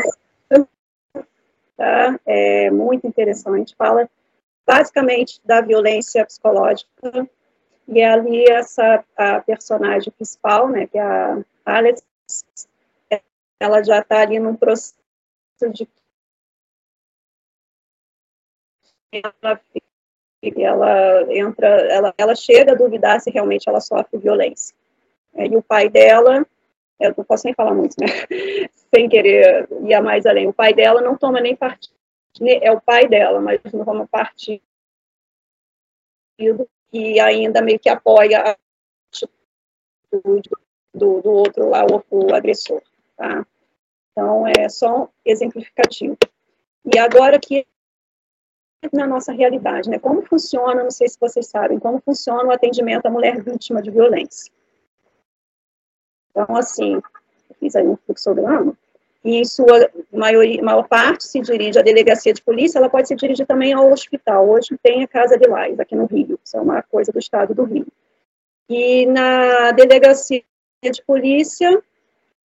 tá? 1.77 2.21
É 2.25 2.71
muito 2.71 3.07
interessante. 3.07 3.75
Fala 3.75 4.09
basicamente 4.65 5.41
da 5.45 5.61
violência 5.61 6.25
psicológica. 6.25 7.29
E 7.89 8.03
ali 8.03 8.45
essa 8.49 9.05
a 9.17 9.41
personagem 9.41 10.13
principal, 10.13 10.69
né, 10.69 10.87
que 10.87 10.99
é 10.99 11.03
a 11.03 11.45
Alex, 11.65 12.03
ela 13.61 13.83
já 13.83 14.01
está 14.01 14.21
ali 14.21 14.39
num 14.41 14.57
processo 14.57 14.97
de 15.73 15.89
ela, 19.13 19.61
ela 20.43 21.35
entra, 21.35 21.69
ela, 21.69 22.15
ela 22.19 22.35
chega 22.35 22.73
a 22.73 22.75
duvidar 22.75 23.21
se 23.21 23.31
realmente 23.31 23.69
ela 23.69 23.81
sofre 23.81 24.19
violência. 24.19 24.75
É, 25.37 25.47
E 25.47 25.57
o 25.57 25.63
pai 25.63 25.89
dela, 25.89 26.47
eu 26.99 27.15
não 27.17 27.25
posso 27.25 27.45
nem 27.47 27.55
falar 27.55 27.75
muito, 27.75 27.95
né? 28.01 28.07
Sem 28.95 29.09
querer 29.09 29.69
ir 29.85 30.01
mais 30.03 30.27
além. 30.27 30.49
O 30.49 30.53
pai 30.53 30.73
dela 30.73 31.01
não 31.01 31.17
toma 31.17 31.41
nem 31.41 31.55
partido, 31.55 31.95
é 32.41 32.71
o 32.73 32.81
pai 32.81 33.09
dela, 33.09 33.41
mas 33.41 33.61
não 33.73 33.85
toma 33.85 34.07
partido 34.07 34.63
e 36.93 37.21
ainda 37.21 37.63
meio 37.63 37.79
que 37.79 37.89
apoia 37.89 38.41
a 38.41 38.57
atitude 40.13 40.51
do, 40.95 41.21
do 41.21 41.31
outro 41.31 41.69
lá, 41.69 41.85
o, 41.85 42.03
o 42.11 42.35
agressor, 42.35 42.83
tá? 43.17 43.47
Então, 44.13 44.47
é 44.47 44.69
só 44.69 45.05
um 45.05 45.09
exemplificativo. 45.25 46.17
E 46.85 46.99
agora 46.99 47.39
que 47.39 47.67
na 48.93 49.07
nossa 49.07 49.33
realidade, 49.33 49.89
né? 49.89 49.99
Como 49.99 50.23
funciona, 50.23 50.83
não 50.83 50.91
sei 50.91 51.09
se 51.09 51.19
vocês 51.19 51.47
sabem, 51.49 51.79
como 51.79 52.01
funciona 52.01 52.45
o 52.45 52.53
atendimento 52.53 53.07
à 53.07 53.11
mulher 53.11 53.43
vítima 53.43 53.83
de 53.83 53.91
violência. 53.91 54.53
Então, 56.37 56.55
assim, 56.55 57.01
fiz 57.59 57.75
aí 57.75 57.87
um 57.87 57.97
fluxograma, 57.97 58.75
e 59.25 59.37
em 59.37 59.45
sua 59.47 59.91
maioria, 60.13 60.63
maior 60.63 60.87
parte 60.87 61.25
se 61.25 61.41
dirige 61.41 61.79
à 61.79 61.83
delegacia 61.83 62.33
de 62.35 62.43
polícia, 62.43 62.79
ela 62.79 62.91
pode 62.91 63.09
se 63.09 63.17
dirigir 63.17 63.47
também 63.47 63.73
ao 63.73 63.91
hospital. 63.91 64.47
Hoje 64.47 64.77
tem 64.83 65.03
a 65.03 65.09
Casa 65.09 65.39
de 65.39 65.49
Lais, 65.49 65.81
aqui 65.81 65.97
no 65.97 66.05
Rio, 66.05 66.39
isso 66.45 66.57
é 66.59 66.61
uma 66.61 66.83
coisa 66.83 67.11
do 67.11 67.19
estado 67.19 67.55
do 67.55 67.65
Rio. 67.65 67.87
E 68.69 69.07
na 69.07 69.73
delegacia 69.73 70.45
de 70.83 71.03
polícia, 71.07 71.83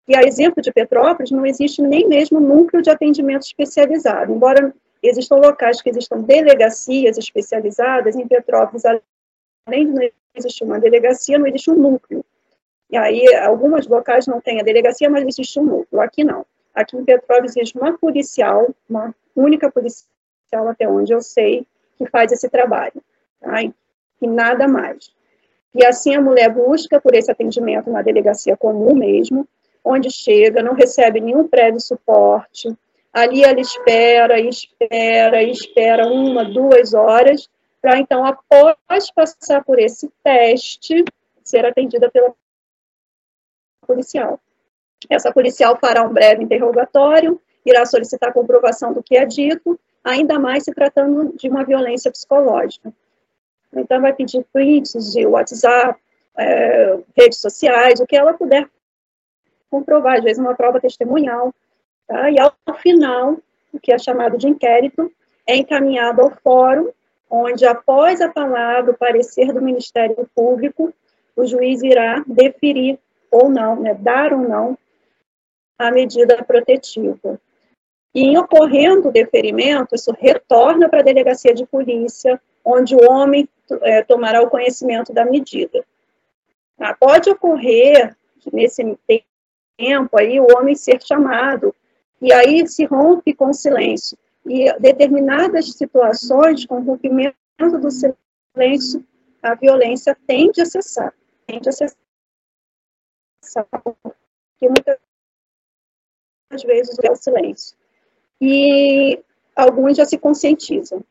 e 0.07 0.17
a 0.17 0.23
exemplo 0.23 0.63
de 0.63 0.73
Petrópolis, 0.73 1.33
não 1.33 1.45
existe 1.45 1.83
nem 1.83 2.07
mesmo 2.07 2.39
núcleo 2.39 2.83
de 2.83 2.91
atendimento 2.91 3.43
especializado, 3.43 4.33
embora 4.33 4.73
existam 5.03 5.35
locais 5.35 5.83
que 5.83 5.91
existam 5.91 6.21
delegacias 6.21 7.19
especializadas, 7.19 8.15
em 8.15 8.27
Petrópolis, 8.29 8.85
além 9.67 9.87
de 9.87 9.93
não 9.93 10.09
existir 10.37 10.63
uma 10.63 10.79
delegacia, 10.79 11.39
não 11.41 11.49
existe 11.49 11.73
um 11.73 11.77
núcleo. 11.77 12.25
E 12.91 12.97
aí, 12.97 13.35
alguns 13.37 13.87
locais 13.87 14.27
não 14.27 14.41
têm 14.41 14.61
a 14.61 14.65
delegacia, 14.65 15.09
mas 15.09 15.25
existe 15.27 15.61
um 15.61 15.65
núcleo. 15.65 16.01
Aqui 16.01 16.25
não. 16.25 16.45
Aqui 16.75 16.97
em 16.97 17.05
Petrópolis 17.05 17.57
existe 17.57 17.79
uma 17.79 17.97
policial, 17.97 18.69
uma 18.89 19.15
única 19.35 19.71
policial, 19.71 20.69
até 20.69 20.89
onde 20.89 21.13
eu 21.13 21.21
sei, 21.21 21.67
que 21.97 22.07
faz 22.07 22.33
esse 22.33 22.49
trabalho. 22.49 23.03
Tá? 23.41 23.63
E 23.63 24.27
nada 24.27 24.67
mais. 24.67 25.13
E 25.75 25.85
assim 25.85 26.15
a 26.15 26.21
mulher 26.21 26.53
busca 26.53 27.01
por 27.01 27.15
esse 27.15 27.31
atendimento 27.31 27.91
na 27.91 28.03
delegacia 28.03 28.57
comum 28.57 28.95
mesmo, 28.95 29.47
onde 29.85 30.11
chega, 30.11 30.63
não 30.63 30.75
recebe 30.75 31.21
nenhum 31.21 31.47
prévio 31.47 31.81
suporte. 31.81 32.69
Ali 33.13 33.43
ela 33.43 33.61
espera, 33.61 34.39
espera, 34.41 35.43
espera 35.43 36.07
uma, 36.07 36.45
duas 36.45 36.93
horas, 36.93 37.49
para 37.81 37.99
então, 37.99 38.25
após 38.25 39.11
passar 39.11 39.65
por 39.65 39.79
esse 39.79 40.11
teste, 40.23 41.05
ser 41.43 41.65
atendida 41.65 42.11
pela 42.11 42.35
policial. 43.91 44.39
Essa 45.09 45.33
policial 45.33 45.77
fará 45.81 46.03
um 46.03 46.13
breve 46.13 46.45
interrogatório, 46.45 47.41
irá 47.67 47.85
solicitar 47.85 48.33
comprovação 48.33 48.93
do 48.93 49.03
que 49.03 49.17
é 49.17 49.27
dito, 49.27 49.79
ainda 50.05 50.39
mais 50.39 50.65
se 50.65 50.73
tratando 50.73 51.37
de 51.37 51.49
uma 51.49 51.65
violência 51.65 52.11
psicológica. 52.11 52.93
Então, 53.75 54.01
vai 54.01 54.13
pedir 54.13 54.45
prints 54.53 55.13
de 55.13 55.27
WhatsApp, 55.27 56.01
é, 56.37 56.99
redes 57.17 57.41
sociais, 57.41 58.01
o 58.01 58.07
que 58.07 58.17
ela 58.17 58.33
puder 58.35 58.69
comprovar, 59.71 60.19
às 60.19 60.25
vezes 60.25 60.39
uma 60.39 60.55
prova 60.55 60.81
testemunhal. 60.81 61.53
Tá? 62.07 62.31
E, 62.31 62.37
ao 62.39 62.55
final, 62.79 63.39
o 63.73 63.81
que 63.81 63.93
é 63.93 63.99
chamado 63.99 64.37
de 64.39 64.49
inquérito, 64.49 65.11
é 65.47 65.57
encaminhado 65.57 66.21
ao 66.23 66.31
fórum, 66.43 66.91
onde, 67.29 67.67
após 67.67 68.21
a 68.21 68.29
palavra, 68.29 68.93
o 68.93 68.97
parecer 68.97 69.53
do 69.53 69.63
Ministério 69.63 70.29
Público, 70.35 70.93
o 71.37 71.47
juiz 71.47 71.83
irá 71.83 72.23
deferir 72.27 72.99
ou 73.31 73.49
não, 73.49 73.81
né, 73.81 73.95
dar 73.95 74.33
ou 74.33 74.41
não 74.41 74.77
a 75.79 75.91
medida 75.91 76.43
protetiva. 76.45 77.41
E 78.15 78.23
em 78.23 78.39
ocorrendo 78.39 79.09
o 79.09 79.13
deferimento, 79.13 79.95
isso 79.95 80.13
retorna 80.19 80.89
para 80.89 81.01
a 81.01 81.05
delegacia 81.05 81.55
de 81.55 81.65
polícia, 81.65 82.41
onde 82.65 82.95
o 82.95 83.11
homem 83.11 83.49
é, 83.83 84.03
tomará 84.03 84.43
o 84.43 84.51
conhecimento 84.51 85.13
da 85.13 85.25
medida. 85.25 85.85
Ah, 86.79 86.95
pode 86.95 87.31
ocorrer, 87.31 88.17
nesse 88.53 88.99
tempo 89.77 90.19
aí, 90.19 90.41
o 90.41 90.47
homem 90.57 90.75
ser 90.75 91.01
chamado 91.03 91.75
E 92.21 92.33
aí 92.33 92.67
se 92.67 92.85
rompe 92.85 93.33
com 93.33 93.51
o 93.51 93.55
silêncio. 93.55 94.19
E 94.45 94.73
determinadas 94.79 95.73
situações, 95.73 96.67
com 96.67 96.77
o 96.81 96.83
rompimento 96.83 97.35
do 97.57 97.91
silêncio, 97.91 99.05
a 99.43 99.55
violência 99.55 100.17
tende 100.27 100.61
a 100.61 100.67
cessar. 100.67 101.15
Tende 101.47 101.69
a 101.69 101.73
cessar. 101.73 101.97
Porque 103.43 104.69
muitas 104.69 104.99
vezes 106.65 106.97
é 107.03 107.11
o 107.11 107.17
silêncio. 107.17 107.77
E 108.41 109.23
alguns 109.55 109.97
já 109.97 110.05
se 110.05 110.19
conscientizam 110.19 111.03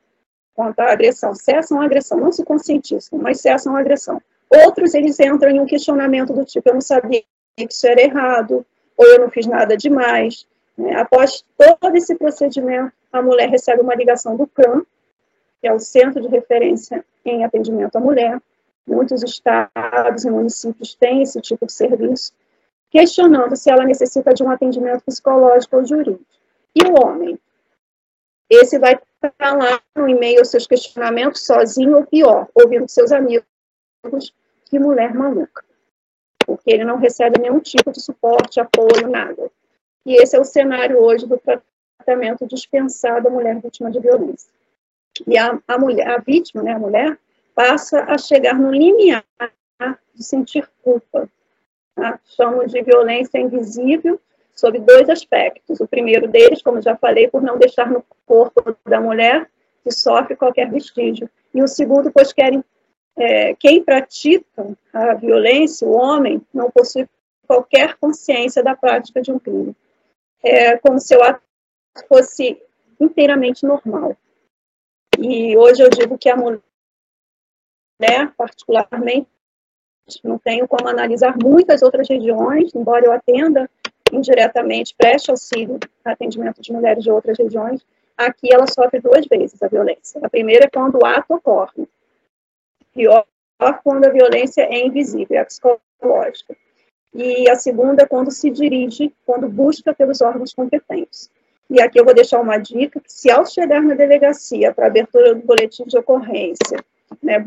quanto 0.53 0.79
à 0.79 0.91
agressão. 0.91 1.33
Cessam 1.33 1.81
a 1.81 1.85
agressão, 1.85 2.19
não 2.19 2.31
se 2.31 2.43
conscientizam, 2.43 3.19
mas 3.19 3.41
cessam 3.41 3.75
a 3.75 3.79
agressão. 3.79 4.21
Outros, 4.49 4.93
eles 4.93 5.19
entram 5.19 5.51
em 5.51 5.59
um 5.59 5.65
questionamento 5.65 6.33
do 6.33 6.43
tipo, 6.43 6.67
eu 6.67 6.73
não 6.73 6.81
sabia 6.81 7.23
que 7.55 7.67
isso 7.69 7.87
era 7.87 8.01
errado, 8.01 8.65
ou 8.97 9.05
eu 9.05 9.19
não 9.19 9.29
fiz 9.29 9.45
nada 9.45 9.77
demais. 9.77 10.47
Né? 10.77 10.95
Após 10.95 11.45
todo 11.57 11.95
esse 11.95 12.15
procedimento, 12.15 12.91
a 13.11 13.21
mulher 13.21 13.49
recebe 13.49 13.81
uma 13.81 13.95
ligação 13.95 14.35
do 14.35 14.47
CRAM, 14.47 14.83
que 15.61 15.67
é 15.67 15.73
o 15.73 15.79
Centro 15.79 16.21
de 16.21 16.27
Referência 16.27 17.05
em 17.23 17.43
Atendimento 17.43 17.95
à 17.95 17.99
Mulher. 17.99 18.41
Muitos 18.89 19.21
estados 19.21 20.25
e 20.25 20.31
municípios 20.31 20.95
têm 20.95 21.21
esse 21.21 21.39
tipo 21.39 21.67
de 21.67 21.71
serviço, 21.71 22.33
questionando 22.89 23.55
se 23.55 23.69
ela 23.69 23.85
necessita 23.85 24.33
de 24.33 24.43
um 24.43 24.49
atendimento 24.49 25.03
psicológico 25.05 25.77
ou 25.77 25.85
jurídico. 25.85 26.25
E 26.75 26.83
o 26.83 27.05
homem? 27.05 27.39
Esse 28.49 28.79
vai 28.79 28.99
estar 29.23 29.55
lá 29.55 29.79
no 29.95 30.09
e-mail 30.09 30.43
seus 30.43 30.65
questionamentos 30.65 31.45
sozinho 31.45 31.97
ou 31.97 32.05
pior, 32.07 32.47
ouvindo 32.55 32.89
seus 32.89 33.11
amigos, 33.11 33.45
que 34.65 34.79
mulher 34.79 35.13
maluca. 35.13 35.63
Porque 36.47 36.71
ele 36.71 36.83
não 36.83 36.97
recebe 36.97 37.39
nenhum 37.39 37.59
tipo 37.59 37.91
de 37.91 38.01
suporte, 38.01 38.59
apoio, 38.59 39.07
nada. 39.07 39.51
E 40.03 40.15
esse 40.15 40.35
é 40.35 40.39
o 40.39 40.43
cenário 40.43 40.99
hoje 40.99 41.27
do 41.27 41.37
tratamento 41.37 42.47
dispensado 42.47 43.27
à 43.27 43.31
mulher 43.31 43.61
vítima 43.61 43.91
de 43.91 43.99
violência. 43.99 44.51
E 45.27 45.37
a, 45.37 45.59
a 45.67 45.77
mulher, 45.77 46.07
a 46.07 46.17
vítima, 46.17 46.63
né, 46.63 46.73
a 46.73 46.79
mulher, 46.79 47.19
passa 47.55 48.03
a 48.03 48.17
chegar 48.17 48.57
no 48.57 48.71
limiar 48.71 49.23
de 50.13 50.23
sentir 50.23 50.69
culpa. 50.81 51.29
Tá? 51.95 52.19
Chamamos 52.25 52.71
de 52.71 52.81
violência 52.81 53.39
invisível 53.39 54.19
sob 54.55 54.79
dois 54.79 55.09
aspectos. 55.09 55.79
O 55.79 55.87
primeiro 55.87 56.27
deles, 56.27 56.61
como 56.61 56.81
já 56.81 56.95
falei, 56.95 57.27
por 57.27 57.41
não 57.41 57.57
deixar 57.57 57.89
no 57.89 58.03
corpo 58.25 58.75
da 58.85 58.99
mulher 58.99 59.49
que 59.83 59.91
sofre 59.91 60.35
qualquer 60.35 60.69
vestígio. 60.69 61.29
E 61.53 61.63
o 61.63 61.67
segundo, 61.67 62.11
pois 62.11 62.33
querem 62.33 62.63
é, 63.17 63.53
quem 63.55 63.83
pratica 63.83 64.45
a 64.93 65.13
violência, 65.13 65.87
o 65.87 65.91
homem, 65.91 66.41
não 66.53 66.69
possui 66.69 67.07
qualquer 67.47 67.95
consciência 67.97 68.61
da 68.61 68.75
prática 68.75 69.21
de 69.21 69.31
um 69.31 69.39
crime. 69.39 69.75
É 70.43 70.77
como 70.77 70.99
se 70.99 71.15
o 71.15 71.23
ato 71.23 71.41
fosse 72.07 72.61
inteiramente 72.99 73.65
normal. 73.65 74.15
E 75.17 75.57
hoje 75.57 75.81
eu 75.81 75.89
digo 75.89 76.17
que 76.17 76.29
a 76.29 76.35
mulher, 76.35 76.61
particularmente, 78.37 79.27
não 80.23 80.37
tenho 80.37 80.67
como 80.67 80.87
analisar 80.87 81.35
muitas 81.41 81.81
outras 81.81 82.07
regiões, 82.07 82.73
embora 82.73 83.05
eu 83.05 83.11
atenda 83.11 83.69
indiretamente, 84.11 84.95
preste 84.97 85.29
auxílio 85.29 85.79
atendimento 86.03 86.61
de 86.61 86.71
mulheres 86.71 87.03
de 87.03 87.11
outras 87.11 87.37
regiões, 87.37 87.85
aqui 88.17 88.51
ela 88.51 88.65
sofre 88.65 88.99
duas 88.99 89.25
vezes 89.27 89.61
a 89.61 89.67
violência. 89.67 90.19
A 90.23 90.29
primeira 90.29 90.65
é 90.65 90.69
quando 90.69 90.95
o 90.95 91.05
ato 91.05 91.35
ocorre. 91.35 91.87
Pior 92.93 93.25
quando 93.83 94.05
a 94.05 94.09
violência 94.09 94.61
é 94.61 94.85
invisível, 94.85 95.37
é 95.37 95.43
psicológica. 95.43 96.55
E 97.13 97.49
a 97.49 97.55
segunda 97.55 98.03
é 98.03 98.05
quando 98.05 98.31
se 98.31 98.49
dirige, 98.49 99.13
quando 99.25 99.49
busca 99.49 99.93
pelos 99.93 100.21
órgãos 100.21 100.53
competentes. 100.53 101.29
E 101.69 101.81
aqui 101.81 101.99
eu 101.99 102.05
vou 102.05 102.13
deixar 102.13 102.39
uma 102.39 102.57
dica, 102.57 102.99
que 102.99 103.11
se 103.11 103.29
ao 103.29 103.45
chegar 103.45 103.81
na 103.81 103.93
delegacia 103.93 104.73
para 104.73 104.87
abertura 104.87 105.35
do 105.35 105.45
boletim 105.45 105.83
de 105.83 105.97
ocorrência, 105.97 106.83
né, 107.21 107.37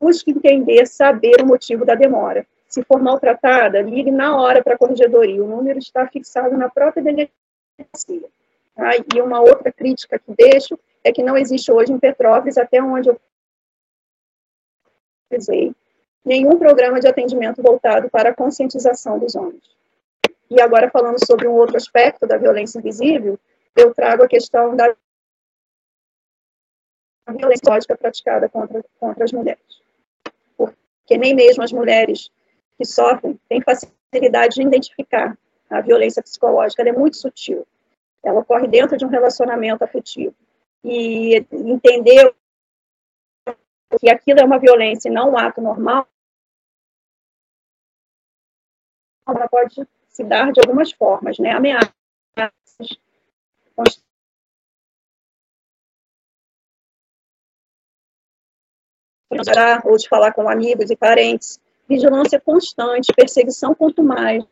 busque 0.00 0.30
entender, 0.30 0.86
saber 0.86 1.40
o 1.42 1.46
motivo 1.46 1.84
da 1.84 1.94
demora. 1.94 2.46
Se 2.68 2.82
for 2.82 3.02
maltratada, 3.02 3.80
ligue 3.80 4.10
na 4.10 4.36
hora 4.36 4.62
para 4.62 4.74
a 4.74 4.78
corregedoria. 4.78 5.42
O 5.42 5.48
número 5.48 5.78
está 5.78 6.06
fixado 6.06 6.56
na 6.56 6.68
própria 6.68 7.02
delegacia. 7.02 8.28
Tá? 8.74 8.90
E 9.14 9.20
uma 9.20 9.40
outra 9.40 9.72
crítica 9.72 10.18
que 10.18 10.32
deixo 10.34 10.78
é 11.02 11.10
que 11.10 11.22
não 11.22 11.36
existe 11.36 11.72
hoje 11.72 11.92
em 11.92 11.98
Petrópolis, 11.98 12.58
até 12.58 12.82
onde 12.82 13.08
eu 13.08 13.20
pesquisei, 15.28 15.74
nenhum 16.24 16.58
programa 16.58 17.00
de 17.00 17.08
atendimento 17.08 17.62
voltado 17.62 18.10
para 18.10 18.30
a 18.30 18.34
conscientização 18.34 19.18
dos 19.18 19.34
homens. 19.34 19.62
E 20.50 20.60
agora, 20.60 20.90
falando 20.90 21.24
sobre 21.24 21.46
um 21.46 21.52
outro 21.52 21.76
aspecto 21.76 22.26
da 22.26 22.36
violência 22.36 22.78
invisível, 22.78 23.38
eu 23.76 23.94
trago 23.94 24.24
a 24.24 24.28
questão 24.28 24.74
da 24.74 24.94
violência 27.28 27.96
praticada 27.98 28.48
contra, 28.48 28.82
contra 28.98 29.24
as 29.24 29.32
mulheres. 29.32 29.87
Porque 31.08 31.16
nem 31.16 31.34
mesmo 31.34 31.62
as 31.62 31.72
mulheres 31.72 32.30
que 32.76 32.84
sofrem 32.84 33.40
têm 33.48 33.62
facilidade 33.62 34.56
de 34.56 34.62
identificar 34.62 35.38
a 35.70 35.80
violência 35.80 36.22
psicológica, 36.22 36.82
ela 36.82 36.90
é 36.90 36.92
muito 36.92 37.16
sutil. 37.16 37.66
Ela 38.22 38.40
ocorre 38.40 38.68
dentro 38.68 38.94
de 38.94 39.06
um 39.06 39.08
relacionamento 39.08 39.82
afetivo. 39.82 40.34
E 40.84 41.36
entender 41.50 42.34
que 43.98 44.10
aquilo 44.10 44.40
é 44.40 44.44
uma 44.44 44.58
violência 44.58 45.08
e 45.08 45.12
não 45.12 45.30
um 45.30 45.38
ato 45.38 45.62
normal, 45.62 46.06
ela 49.26 49.48
pode 49.48 49.88
se 50.10 50.22
dar 50.24 50.52
de 50.52 50.60
algumas 50.60 50.92
formas, 50.92 51.38
né? 51.38 51.52
Ameaças, 51.52 51.88
ou 59.84 59.96
de 59.96 60.08
falar 60.08 60.32
com 60.32 60.48
amigos 60.48 60.90
e 60.90 60.96
parentes, 60.96 61.60
vigilância 61.88 62.40
constante, 62.40 63.12
perseguição 63.14 63.74
quanto 63.74 64.02
mais, 64.02 64.44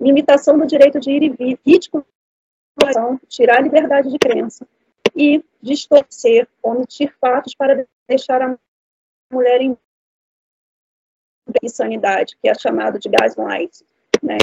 limitação 0.00 0.58
do 0.58 0.66
direito 0.66 1.00
de 1.00 1.10
ir 1.10 1.22
e 1.22 1.30
vir, 1.30 1.60
ridiculação, 1.66 3.20
tirar 3.28 3.58
a 3.58 3.62
liberdade 3.62 4.10
de 4.10 4.18
crença 4.18 4.66
e 5.14 5.44
distorcer, 5.60 6.48
omitir 6.62 7.14
fatos 7.20 7.54
para 7.54 7.86
deixar 8.08 8.40
a 8.42 8.58
mulher 9.32 9.60
em 9.60 9.76
insanidade, 11.62 12.36
que 12.40 12.48
é 12.48 12.54
chamado 12.54 12.98
de 12.98 13.08
gaslight, 13.08 13.84
né? 14.22 14.36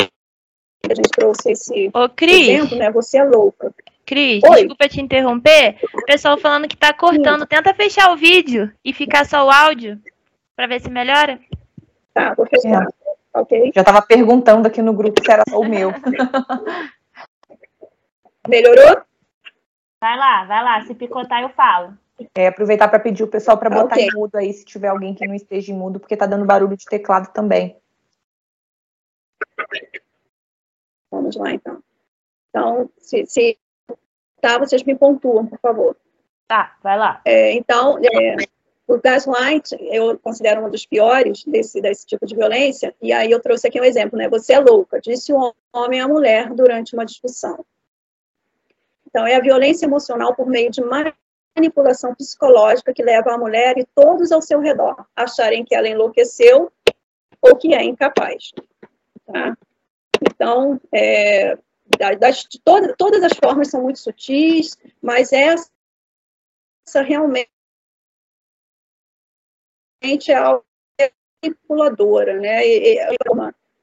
A 0.89 0.93
gente 0.93 1.09
trouxe 1.09 1.51
esse 1.51 1.89
Ô, 1.93 2.09
Cris, 2.09 2.47
exemplo, 2.47 2.77
né? 2.77 2.91
Você 2.91 3.17
é 3.17 3.23
louca. 3.23 3.73
Cris, 4.05 4.43
Oi. 4.43 4.55
desculpa 4.57 4.87
te 4.87 5.01
interromper. 5.01 5.77
O 5.93 6.05
pessoal 6.05 6.37
falando 6.37 6.67
que 6.67 6.77
tá 6.77 6.93
cortando. 6.93 7.45
Tenta 7.45 7.73
fechar 7.73 8.11
o 8.11 8.17
vídeo 8.17 8.71
e 8.83 8.93
ficar 8.93 9.25
só 9.25 9.45
o 9.45 9.49
áudio 9.51 9.99
para 10.55 10.67
ver 10.67 10.79
se 10.79 10.89
melhora. 10.89 11.39
Tá, 12.13 12.33
vou 12.35 12.45
fechar. 12.45 12.87
Ok. 13.33 13.71
Já 13.73 13.81
estava 13.81 14.01
perguntando 14.01 14.67
aqui 14.67 14.81
no 14.81 14.93
grupo 14.93 15.21
se 15.23 15.31
era 15.31 15.43
só 15.49 15.59
o 15.59 15.67
meu. 15.67 15.91
Melhorou? 18.47 19.01
Vai 19.99 20.17
lá, 20.17 20.45
vai 20.45 20.63
lá. 20.63 20.85
Se 20.85 20.93
picotar, 20.93 21.41
eu 21.41 21.49
falo. 21.49 21.97
É, 22.33 22.47
aproveitar 22.47 22.87
para 22.87 22.99
pedir 22.99 23.23
o 23.23 23.27
pessoal 23.27 23.57
para 23.57 23.69
botar 23.69 23.95
Ok. 23.95 24.07
em 24.07 24.11
mudo 24.13 24.35
aí, 24.35 24.53
se 24.53 24.63
tiver 24.63 24.87
alguém 24.87 25.13
que 25.13 25.27
não 25.27 25.33
esteja 25.35 25.73
em 25.73 25.75
mudo, 25.75 25.99
porque 25.99 26.15
tá 26.15 26.25
dando 26.25 26.45
barulho 26.45 26.77
de 26.77 26.85
teclado 26.85 27.33
também. 27.33 27.75
Vamos 31.11 31.35
lá, 31.35 31.51
então. 31.51 31.83
Então, 32.49 32.89
se, 32.99 33.25
se 33.25 33.57
tá, 34.41 34.57
vocês 34.57 34.83
me 34.83 34.95
pontuam, 34.95 35.45
por 35.45 35.59
favor. 35.59 35.95
Tá, 36.47 36.75
vai 36.83 36.97
lá. 36.97 37.21
É, 37.25 37.53
então, 37.53 37.97
é, 37.99 38.35
o 38.87 38.99
gaslight 38.99 39.75
eu 39.79 40.17
considero 40.19 40.65
um 40.65 40.69
dos 40.69 40.85
piores 40.85 41.43
desse, 41.43 41.81
desse 41.81 42.05
tipo 42.05 42.25
de 42.25 42.35
violência, 42.35 42.93
e 43.01 43.11
aí 43.11 43.31
eu 43.31 43.41
trouxe 43.41 43.67
aqui 43.67 43.81
um 43.81 43.83
exemplo, 43.83 44.17
né? 44.17 44.29
Você 44.29 44.53
é 44.53 44.59
louca, 44.59 45.01
disse 45.01 45.33
o 45.33 45.53
homem 45.73 45.99
à 45.99 46.07
mulher 46.07 46.53
durante 46.53 46.93
uma 46.93 47.05
discussão. 47.05 47.65
Então, 49.07 49.25
é 49.25 49.35
a 49.35 49.41
violência 49.41 49.85
emocional 49.85 50.35
por 50.35 50.45
meio 50.47 50.69
de 50.69 50.81
manipulação 51.55 52.13
psicológica 52.13 52.93
que 52.93 53.01
leva 53.01 53.33
a 53.33 53.37
mulher 53.37 53.77
e 53.77 53.87
todos 53.95 54.31
ao 54.31 54.41
seu 54.41 54.59
redor 54.59 55.05
a 55.15 55.23
acharem 55.23 55.63
que 55.63 55.73
ela 55.73 55.87
enlouqueceu 55.87 56.71
ou 57.41 57.55
que 57.55 57.73
é 57.73 57.83
incapaz. 57.83 58.51
Tá? 59.25 59.57
Então, 60.21 60.79
é, 60.93 61.57
das, 62.19 62.43
de 62.43 62.59
todas, 62.59 63.23
as 63.23 63.37
formas 63.37 63.69
são 63.69 63.81
muito 63.81 63.99
sutis, 63.99 64.77
mas 65.01 65.31
essa, 65.31 65.69
realmente 67.03 67.49
é 70.29 70.35
algo 70.35 70.65
manipuladora, 71.43 72.39
né? 72.39 72.65
E- 72.65 72.99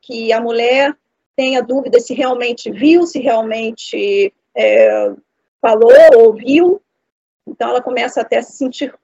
que 0.00 0.32
a 0.32 0.40
mulher 0.40 0.96
tenha 1.36 1.62
dúvida 1.62 2.00
se 2.00 2.12
realmente 2.14 2.70
viu, 2.70 3.06
se 3.06 3.20
realmente 3.20 4.32
é, 4.54 5.14
falou, 5.60 5.92
ouviu, 6.18 6.82
então 7.46 7.70
ela 7.70 7.82
começa 7.82 8.20
até 8.20 8.38
a 8.38 8.42
se 8.42 8.52
sentir, 8.52 8.94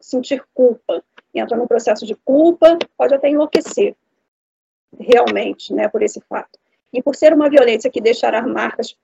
sentir 0.00 0.42
culpa, 0.54 1.02
entra 1.34 1.56
num 1.56 1.66
processo 1.66 2.06
de 2.06 2.14
culpa, 2.14 2.78
pode 2.96 3.14
até 3.14 3.28
enlouquecer. 3.28 3.94
realmente, 4.98 5.72
né, 5.72 5.88
por 5.88 6.02
esse 6.02 6.20
fato. 6.28 6.58
E 6.94 7.02
por 7.02 7.14
ser 7.14 7.32
uma 7.32 7.50
violência 7.50 7.90
que 7.90 8.00
deixará 8.00 8.40
marcas 8.46 8.96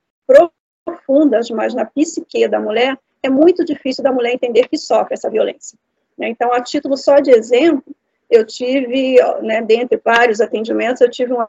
profundas, 0.87 1.51
mas 1.51 1.75
na 1.75 1.85
psique 1.85 2.47
da 2.49 2.61
mulher, 2.61 2.99
é 3.23 3.29
muito 3.29 3.65
difícil 3.65 4.03
da 4.03 4.13
mulher 4.13 4.33
entender 4.33 4.69
que 4.69 4.79
sofre 4.79 5.15
essa 5.15 5.29
violência. 5.29 5.79
Né? 6.17 6.29
Então, 6.29 6.53
a 6.53 6.63
título 6.63 6.97
só 6.97 7.19
de 7.19 7.31
exemplo, 7.31 7.85
eu 8.31 8.47
tive, 8.47 9.17
né, 9.43 9.61
dentre 9.61 10.01
vários 10.03 10.41
atendimentos, 10.41 11.01
eu 11.01 11.11
tive 11.11 11.33
um 11.33 11.45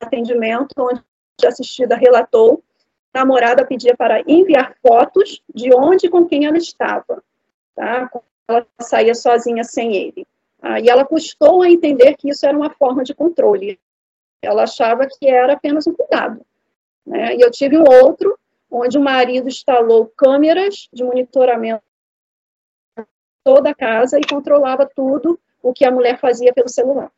atendimento 0.00 0.72
onde 0.78 1.02
a 1.44 1.48
assistida 1.48 1.96
relatou 1.96 2.62
a 3.12 3.18
namorada 3.18 3.66
pedia 3.66 3.96
para 3.96 4.22
enviar 4.26 4.74
fotos 4.80 5.42
de 5.52 5.74
onde 5.74 6.06
e 6.06 6.10
com 6.10 6.26
quem 6.26 6.46
ela 6.46 6.56
estava, 6.56 7.22
tá? 7.74 8.08
Ela 8.48 8.66
saía 8.80 9.14
sozinha 9.14 9.64
sem 9.64 9.96
ele. 9.96 10.26
Ah, 10.62 10.78
e 10.78 10.88
ela 10.88 11.04
custou 11.04 11.62
a 11.62 11.70
entender 11.70 12.16
que 12.16 12.28
isso 12.28 12.46
era 12.46 12.56
uma 12.56 12.70
forma 12.70 13.02
de 13.02 13.14
controle. 13.14 13.80
Ela 14.42 14.64
achava 14.64 15.06
que 15.06 15.28
era 15.28 15.52
apenas 15.52 15.86
um 15.86 15.94
cuidado. 15.94 16.44
Né? 17.06 17.36
E 17.36 17.40
eu 17.40 17.50
tive 17.50 17.76
um 17.76 17.84
outro, 17.84 18.38
onde 18.70 18.96
o 18.96 19.02
marido 19.02 19.48
instalou 19.48 20.06
câmeras 20.16 20.88
de 20.92 21.04
monitoramento 21.04 21.82
toda 23.42 23.70
a 23.70 23.74
casa 23.74 24.18
e 24.18 24.26
controlava 24.26 24.88
tudo 24.94 25.38
o 25.62 25.72
que 25.72 25.84
a 25.84 25.90
mulher 25.90 26.18
fazia 26.18 26.52
pelo 26.52 26.68
celular. 26.68 27.10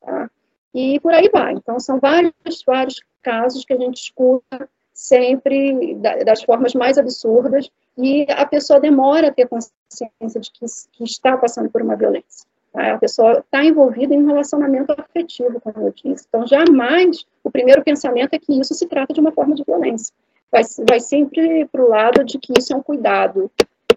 Tá? 0.00 0.30
E 0.72 0.98
por 1.00 1.12
aí 1.12 1.28
vai. 1.28 1.54
Então, 1.54 1.78
são 1.78 1.98
vários, 1.98 2.62
vários 2.66 3.00
casos 3.22 3.64
que 3.64 3.72
a 3.72 3.78
gente 3.78 4.02
escuta 4.02 4.68
sempre 4.92 5.96
das 6.24 6.42
formas 6.44 6.74
mais 6.74 6.96
absurdas 6.98 7.70
e 7.98 8.26
a 8.30 8.46
pessoa 8.46 8.78
demora 8.78 9.28
a 9.28 9.32
ter 9.32 9.48
consciência 9.48 10.40
de 10.40 10.50
que, 10.52 10.64
que 10.92 11.04
está 11.04 11.36
passando 11.36 11.68
por 11.68 11.82
uma 11.82 11.96
violência. 11.96 12.46
A 12.74 12.98
pessoa 12.98 13.38
está 13.38 13.64
envolvida 13.64 14.14
em 14.14 14.22
um 14.22 14.26
relacionamento 14.26 14.92
afetivo, 14.98 15.60
como 15.60 15.86
eu 15.86 15.92
disse. 15.92 16.26
Então, 16.28 16.44
jamais 16.44 17.24
o 17.44 17.50
primeiro 17.50 17.84
pensamento 17.84 18.34
é 18.34 18.38
que 18.38 18.58
isso 18.58 18.74
se 18.74 18.86
trata 18.86 19.14
de 19.14 19.20
uma 19.20 19.30
forma 19.30 19.54
de 19.54 19.62
violência. 19.62 20.12
Vai, 20.50 20.62
vai 20.88 20.98
sempre 20.98 21.66
para 21.66 21.84
o 21.84 21.88
lado 21.88 22.24
de 22.24 22.38
que 22.38 22.52
isso 22.58 22.72
é 22.72 22.76
um 22.76 22.82
cuidado, 22.82 23.48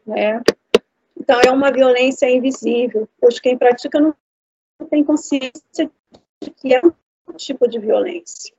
né? 0.06 0.42
Então, 1.20 1.42
é 1.44 1.50
uma 1.50 1.72
violência 1.72 2.30
invisível, 2.30 3.10
pois 3.20 3.40
quem 3.40 3.58
pratica 3.58 4.00
não 4.00 4.14
tem 4.90 5.04
consciência 5.04 5.90
de 6.40 6.52
que 6.52 6.76
é 6.76 6.82
um 6.86 7.34
tipo 7.36 7.68
de 7.68 7.80
violência. 7.80 8.54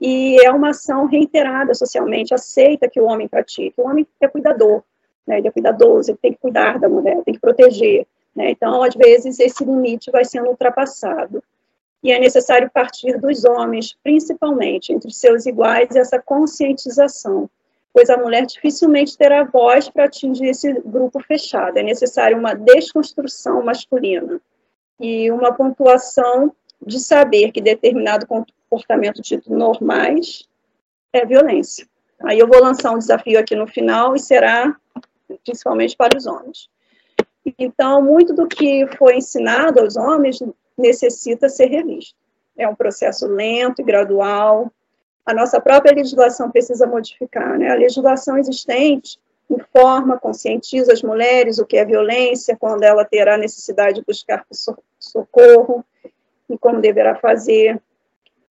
E 0.00 0.40
é 0.44 0.50
uma 0.50 0.70
ação 0.70 1.06
reiterada 1.06 1.74
socialmente, 1.74 2.32
aceita 2.32 2.88
que 2.88 3.00
o 3.00 3.04
homem 3.04 3.28
pratique. 3.28 3.74
O 3.76 3.86
homem 3.86 4.06
é 4.20 4.28
cuidador, 4.28 4.82
né? 5.26 5.38
ele 5.38 5.48
é 5.48 5.50
cuidadoso, 5.50 6.10
ele 6.10 6.18
tem 6.18 6.32
que 6.32 6.38
cuidar 6.38 6.78
da 6.78 6.88
mulher, 6.88 7.22
tem 7.24 7.34
que 7.34 7.40
proteger. 7.40 8.06
Né? 8.38 8.52
Então, 8.52 8.82
às 8.82 8.94
vezes, 8.94 9.40
esse 9.40 9.64
limite 9.64 10.10
vai 10.12 10.24
sendo 10.24 10.48
ultrapassado. 10.48 11.42
E 12.02 12.12
é 12.12 12.20
necessário 12.20 12.70
partir 12.70 13.18
dos 13.18 13.44
homens, 13.44 13.98
principalmente, 14.04 14.92
entre 14.92 15.12
seus 15.12 15.44
iguais, 15.46 15.96
essa 15.96 16.20
conscientização 16.20 17.50
pois 17.92 18.10
a 18.10 18.16
mulher 18.16 18.46
dificilmente 18.46 19.18
terá 19.18 19.42
voz 19.42 19.88
para 19.88 20.04
atingir 20.04 20.46
esse 20.46 20.72
grupo 20.84 21.18
fechado. 21.18 21.78
É 21.78 21.82
necessário 21.82 22.38
uma 22.38 22.54
desconstrução 22.54 23.64
masculina 23.64 24.40
e 25.00 25.32
uma 25.32 25.52
pontuação 25.52 26.54
de 26.80 27.00
saber 27.00 27.50
que 27.50 27.60
determinado 27.60 28.24
comportamento 28.24 29.20
dito 29.20 29.52
normais 29.52 30.48
é 31.12 31.26
violência. 31.26 31.88
Aí 32.20 32.38
eu 32.38 32.46
vou 32.46 32.62
lançar 32.62 32.92
um 32.92 32.98
desafio 32.98 33.38
aqui 33.38 33.56
no 33.56 33.66
final 33.66 34.14
e 34.14 34.20
será 34.20 34.76
principalmente 35.44 35.96
para 35.96 36.16
os 36.16 36.24
homens. 36.24 36.70
Então, 37.58 38.02
muito 38.02 38.34
do 38.34 38.46
que 38.46 38.86
foi 38.96 39.16
ensinado 39.16 39.80
aos 39.80 39.96
homens 39.96 40.42
necessita 40.76 41.48
ser 41.48 41.66
revisto. 41.66 42.16
É 42.56 42.68
um 42.68 42.74
processo 42.74 43.26
lento 43.26 43.80
e 43.80 43.84
gradual, 43.84 44.72
a 45.28 45.34
nossa 45.34 45.60
própria 45.60 45.94
legislação 45.94 46.50
precisa 46.50 46.86
modificar. 46.86 47.58
Né? 47.58 47.70
A 47.70 47.74
legislação 47.74 48.38
existente 48.38 49.18
informa, 49.50 50.18
conscientiza 50.18 50.90
as 50.92 51.02
mulheres 51.02 51.58
o 51.58 51.66
que 51.66 51.76
é 51.76 51.84
violência, 51.84 52.56
quando 52.56 52.82
ela 52.82 53.04
terá 53.04 53.36
necessidade 53.36 53.96
de 53.96 54.06
buscar 54.06 54.44
socorro 54.98 55.84
e 56.48 56.56
como 56.56 56.80
deverá 56.80 57.14
fazer. 57.14 57.78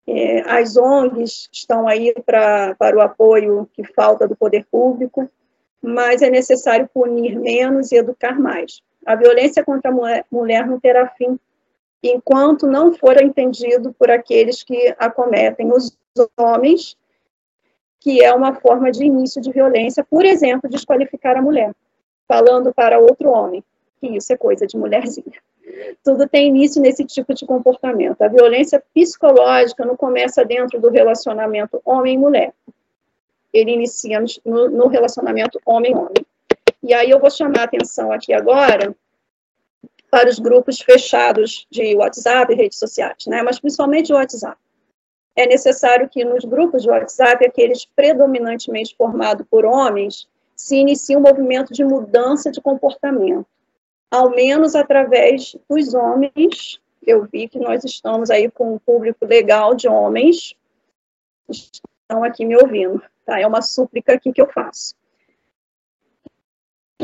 É, 0.05 0.41
as 0.41 0.77
ONGs 0.77 1.49
estão 1.51 1.87
aí 1.87 2.13
pra, 2.25 2.75
para 2.75 2.95
o 2.95 3.01
apoio 3.01 3.67
que 3.73 3.83
falta 3.83 4.27
do 4.27 4.35
poder 4.35 4.65
público, 4.71 5.27
mas 5.87 6.21
é 6.21 6.29
necessário 6.29 6.89
punir 6.93 7.39
menos 7.39 7.91
e 7.91 7.95
educar 7.95 8.39
mais. 8.39 8.81
A 9.05 9.15
violência 9.15 9.63
contra 9.63 9.89
a 9.89 10.23
mulher, 10.29 10.67
não 10.67 10.79
terá 10.79 11.07
fim 11.09 11.39
enquanto 12.03 12.67
não 12.67 12.93
for 12.93 13.21
entendido 13.21 13.93
por 13.93 14.11
aqueles 14.11 14.63
que 14.63 14.95
acometem 14.99 15.71
os 15.71 15.97
homens, 16.37 16.95
que 17.99 18.23
é 18.23 18.33
uma 18.33 18.53
forma 18.53 18.91
de 18.91 19.03
início 19.03 19.41
de 19.41 19.51
violência, 19.51 20.05
por 20.07 20.23
exemplo, 20.23 20.69
desqualificar 20.69 21.37
a 21.37 21.41
mulher, 21.41 21.73
falando 22.27 22.73
para 22.73 22.99
outro 22.99 23.29
homem 23.29 23.63
que 23.99 24.07
isso 24.07 24.31
é 24.31 24.37
coisa 24.37 24.67
de 24.67 24.77
mulherzinha. 24.77 25.41
Tudo 26.03 26.27
tem 26.27 26.47
início 26.47 26.81
nesse 26.81 27.03
tipo 27.03 27.33
de 27.33 27.45
comportamento. 27.45 28.21
A 28.21 28.27
violência 28.27 28.81
psicológica 28.93 29.83
não 29.85 29.97
começa 29.97 30.45
dentro 30.45 30.79
do 30.79 30.89
relacionamento 30.89 31.81
homem-mulher. 31.83 32.53
Ele 33.53 33.71
inicia 33.71 34.19
no, 34.45 34.69
no 34.69 34.87
relacionamento 34.87 35.59
homem-homem. 35.65 36.25
E 36.83 36.93
aí 36.93 37.09
eu 37.09 37.19
vou 37.19 37.29
chamar 37.29 37.61
a 37.61 37.63
atenção 37.63 38.11
aqui 38.11 38.33
agora 38.33 38.95
para 40.09 40.29
os 40.29 40.39
grupos 40.39 40.79
fechados 40.79 41.67
de 41.69 41.95
WhatsApp 41.95 42.53
e 42.53 42.55
redes 42.55 42.79
sociais, 42.79 43.25
né? 43.27 43.41
mas 43.43 43.59
principalmente 43.59 44.11
o 44.11 44.15
WhatsApp. 44.15 44.57
É 45.35 45.45
necessário 45.45 46.09
que 46.09 46.25
nos 46.25 46.43
grupos 46.45 46.81
de 46.81 46.89
WhatsApp, 46.89 47.45
aqueles 47.45 47.85
predominantemente 47.85 48.95
formados 48.95 49.45
por 49.49 49.65
homens, 49.65 50.27
se 50.55 50.77
inicie 50.77 51.15
um 51.15 51.21
movimento 51.21 51.71
de 51.71 51.83
mudança 51.83 52.49
de 52.49 52.59
comportamento, 52.59 53.45
ao 54.09 54.31
menos 54.31 54.73
através 54.73 55.55
dos 55.69 55.93
homens. 55.93 56.81
Eu 57.05 57.27
vi 57.31 57.47
que 57.47 57.59
nós 57.59 57.83
estamos 57.83 58.31
aí 58.31 58.49
com 58.49 58.73
um 58.73 58.79
público 58.79 59.25
legal 59.25 59.75
de 59.75 59.87
homens, 59.87 60.55
estão 61.47 62.23
aqui 62.23 62.43
me 62.43 62.55
ouvindo, 62.55 63.01
tá? 63.27 63.39
É 63.39 63.45
uma 63.45 63.61
súplica 63.61 64.13
aqui 64.13 64.31
que 64.31 64.41
eu 64.41 64.47
faço. 64.47 64.95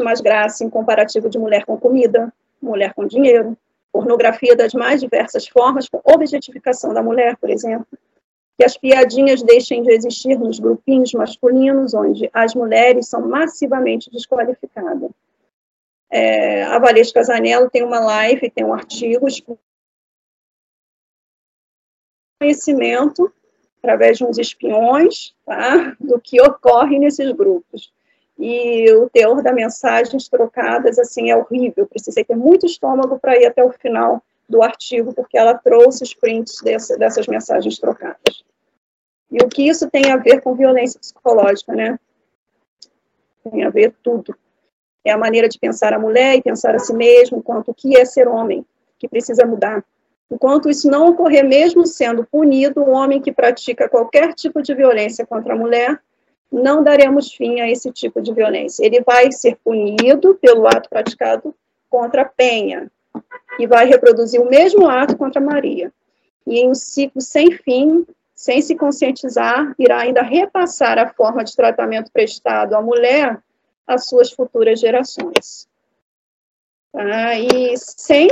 Mais 0.01 0.21
graça 0.21 0.63
em 0.63 0.69
comparativo 0.69 1.29
de 1.29 1.37
mulher 1.37 1.65
com 1.65 1.77
comida, 1.77 2.33
mulher 2.59 2.93
com 2.93 3.05
dinheiro, 3.05 3.55
pornografia 3.91 4.55
das 4.55 4.73
mais 4.73 5.01
diversas 5.01 5.47
formas, 5.47 5.87
com 5.87 6.01
objetificação 6.03 6.93
da 6.93 7.03
mulher, 7.03 7.37
por 7.37 7.49
exemplo. 7.49 7.85
Que 8.57 8.63
as 8.63 8.77
piadinhas 8.77 9.43
deixem 9.43 9.83
de 9.83 9.91
existir 9.91 10.39
nos 10.39 10.59
grupinhos 10.59 11.11
masculinos, 11.13 11.93
onde 11.93 12.29
as 12.33 12.55
mulheres 12.55 13.07
são 13.07 13.27
massivamente 13.27 14.09
desqualificadas. 14.09 15.11
É, 16.09 16.63
a 16.63 16.79
Valesca 16.79 17.23
Zanello 17.23 17.69
tem 17.69 17.83
uma 17.83 17.99
live, 17.99 18.49
tem 18.49 18.63
um 18.63 18.73
artigo, 18.73 19.27
conhecimento, 22.39 23.33
através 23.83 24.17
de 24.17 24.23
uns 24.23 24.37
espiões, 24.37 25.35
tá, 25.45 25.93
do 25.99 26.19
que 26.19 26.41
ocorre 26.41 26.97
nesses 26.97 27.29
grupos 27.33 27.91
e 28.37 28.91
o 28.93 29.09
teor 29.09 29.41
das 29.43 29.53
mensagens 29.53 30.27
trocadas, 30.27 30.97
assim, 30.97 31.29
é 31.29 31.37
horrível. 31.37 31.85
Precisei 31.85 32.23
ter 32.23 32.35
muito 32.35 32.65
estômago 32.65 33.19
para 33.19 33.37
ir 33.37 33.45
até 33.45 33.63
o 33.63 33.71
final 33.71 34.23
do 34.49 34.63
artigo, 34.63 35.13
porque 35.13 35.37
ela 35.37 35.53
trouxe 35.53 36.03
os 36.03 36.13
prints 36.13 36.59
dessa, 36.61 36.97
dessas 36.97 37.27
mensagens 37.27 37.77
trocadas. 37.77 38.43
E 39.31 39.37
o 39.43 39.47
que 39.47 39.67
isso 39.67 39.89
tem 39.89 40.11
a 40.11 40.17
ver 40.17 40.41
com 40.41 40.55
violência 40.55 40.99
psicológica, 40.99 41.73
né? 41.73 41.99
Tem 43.43 43.63
a 43.63 43.69
ver 43.69 43.93
tudo. 44.03 44.35
É 45.03 45.11
a 45.11 45.17
maneira 45.17 45.49
de 45.49 45.59
pensar 45.59 45.93
a 45.93 45.99
mulher 45.99 46.35
e 46.35 46.41
pensar 46.41 46.75
a 46.75 46.79
si 46.79 46.93
mesmo, 46.93 47.41
quanto 47.41 47.71
o 47.71 47.73
que 47.73 47.97
é 47.97 48.05
ser 48.05 48.27
homem, 48.27 48.65
que 48.97 49.07
precisa 49.07 49.45
mudar. 49.45 49.83
Enquanto 50.31 50.69
isso 50.69 50.89
não 50.89 51.09
ocorrer, 51.09 51.45
mesmo 51.45 51.85
sendo 51.85 52.25
punido, 52.25 52.81
o 52.81 52.89
homem 52.89 53.21
que 53.21 53.31
pratica 53.31 53.89
qualquer 53.89 54.33
tipo 54.33 54.61
de 54.61 54.73
violência 54.73 55.25
contra 55.25 55.53
a 55.53 55.57
mulher 55.57 55.99
não 56.51 56.83
daremos 56.83 57.33
fim 57.33 57.59
a 57.59 57.69
esse 57.69 57.91
tipo 57.91 58.21
de 58.21 58.31
violência. 58.31 58.85
Ele 58.85 59.01
vai 59.01 59.31
ser 59.31 59.57
punido 59.63 60.35
pelo 60.35 60.67
ato 60.67 60.89
praticado 60.89 61.53
contra 61.89 62.25
Penha 62.25 62.91
e 63.59 63.67
vai 63.67 63.85
reproduzir 63.85 64.39
o 64.39 64.49
mesmo 64.49 64.87
ato 64.87 65.17
contra 65.17 65.41
Maria. 65.41 65.91
E 66.45 66.59
em 66.59 66.69
um 66.69 66.75
ciclo 66.75 67.21
sem 67.21 67.51
fim, 67.51 68.05
sem 68.35 68.61
se 68.61 68.75
conscientizar, 68.75 69.73
irá 69.79 70.01
ainda 70.01 70.21
repassar 70.21 70.99
a 70.99 71.07
forma 71.13 71.43
de 71.43 71.55
tratamento 71.55 72.11
prestado 72.11 72.75
à 72.75 72.81
mulher 72.81 73.41
às 73.87 74.05
suas 74.05 74.31
futuras 74.31 74.79
gerações. 74.79 75.67
Tá? 76.91 77.35
E 77.35 77.75
sem 77.77 78.29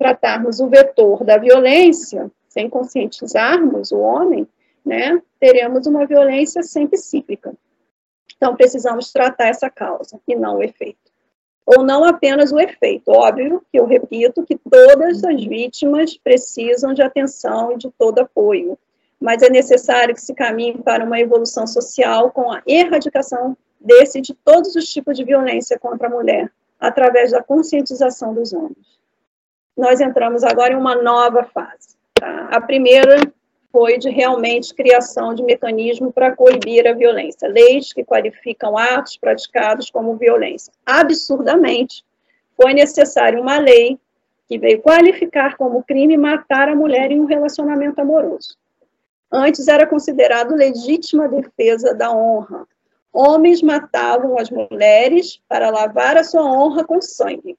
tratarmos 0.00 0.60
o 0.60 0.66
vetor 0.66 1.22
da 1.24 1.36
violência, 1.36 2.30
sem 2.48 2.70
conscientizarmos 2.70 3.92
o 3.92 3.98
homem, 3.98 4.48
né, 4.82 5.20
teremos 5.38 5.86
uma 5.86 6.06
violência 6.06 6.62
sempre 6.62 6.96
cíclica. 6.96 7.52
Então, 8.34 8.56
precisamos 8.56 9.12
tratar 9.12 9.48
essa 9.48 9.68
causa 9.68 10.18
e 10.26 10.34
não 10.34 10.56
o 10.56 10.62
efeito. 10.62 11.10
ou 11.66 11.84
não 11.84 12.02
apenas 12.04 12.50
o 12.50 12.58
efeito. 12.58 13.10
Óbvio 13.10 13.62
que 13.70 13.78
eu 13.78 13.84
repito 13.84 14.42
que 14.42 14.56
todas 14.56 15.22
as 15.22 15.44
vítimas 15.44 16.16
precisam 16.16 16.92
de 16.94 17.02
atenção 17.02 17.72
e 17.72 17.76
de 17.76 17.90
todo 17.96 18.20
apoio, 18.20 18.78
mas 19.20 19.42
é 19.42 19.50
necessário 19.50 20.14
que 20.14 20.20
se 20.20 20.34
caminhe 20.34 20.78
para 20.78 21.04
uma 21.04 21.20
evolução 21.20 21.66
social 21.66 22.30
com 22.32 22.50
a 22.50 22.62
erradicação 22.66 23.56
desse 23.78 24.20
de 24.20 24.34
todos 24.34 24.74
os 24.74 24.88
tipos 24.88 25.16
de 25.16 25.24
violência 25.24 25.78
contra 25.78 26.08
a 26.08 26.10
mulher, 26.10 26.50
através 26.78 27.30
da 27.30 27.42
conscientização 27.42 28.34
dos 28.34 28.52
homens. 28.52 28.99
Nós 29.80 29.98
entramos 29.98 30.44
agora 30.44 30.74
em 30.74 30.76
uma 30.76 30.94
nova 30.94 31.42
fase. 31.42 31.96
Tá? 32.12 32.48
A 32.52 32.60
primeira 32.60 33.16
foi 33.72 33.96
de 33.96 34.10
realmente 34.10 34.74
criação 34.74 35.34
de 35.34 35.42
mecanismo 35.42 36.12
para 36.12 36.36
coibir 36.36 36.86
a 36.86 36.92
violência, 36.92 37.48
leis 37.48 37.90
que 37.90 38.04
qualificam 38.04 38.76
atos 38.76 39.16
praticados 39.16 39.88
como 39.88 40.16
violência. 40.16 40.70
Absurdamente, 40.84 42.04
foi 42.54 42.74
necessária 42.74 43.40
uma 43.40 43.58
lei 43.58 43.98
que 44.46 44.58
veio 44.58 44.82
qualificar 44.82 45.56
como 45.56 45.82
crime 45.82 46.18
matar 46.18 46.68
a 46.68 46.76
mulher 46.76 47.10
em 47.10 47.18
um 47.18 47.24
relacionamento 47.24 48.02
amoroso. 48.02 48.58
Antes 49.32 49.66
era 49.66 49.86
considerado 49.86 50.54
legítima 50.54 51.26
defesa 51.26 51.94
da 51.94 52.12
honra. 52.12 52.66
Homens 53.10 53.62
matavam 53.62 54.38
as 54.38 54.50
mulheres 54.50 55.40
para 55.48 55.70
lavar 55.70 56.18
a 56.18 56.24
sua 56.24 56.44
honra 56.44 56.84
com 56.84 57.00
sangue. 57.00 57.56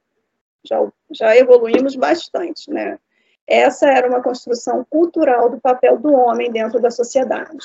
Já, 0.64 0.91
já 1.12 1.36
evoluímos 1.36 1.95
bastante, 1.95 2.70
né? 2.70 2.99
Essa 3.47 3.88
era 3.88 4.07
uma 4.07 4.22
construção 4.22 4.86
cultural 4.89 5.49
do 5.49 5.59
papel 5.59 5.97
do 5.97 6.14
homem 6.14 6.51
dentro 6.51 6.80
da 6.80 6.91
sociedade, 6.91 7.57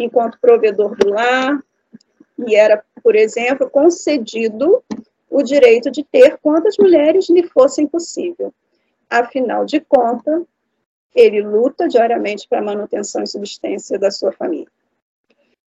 enquanto 0.00 0.38
provedor 0.40 0.94
do 0.96 1.08
lar, 1.10 1.58
e 2.46 2.54
era, 2.54 2.84
por 3.02 3.14
exemplo, 3.16 3.68
concedido 3.70 4.82
o 5.30 5.42
direito 5.42 5.90
de 5.90 6.04
ter 6.04 6.38
quantas 6.38 6.76
mulheres 6.78 7.28
lhe 7.28 7.42
fossem 7.48 7.86
possível. 7.86 8.52
Afinal 9.08 9.64
de 9.64 9.80
contas, 9.80 10.42
ele 11.14 11.42
luta 11.42 11.88
diariamente 11.88 12.46
para 12.48 12.58
a 12.58 12.64
manutenção 12.64 13.22
e 13.22 13.26
subsistência 13.26 13.98
da 13.98 14.10
sua 14.10 14.32
família. 14.32 14.68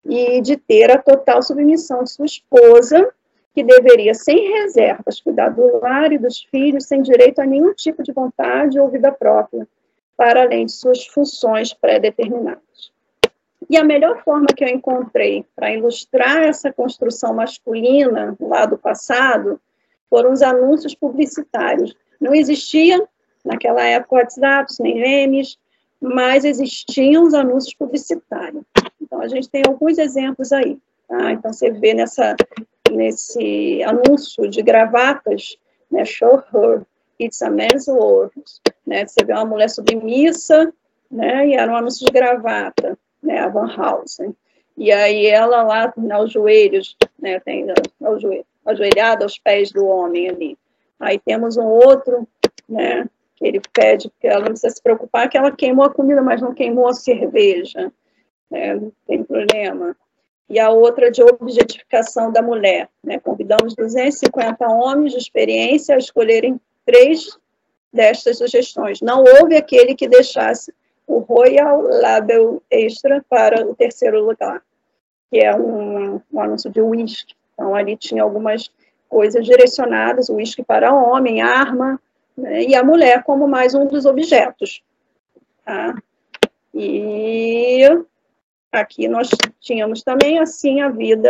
E 0.05 0.41
de 0.41 0.57
ter 0.57 0.91
a 0.91 0.97
total 0.97 1.41
submissão 1.41 2.03
de 2.03 2.11
sua 2.11 2.25
esposa, 2.25 3.13
que 3.57 3.63
deveria, 3.63 4.13
sem 4.13 4.51
reservas, 4.51 5.19
cuidar 5.19 5.49
do 5.49 5.79
lar 5.79 6.13
e 6.13 6.19
dos 6.19 6.43
filhos, 6.43 6.85
sem 6.85 7.01
direito 7.01 7.39
a 7.39 7.45
nenhum 7.47 7.73
tipo 7.73 8.03
de 8.03 8.11
vontade 8.13 8.79
ou 8.79 8.87
vida 8.87 9.11
própria, 9.11 9.67
para 10.15 10.43
além 10.43 10.67
de 10.67 10.73
suas 10.73 11.07
funções 11.07 11.73
pré-determinadas. 11.73 12.91
E 13.67 13.75
a 13.75 13.83
melhor 13.83 14.23
forma 14.23 14.45
que 14.55 14.63
eu 14.63 14.67
encontrei 14.67 15.43
para 15.55 15.73
ilustrar 15.73 16.43
essa 16.43 16.71
construção 16.71 17.33
masculina 17.33 18.37
lá 18.39 18.67
do 18.67 18.77
passado 18.77 19.59
foram 20.07 20.33
os 20.33 20.43
anúncios 20.43 20.93
publicitários. 20.93 21.95
Não 22.21 22.35
existia 22.35 23.03
naquela 23.43 23.83
época 23.83 24.17
WhatsApps, 24.17 24.77
nem 24.77 24.99
memes, 24.99 25.57
mas 25.99 26.45
existiam 26.45 27.23
os 27.23 27.33
anúncios 27.33 27.73
publicitários. 27.73 28.63
Então, 29.01 29.19
a 29.19 29.27
gente 29.27 29.49
tem 29.49 29.63
alguns 29.67 29.97
exemplos 29.97 30.51
aí. 30.51 30.77
Tá? 31.07 31.31
Então, 31.31 31.51
você 31.51 31.71
vê 31.71 31.95
nessa, 31.95 32.35
nesse 32.91 33.81
anúncio 33.83 34.49
de 34.49 34.61
gravatas, 34.61 35.57
né, 35.91 36.05
show 36.05 36.43
her, 36.53 36.85
it's 37.19 37.41
a 37.41 37.49
man's 37.49 37.87
world, 37.87 38.33
né, 38.85 39.05
você 39.05 39.23
vê 39.23 39.33
uma 39.33 39.45
mulher 39.45 39.69
submissa, 39.69 40.73
né, 41.09 41.47
e 41.47 41.55
era 41.55 41.71
um 41.71 41.75
anúncio 41.75 42.05
de 42.05 42.11
gravata, 42.11 42.97
né, 43.21 43.39
a 43.39 43.47
Van 43.47 43.69
Housen. 43.75 44.35
E 44.77 44.91
aí 44.91 45.25
ela 45.25 45.63
lá, 45.63 45.93
aos 46.11 46.31
joelhos, 46.31 46.95
né, 47.19 47.39
tem 47.39 47.65
ao 48.03 48.19
joelho, 48.19 48.45
ajoelhada 48.65 49.25
aos 49.25 49.39
pés 49.39 49.71
do 49.71 49.85
homem 49.85 50.29
ali. 50.29 50.57
Aí 50.99 51.17
temos 51.19 51.57
um 51.57 51.65
outro, 51.65 52.27
né, 52.67 53.09
que 53.35 53.47
ele 53.47 53.61
pede, 53.73 54.09
porque 54.09 54.27
ela 54.27 54.39
não 54.39 54.47
precisa 54.49 54.75
se 54.75 54.81
preocupar 54.81 55.29
que 55.29 55.37
ela 55.37 55.51
queimou 55.51 55.85
a 55.85 55.93
comida, 55.93 56.21
mas 56.21 56.41
não 56.41 56.53
queimou 56.53 56.87
a 56.87 56.93
cerveja, 56.93 57.91
né, 58.51 58.75
não 58.75 58.91
tem 59.07 59.23
problema. 59.23 59.95
E 60.49 60.59
a 60.59 60.69
outra 60.69 61.11
de 61.11 61.21
objetificação 61.21 62.31
da 62.31 62.41
mulher, 62.41 62.89
né, 63.03 63.19
convidamos 63.19 63.75
250 63.75 64.65
homens 64.67 65.11
de 65.11 65.17
experiência 65.17 65.95
a 65.95 65.97
escolherem 65.97 66.59
três 66.85 67.37
destas 67.91 68.37
sugestões. 68.37 69.01
Não 69.01 69.23
houve 69.23 69.57
aquele 69.57 69.93
que 69.93 70.07
deixasse 70.07 70.73
o 71.05 71.19
Royal 71.19 71.81
Label 71.81 72.61
Extra 72.69 73.23
para 73.29 73.65
o 73.65 73.75
terceiro 73.75 74.23
lugar, 74.23 74.61
que 75.29 75.39
é 75.39 75.53
um, 75.55 76.21
um 76.31 76.39
anúncio 76.39 76.69
de 76.69 76.81
uísque. 76.81 77.35
Então, 77.53 77.75
ali 77.75 77.97
tinha 77.97 78.23
algumas 78.23 78.71
coisas 79.09 79.45
direcionadas, 79.45 80.29
uísque 80.29 80.63
para 80.63 80.93
homem, 80.93 81.41
arma, 81.41 81.99
né, 82.37 82.63
e 82.63 82.75
a 82.75 82.83
mulher 82.83 83.23
como 83.23 83.47
mais 83.47 83.73
um 83.73 83.85
dos 83.85 84.05
objetos. 84.05 84.81
Tá? 85.65 85.95
E 86.73 87.81
aqui 88.71 89.07
nós 89.07 89.29
tínhamos 89.59 90.03
também, 90.03 90.39
assim, 90.39 90.81
a 90.81 90.89
vida 90.89 91.29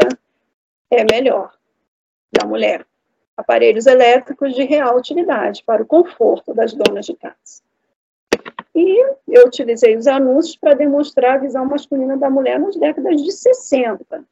é 0.91 1.03
melhor 1.03 1.53
da 2.31 2.45
mulher. 2.45 2.85
Aparelhos 3.35 3.85
elétricos 3.85 4.55
de 4.55 4.63
real 4.63 4.97
utilidade 4.97 5.63
para 5.63 5.83
o 5.83 5.85
conforto 5.85 6.53
das 6.53 6.73
donas 6.73 7.05
de 7.05 7.15
casa. 7.15 7.61
E 8.73 9.15
eu 9.27 9.45
utilizei 9.45 9.95
os 9.95 10.07
anúncios 10.07 10.55
para 10.55 10.75
demonstrar 10.75 11.35
a 11.35 11.39
visão 11.39 11.65
masculina 11.65 12.17
da 12.17 12.29
mulher 12.29 12.59
nas 12.59 12.75
décadas 12.75 13.21
de 13.21 13.31
60. 13.31 14.23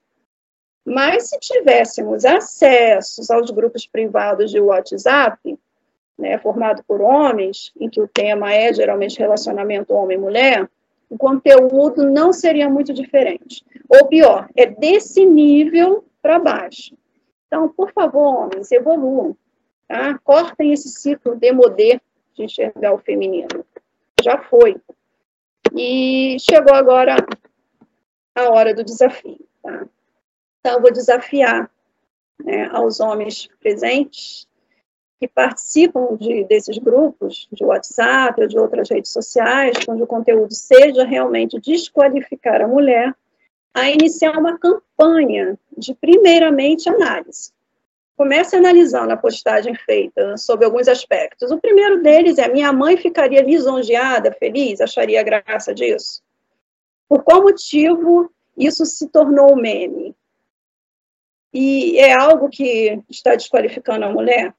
Mas 0.86 1.30
se 1.30 1.40
tivéssemos 1.40 2.26
acessos 2.26 3.32
aos 3.32 3.50
grupos 3.50 3.88
privados 3.88 4.52
de 4.52 4.60
WhatsApp, 4.60 5.58
né, 6.18 6.38
formado 6.38 6.84
por 6.88 7.02
homens, 7.02 7.72
em 7.80 7.90
que 7.90 8.00
o 8.00 8.08
tema 8.08 8.54
é 8.54 8.72
geralmente 8.72 9.20
relacionamento 9.20 9.94
homem-mulher, 9.94 10.70
o 11.10 11.18
conteúdo 11.18 12.10
não 12.10 12.34
seria 12.34 12.70
muito 12.70 12.94
diferente. 12.94 13.64
Ou 13.88 14.08
pior, 14.08 14.50
é 14.56 14.66
desse 14.66 15.26
nível 15.26 16.06
para 16.22 16.40
baixo. 16.40 16.96
Então, 17.48 17.70
por 17.70 17.92
favor, 17.92 18.46
homens, 18.46 18.72
evoluam. 18.72 19.38
Tá? 19.88 20.18
Cortem 20.24 20.74
esse 20.74 20.90
ciclo 20.90 21.36
demodê 21.36 22.02
de 22.34 22.44
enxergar 22.44 22.94
o 22.94 22.98
feminino. 22.98 23.66
Já 24.24 24.38
foi. 24.38 24.78
E 25.76 26.38
chegou 26.40 26.74
agora 26.74 27.16
a 28.34 28.50
hora 28.50 28.74
do 28.74 28.84
desafio. 28.84 29.40
Tá? 29.62 29.88
Então, 30.60 30.74
eu 30.74 30.82
vou 30.82 30.92
desafiar 30.92 31.70
né, 32.44 32.68
aos 32.72 33.00
homens 33.00 33.48
presentes 33.60 34.48
que 35.20 35.28
participam 35.28 36.16
de, 36.18 36.44
desses 36.46 36.78
grupos 36.78 37.48
de 37.52 37.64
WhatsApp 37.64 38.42
ou 38.42 38.48
de 38.48 38.60
outras 38.60 38.90
redes 38.90 39.12
sociais, 39.12 39.78
onde 39.88 40.04
o 40.04 40.08
conteúdo 40.08 40.54
seja 40.54 41.06
realmente 41.06 41.60
desqualificar 41.60 42.62
a 42.62 42.68
mulher, 42.68 43.14
a 43.74 43.90
iniciar 43.90 44.38
uma 44.38 44.58
campanha 44.58 45.58
de, 45.78 45.94
primeiramente, 45.94 46.90
análise. 46.90 47.52
Comece 48.18 48.56
analisando 48.56 49.12
a 49.12 49.18
postagem 49.18 49.76
feita 49.76 50.38
sobre 50.38 50.66
alguns 50.66 50.88
aspectos. 50.88 51.52
O 51.52 51.60
primeiro 51.60 52.02
deles 52.02 52.38
é: 52.38 52.48
minha 52.48 52.72
mãe 52.72 52.96
ficaria 52.96 53.42
lisonjeada, 53.42 54.32
feliz, 54.32 54.80
acharia 54.80 55.22
graça 55.22 55.74
disso? 55.74 56.22
Por 57.10 57.24
qual 57.24 57.44
motivo 57.44 58.32
isso 58.58 58.86
se 58.86 59.10
tornou 59.10 59.56
meme? 59.56 60.16
E 61.54 61.98
é 62.00 62.14
algo 62.14 62.50
que 62.50 63.02
está 63.10 63.36
desqualificando 63.36 64.06
a 64.06 64.10
mulher? 64.10 64.54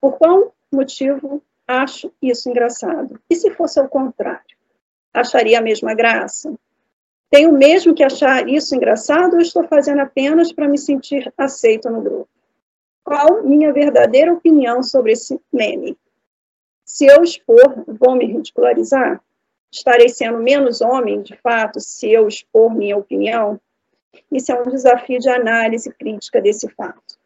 Por 0.00 0.16
qual 0.16 0.54
motivo 0.72 1.42
acho 1.66 2.12
isso 2.22 2.48
engraçado? 2.48 3.20
E 3.28 3.34
se 3.34 3.50
fosse 3.50 3.80
ao 3.80 3.88
contrário? 3.88 4.56
Acharia 5.12 5.58
a 5.58 5.62
mesma 5.62 5.94
graça? 5.94 6.54
Tenho 7.30 7.52
mesmo 7.52 7.94
que 7.94 8.02
achar 8.02 8.48
isso 8.48 8.74
engraçado 8.74 9.34
ou 9.34 9.40
estou 9.40 9.66
fazendo 9.68 10.00
apenas 10.00 10.52
para 10.52 10.68
me 10.68 10.78
sentir 10.78 11.32
aceito 11.36 11.90
no 11.90 12.00
grupo? 12.00 12.28
Qual 13.04 13.42
minha 13.42 13.72
verdadeira 13.72 14.32
opinião 14.32 14.82
sobre 14.82 15.12
esse 15.12 15.38
meme? 15.52 15.96
Se 16.84 17.06
eu 17.06 17.22
expor, 17.22 17.84
vou 17.86 18.16
me 18.16 18.24
ridicularizar? 18.24 19.22
Estarei 19.70 20.08
sendo 20.08 20.38
menos 20.38 20.80
homem, 20.80 21.20
de 21.20 21.36
fato, 21.36 21.80
se 21.80 22.10
eu 22.10 22.26
expor 22.26 22.74
minha 22.74 22.96
opinião? 22.96 23.60
Isso 24.32 24.50
é 24.50 24.60
um 24.60 24.70
desafio 24.70 25.18
de 25.18 25.28
análise 25.28 25.92
crítica 25.92 26.40
desse 26.40 26.68
fato. 26.70 27.17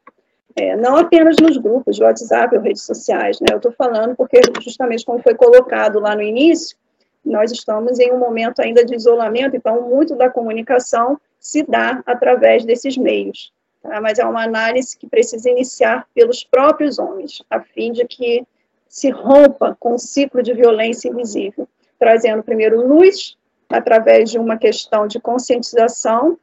É, 0.54 0.76
não 0.76 0.96
apenas 0.96 1.36
nos 1.40 1.56
grupos 1.56 1.96
de 1.96 2.02
WhatsApp 2.02 2.54
ou 2.54 2.62
redes 2.62 2.82
sociais, 2.82 3.40
né? 3.40 3.46
Eu 3.52 3.56
estou 3.56 3.72
falando 3.72 4.14
porque, 4.14 4.40
justamente 4.60 5.04
como 5.04 5.22
foi 5.22 5.34
colocado 5.34 5.98
lá 5.98 6.14
no 6.14 6.22
início, 6.22 6.76
nós 7.24 7.52
estamos 7.52 7.98
em 7.98 8.12
um 8.12 8.18
momento 8.18 8.60
ainda 8.60 8.84
de 8.84 8.94
isolamento, 8.94 9.56
então 9.56 9.88
muito 9.88 10.14
da 10.14 10.28
comunicação 10.28 11.18
se 11.38 11.62
dá 11.62 12.02
através 12.04 12.64
desses 12.64 12.96
meios. 12.96 13.52
Tá? 13.82 14.00
Mas 14.00 14.18
é 14.18 14.24
uma 14.24 14.44
análise 14.44 14.96
que 14.96 15.08
precisa 15.08 15.48
iniciar 15.48 16.06
pelos 16.14 16.44
próprios 16.44 16.98
homens, 16.98 17.42
a 17.48 17.60
fim 17.60 17.92
de 17.92 18.04
que 18.06 18.46
se 18.88 19.10
rompa 19.10 19.76
com 19.80 19.94
o 19.94 19.98
ciclo 19.98 20.42
de 20.42 20.52
violência 20.52 21.08
invisível, 21.08 21.66
trazendo 21.98 22.42
primeiro 22.42 22.86
luz 22.86 23.36
através 23.68 24.30
de 24.30 24.38
uma 24.38 24.58
questão 24.58 25.06
de 25.06 25.18
conscientização 25.18 26.38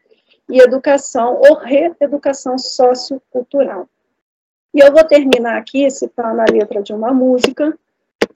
e 0.50 0.60
educação 0.60 1.40
ou 1.40 1.56
reeducação 1.56 2.58
sociocultural. 2.58 3.88
E 4.74 4.80
eu 4.80 4.92
vou 4.92 5.04
terminar 5.04 5.58
aqui 5.58 5.90
citando 5.90 6.42
a 6.42 6.46
letra 6.52 6.82
de 6.82 6.94
uma 6.94 7.12
música, 7.14 7.78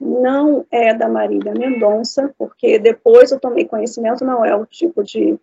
não 0.00 0.66
é 0.70 0.92
da 0.92 1.08
Marília 1.08 1.54
Mendonça, 1.54 2.34
porque 2.36 2.78
depois 2.78 3.30
eu 3.30 3.38
tomei 3.38 3.64
conhecimento, 3.64 4.24
não 4.24 4.44
é 4.44 4.54
o 4.54 4.66
tipo 4.66 5.02
de, 5.02 5.38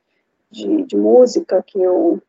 de, 0.50 0.84
de 0.84 0.98
música 0.98 1.64
que 1.66 1.82
eu, 1.82 2.22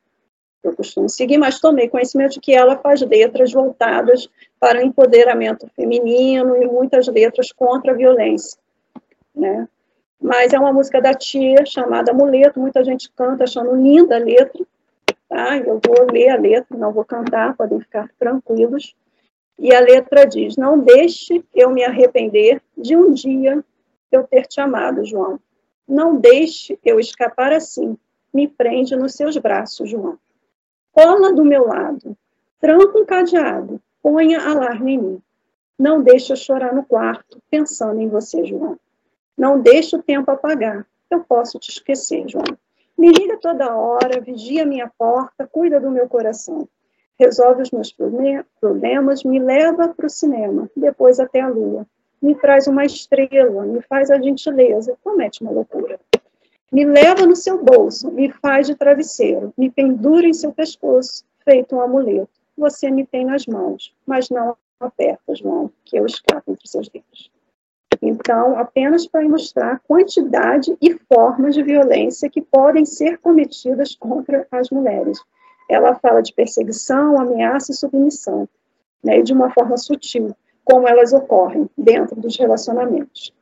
eu 0.62 0.76
costumo 0.76 1.08
seguir, 1.08 1.38
mas 1.38 1.60
tomei 1.60 1.88
conhecimento 1.88 2.34
de 2.34 2.40
que 2.40 2.54
ela 2.54 2.76
faz 2.76 3.00
letras 3.02 3.52
voltadas 3.52 4.30
para 4.60 4.78
o 4.78 4.82
empoderamento 4.82 5.68
feminino 5.74 6.56
e 6.62 6.66
muitas 6.66 7.08
letras 7.08 7.50
contra 7.50 7.92
a 7.92 7.96
violência, 7.96 8.58
né? 9.34 9.68
Mas 10.20 10.52
é 10.52 10.58
uma 10.58 10.72
música 10.72 11.00
da 11.00 11.12
tia, 11.12 11.66
chamada 11.66 12.12
Amuleto, 12.12 12.60
muita 12.60 12.84
gente 12.84 13.10
canta 13.10 13.42
achando 13.42 13.74
linda 13.74 14.14
a 14.14 14.20
letra, 14.20 14.64
tá? 15.32 15.56
Eu 15.56 15.80
vou 15.84 16.12
ler 16.12 16.28
a 16.28 16.36
letra, 16.36 16.76
não 16.76 16.92
vou 16.92 17.04
cantar, 17.04 17.56
podem 17.56 17.80
ficar 17.80 18.10
tranquilos. 18.18 18.94
E 19.58 19.74
a 19.74 19.80
letra 19.80 20.26
diz: 20.26 20.56
Não 20.56 20.78
deixe 20.78 21.42
eu 21.54 21.70
me 21.70 21.82
arrepender 21.82 22.60
de 22.76 22.94
um 22.94 23.12
dia 23.12 23.64
eu 24.10 24.24
ter 24.24 24.46
te 24.46 24.60
amado, 24.60 25.04
João. 25.06 25.40
Não 25.88 26.16
deixe 26.16 26.78
eu 26.84 27.00
escapar 27.00 27.52
assim. 27.52 27.96
Me 28.32 28.46
prende 28.46 28.94
nos 28.94 29.14
seus 29.14 29.36
braços, 29.38 29.88
João. 29.88 30.18
Cola 30.92 31.32
do 31.32 31.44
meu 31.44 31.66
lado, 31.66 32.16
tranca 32.60 32.98
um 32.98 33.06
cadeado, 33.06 33.80
ponha 34.02 34.38
alarme 34.38 34.92
em 34.92 34.98
mim. 34.98 35.22
Não 35.78 36.02
deixe 36.02 36.32
eu 36.32 36.36
chorar 36.36 36.74
no 36.74 36.84
quarto, 36.84 37.40
pensando 37.50 38.00
em 38.00 38.08
você, 38.08 38.44
João. 38.44 38.78
Não 39.36 39.58
deixe 39.58 39.96
o 39.96 40.02
tempo 40.02 40.30
apagar. 40.30 40.86
Eu 41.10 41.24
posso 41.24 41.58
te 41.58 41.70
esquecer, 41.70 42.28
João. 42.28 42.44
Me 43.02 43.10
liga 43.10 43.36
toda 43.36 43.76
hora, 43.76 44.20
vigia 44.20 44.64
minha 44.64 44.88
porta, 44.96 45.44
cuida 45.44 45.80
do 45.80 45.90
meu 45.90 46.08
coração. 46.08 46.68
Resolve 47.18 47.62
os 47.62 47.72
meus 47.72 47.92
problemas, 48.60 49.24
me 49.24 49.40
leva 49.40 49.88
para 49.88 50.06
o 50.06 50.08
cinema, 50.08 50.70
depois 50.76 51.18
até 51.18 51.40
a 51.40 51.48
lua. 51.48 51.84
Me 52.22 52.36
traz 52.36 52.68
uma 52.68 52.84
estrela, 52.84 53.64
me 53.64 53.82
faz 53.82 54.08
a 54.08 54.22
gentileza, 54.22 54.96
comete 55.02 55.42
uma 55.42 55.50
loucura. 55.50 55.98
Me 56.70 56.84
leva 56.84 57.26
no 57.26 57.34
seu 57.34 57.60
bolso, 57.60 58.08
me 58.08 58.30
faz 58.30 58.68
de 58.68 58.76
travesseiro, 58.76 59.52
me 59.58 59.68
pendura 59.68 60.28
em 60.28 60.32
seu 60.32 60.52
pescoço, 60.52 61.24
feito 61.44 61.74
um 61.74 61.80
amuleto. 61.80 62.30
Você 62.56 62.88
me 62.88 63.04
tem 63.04 63.24
nas 63.24 63.46
mãos, 63.46 63.92
mas 64.06 64.30
não 64.30 64.56
aperta, 64.78 65.34
João, 65.34 65.72
que 65.84 65.98
eu 65.98 66.06
escapo 66.06 66.52
entre 66.52 66.68
seus 66.68 66.88
dedos. 66.88 67.32
Então, 68.02 68.58
apenas 68.58 69.06
para 69.06 69.28
mostrar 69.28 69.74
a 69.74 69.78
quantidade 69.78 70.76
e 70.82 70.98
formas 71.08 71.54
de 71.54 71.62
violência 71.62 72.28
que 72.28 72.42
podem 72.42 72.84
ser 72.84 73.18
cometidas 73.18 73.94
contra 73.94 74.44
as 74.50 74.70
mulheres. 74.70 75.20
Ela 75.70 75.94
fala 75.94 76.20
de 76.20 76.34
perseguição, 76.34 77.16
ameaça 77.20 77.70
e 77.70 77.76
submissão, 77.76 78.48
né, 79.04 79.20
e 79.20 79.22
de 79.22 79.32
uma 79.32 79.50
forma 79.50 79.76
sutil, 79.76 80.34
como 80.64 80.88
elas 80.88 81.12
ocorrem 81.12 81.70
dentro 81.78 82.20
dos 82.20 82.36
relacionamentos. 82.36 83.32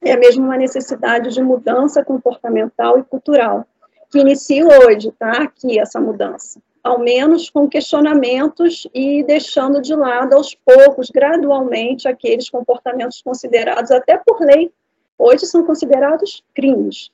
É 0.00 0.16
mesmo 0.16 0.44
uma 0.44 0.56
necessidade 0.56 1.34
de 1.34 1.42
mudança 1.42 2.04
comportamental 2.04 2.98
e 3.00 3.02
cultural, 3.02 3.66
que 4.08 4.20
inicia 4.20 4.64
hoje, 4.64 5.10
tá? 5.18 5.32
Aqui, 5.42 5.80
essa 5.80 6.00
mudança 6.00 6.60
ao 6.86 7.00
menos 7.00 7.50
com 7.50 7.68
questionamentos 7.68 8.86
e 8.94 9.24
deixando 9.24 9.82
de 9.82 9.92
lado 9.92 10.34
aos 10.34 10.54
poucos, 10.54 11.10
gradualmente, 11.10 12.06
aqueles 12.06 12.48
comportamentos 12.48 13.20
considerados 13.20 13.90
até 13.90 14.16
por 14.16 14.40
lei, 14.40 14.70
hoje 15.18 15.46
são 15.46 15.64
considerados 15.64 16.44
crimes. 16.54 17.10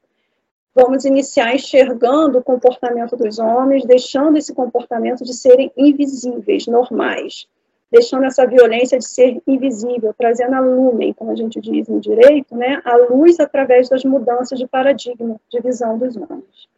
Vamos 0.75 1.07
iniciar 1.07 1.55
enxergando 1.55 2.39
o 2.39 2.43
comportamento 2.43 3.17
dos 3.17 3.39
homens, 3.39 3.87
deixando 3.87 4.37
esse 4.37 4.55
comportamento 4.55 5.25
de 5.25 5.33
serem 5.33 5.73
invisíveis, 5.75 6.67
normais, 6.67 7.47
deixando 7.91 8.27
essa 8.27 8.47
violência 8.47 8.99
de 8.99 9.09
ser 9.09 9.41
invisível, 9.47 10.15
trazendo 10.17 10.55
a 10.55 10.61
lumen, 10.61 11.15
como 11.15 11.31
a 11.31 11.35
gente 11.35 11.59
diz 11.63 11.89
no 11.89 11.99
direito, 11.99 12.55
né, 12.55 12.83
a 12.85 12.95
luz 12.97 13.41
através 13.41 13.89
das 13.89 14.05
mudanças 14.05 14.59
de 14.59 14.67
paradigma, 14.67 15.41
de 15.49 15.61
visão 15.61 15.97
dos 15.97 16.15
homens. 16.15 16.69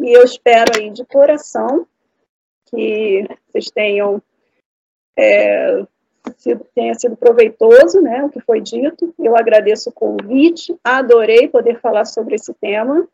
E 0.00 0.12
eu 0.12 0.24
espero 0.24 0.72
aí 0.76 0.90
de 0.90 1.04
coração 1.04 1.86
que 2.66 3.26
vocês 3.48 3.70
tenham 3.70 4.22
é, 5.16 5.84
sido, 6.36 6.66
tenha 6.74 6.94
sido 6.94 7.16
proveitoso, 7.16 8.00
né, 8.00 8.24
o 8.24 8.28
que 8.28 8.40
foi 8.40 8.60
dito. 8.60 9.14
Eu 9.18 9.36
agradeço 9.36 9.90
o 9.90 9.92
convite, 9.92 10.76
adorei 10.82 11.48
poder 11.48 11.80
falar 11.80 12.04
sobre 12.04 12.34
esse 12.34 12.52
tema 12.54 13.08